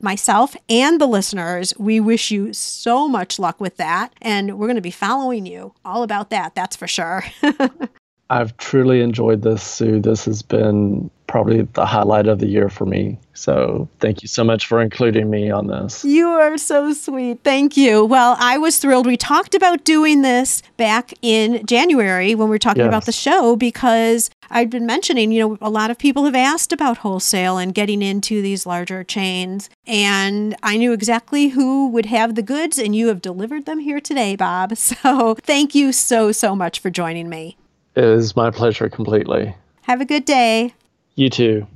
myself 0.00 0.54
and 0.68 1.00
the 1.00 1.06
listeners, 1.06 1.72
we 1.78 2.00
wish 2.00 2.30
you 2.30 2.52
so 2.52 3.08
much 3.08 3.38
luck 3.38 3.60
with 3.60 3.78
that. 3.78 4.12
And 4.20 4.58
we're 4.58 4.66
going 4.66 4.76
to 4.76 4.82
be 4.82 4.90
following 4.90 5.46
you 5.46 5.74
all 5.84 6.02
about 6.02 6.30
that. 6.30 6.54
That's 6.54 6.76
for 6.76 6.86
sure. 6.86 7.24
I've 8.30 8.56
truly 8.58 9.00
enjoyed 9.00 9.42
this, 9.42 9.62
Sue. 9.62 10.00
This 10.00 10.24
has 10.26 10.42
been 10.42 11.10
probably 11.32 11.62
the 11.62 11.86
highlight 11.86 12.26
of 12.26 12.40
the 12.40 12.46
year 12.46 12.68
for 12.68 12.84
me. 12.84 13.18
So 13.32 13.88
thank 14.00 14.20
you 14.20 14.28
so 14.28 14.44
much 14.44 14.66
for 14.66 14.82
including 14.82 15.30
me 15.30 15.50
on 15.50 15.66
this. 15.66 16.04
You 16.04 16.28
are 16.28 16.58
so 16.58 16.92
sweet. 16.92 17.40
Thank 17.42 17.74
you. 17.74 18.04
Well, 18.04 18.36
I 18.38 18.58
was 18.58 18.76
thrilled. 18.78 19.06
We 19.06 19.16
talked 19.16 19.54
about 19.54 19.82
doing 19.84 20.20
this 20.20 20.62
back 20.76 21.14
in 21.22 21.64
January 21.64 22.34
when 22.34 22.48
we 22.48 22.54
were 22.54 22.58
talking 22.58 22.82
yes. 22.82 22.88
about 22.88 23.06
the 23.06 23.12
show 23.12 23.56
because 23.56 24.28
I'd 24.50 24.68
been 24.68 24.84
mentioning, 24.84 25.32
you 25.32 25.40
know, 25.40 25.58
a 25.62 25.70
lot 25.70 25.90
of 25.90 25.96
people 25.96 26.26
have 26.26 26.34
asked 26.34 26.70
about 26.70 26.98
wholesale 26.98 27.56
and 27.56 27.74
getting 27.74 28.02
into 28.02 28.42
these 28.42 28.66
larger 28.66 29.02
chains. 29.02 29.70
And 29.86 30.54
I 30.62 30.76
knew 30.76 30.92
exactly 30.92 31.48
who 31.48 31.88
would 31.88 32.06
have 32.06 32.34
the 32.34 32.42
goods, 32.42 32.78
and 32.78 32.94
you 32.94 33.08
have 33.08 33.22
delivered 33.22 33.64
them 33.64 33.78
here 33.78 34.00
today, 34.00 34.36
Bob. 34.36 34.74
So 34.82 35.34
thank 35.36 35.74
you 35.74 35.92
so, 35.92 36.32
so 36.32 36.54
much 36.54 36.80
for 36.80 36.90
joining 36.90 37.28
me. 37.30 37.56
It 37.94 38.04
is 38.04 38.36
my 38.36 38.50
pleasure 38.50 38.90
completely. 38.90 39.54
Have 39.82 40.00
a 40.00 40.04
good 40.04 40.24
day. 40.24 40.74
You 41.14 41.28
too. 41.30 41.66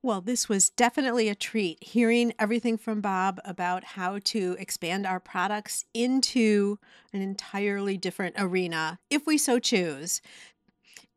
Well, 0.00 0.20
this 0.20 0.48
was 0.48 0.70
definitely 0.70 1.28
a 1.28 1.34
treat 1.34 1.82
hearing 1.82 2.32
everything 2.38 2.78
from 2.78 3.00
Bob 3.00 3.40
about 3.44 3.82
how 3.84 4.20
to 4.24 4.56
expand 4.58 5.06
our 5.06 5.18
products 5.18 5.84
into 5.92 6.78
an 7.12 7.20
entirely 7.20 7.96
different 7.96 8.36
arena 8.38 9.00
if 9.10 9.26
we 9.26 9.36
so 9.36 9.58
choose. 9.58 10.22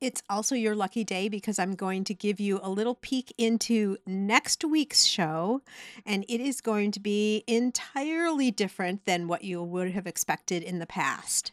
It's 0.02 0.24
also 0.28 0.56
your 0.56 0.74
lucky 0.74 1.04
day 1.04 1.30
because 1.30 1.60
I'm 1.60 1.76
going 1.76 2.04
to 2.06 2.16
give 2.16 2.40
you 2.40 2.60
a 2.64 2.72
little 2.72 2.96
peek 2.96 3.32
into 3.38 3.98
next 4.08 4.66
week's 4.66 5.06
show, 5.06 5.62
and 6.08 6.26
it 6.28 6.42
is 6.42 6.60
going 6.60 6.90
to 6.94 7.00
be 7.00 7.44
entirely 7.46 8.50
different 8.50 9.06
than 9.06 9.28
what 9.28 9.44
you 9.44 9.62
would 9.62 9.92
have 9.92 10.08
expected 10.08 10.64
in 10.64 10.80
the 10.80 10.88
past 10.88 11.52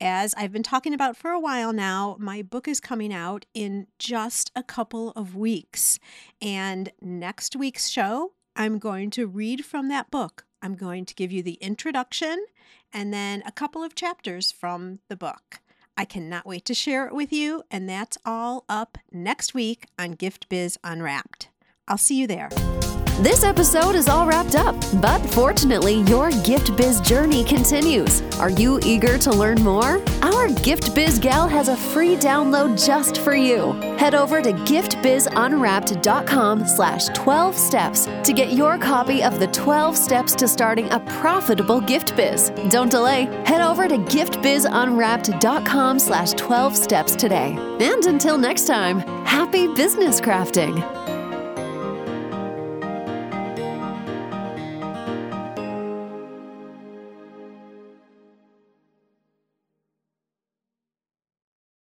as 0.00 0.34
I've 0.36 0.52
been 0.52 0.62
talking 0.62 0.94
about 0.94 1.16
for 1.16 1.30
a 1.30 1.40
while 1.40 1.72
now, 1.72 2.16
my 2.18 2.42
book 2.42 2.66
is 2.66 2.80
coming 2.80 3.12
out 3.12 3.44
in 3.54 3.86
just 3.98 4.50
a 4.56 4.62
couple 4.62 5.10
of 5.10 5.36
weeks. 5.36 5.98
And 6.40 6.90
next 7.00 7.54
week's 7.54 7.88
show, 7.88 8.32
I'm 8.56 8.78
going 8.78 9.10
to 9.10 9.26
read 9.26 9.64
from 9.64 9.88
that 9.88 10.10
book. 10.10 10.44
I'm 10.62 10.74
going 10.74 11.04
to 11.06 11.14
give 11.14 11.32
you 11.32 11.42
the 11.42 11.54
introduction 11.54 12.44
and 12.92 13.12
then 13.12 13.42
a 13.46 13.52
couple 13.52 13.82
of 13.82 13.94
chapters 13.94 14.50
from 14.50 15.00
the 15.08 15.16
book. 15.16 15.60
I 15.96 16.04
cannot 16.04 16.46
wait 16.46 16.64
to 16.66 16.74
share 16.74 17.06
it 17.06 17.14
with 17.14 17.32
you, 17.32 17.62
and 17.70 17.88
that's 17.88 18.16
all 18.24 18.64
up 18.68 18.96
next 19.12 19.52
week 19.52 19.86
on 19.98 20.12
Gift 20.12 20.48
Biz 20.48 20.78
Unwrapped. 20.82 21.48
I'll 21.86 21.98
see 21.98 22.18
you 22.18 22.26
there. 22.26 22.48
This 23.20 23.44
episode 23.44 23.94
is 23.96 24.08
all 24.08 24.26
wrapped 24.26 24.54
up, 24.54 24.74
but 25.02 25.18
fortunately, 25.18 26.00
your 26.04 26.30
Gift 26.42 26.74
Biz 26.78 27.02
journey 27.02 27.44
continues. 27.44 28.22
Are 28.38 28.48
you 28.48 28.80
eager 28.82 29.18
to 29.18 29.30
learn 29.30 29.60
more? 29.60 30.00
Our 30.22 30.48
Gift 30.62 30.94
Biz 30.94 31.18
Gal 31.18 31.46
has 31.46 31.68
a 31.68 31.76
free 31.76 32.16
download 32.16 32.82
just 32.82 33.18
for 33.18 33.34
you. 33.34 33.72
Head 33.98 34.14
over 34.14 34.40
to 34.40 34.54
giftbizunwrapped.com 34.54 36.66
slash 36.66 37.08
12 37.08 37.54
steps 37.54 38.08
to 38.24 38.32
get 38.32 38.54
your 38.54 38.78
copy 38.78 39.22
of 39.22 39.38
the 39.38 39.48
12 39.48 39.98
steps 39.98 40.34
to 40.36 40.48
starting 40.48 40.90
a 40.90 41.00
profitable 41.00 41.82
gift 41.82 42.16
biz. 42.16 42.50
Don't 42.70 42.90
delay. 42.90 43.24
Head 43.44 43.60
over 43.60 43.86
to 43.86 43.98
giftbizunwrapped.com 43.98 45.98
slash 45.98 46.32
12 46.32 46.74
steps 46.74 47.14
today. 47.16 47.54
And 47.80 48.06
until 48.06 48.38
next 48.38 48.66
time, 48.66 49.00
happy 49.26 49.66
business 49.74 50.22
crafting. 50.22 51.09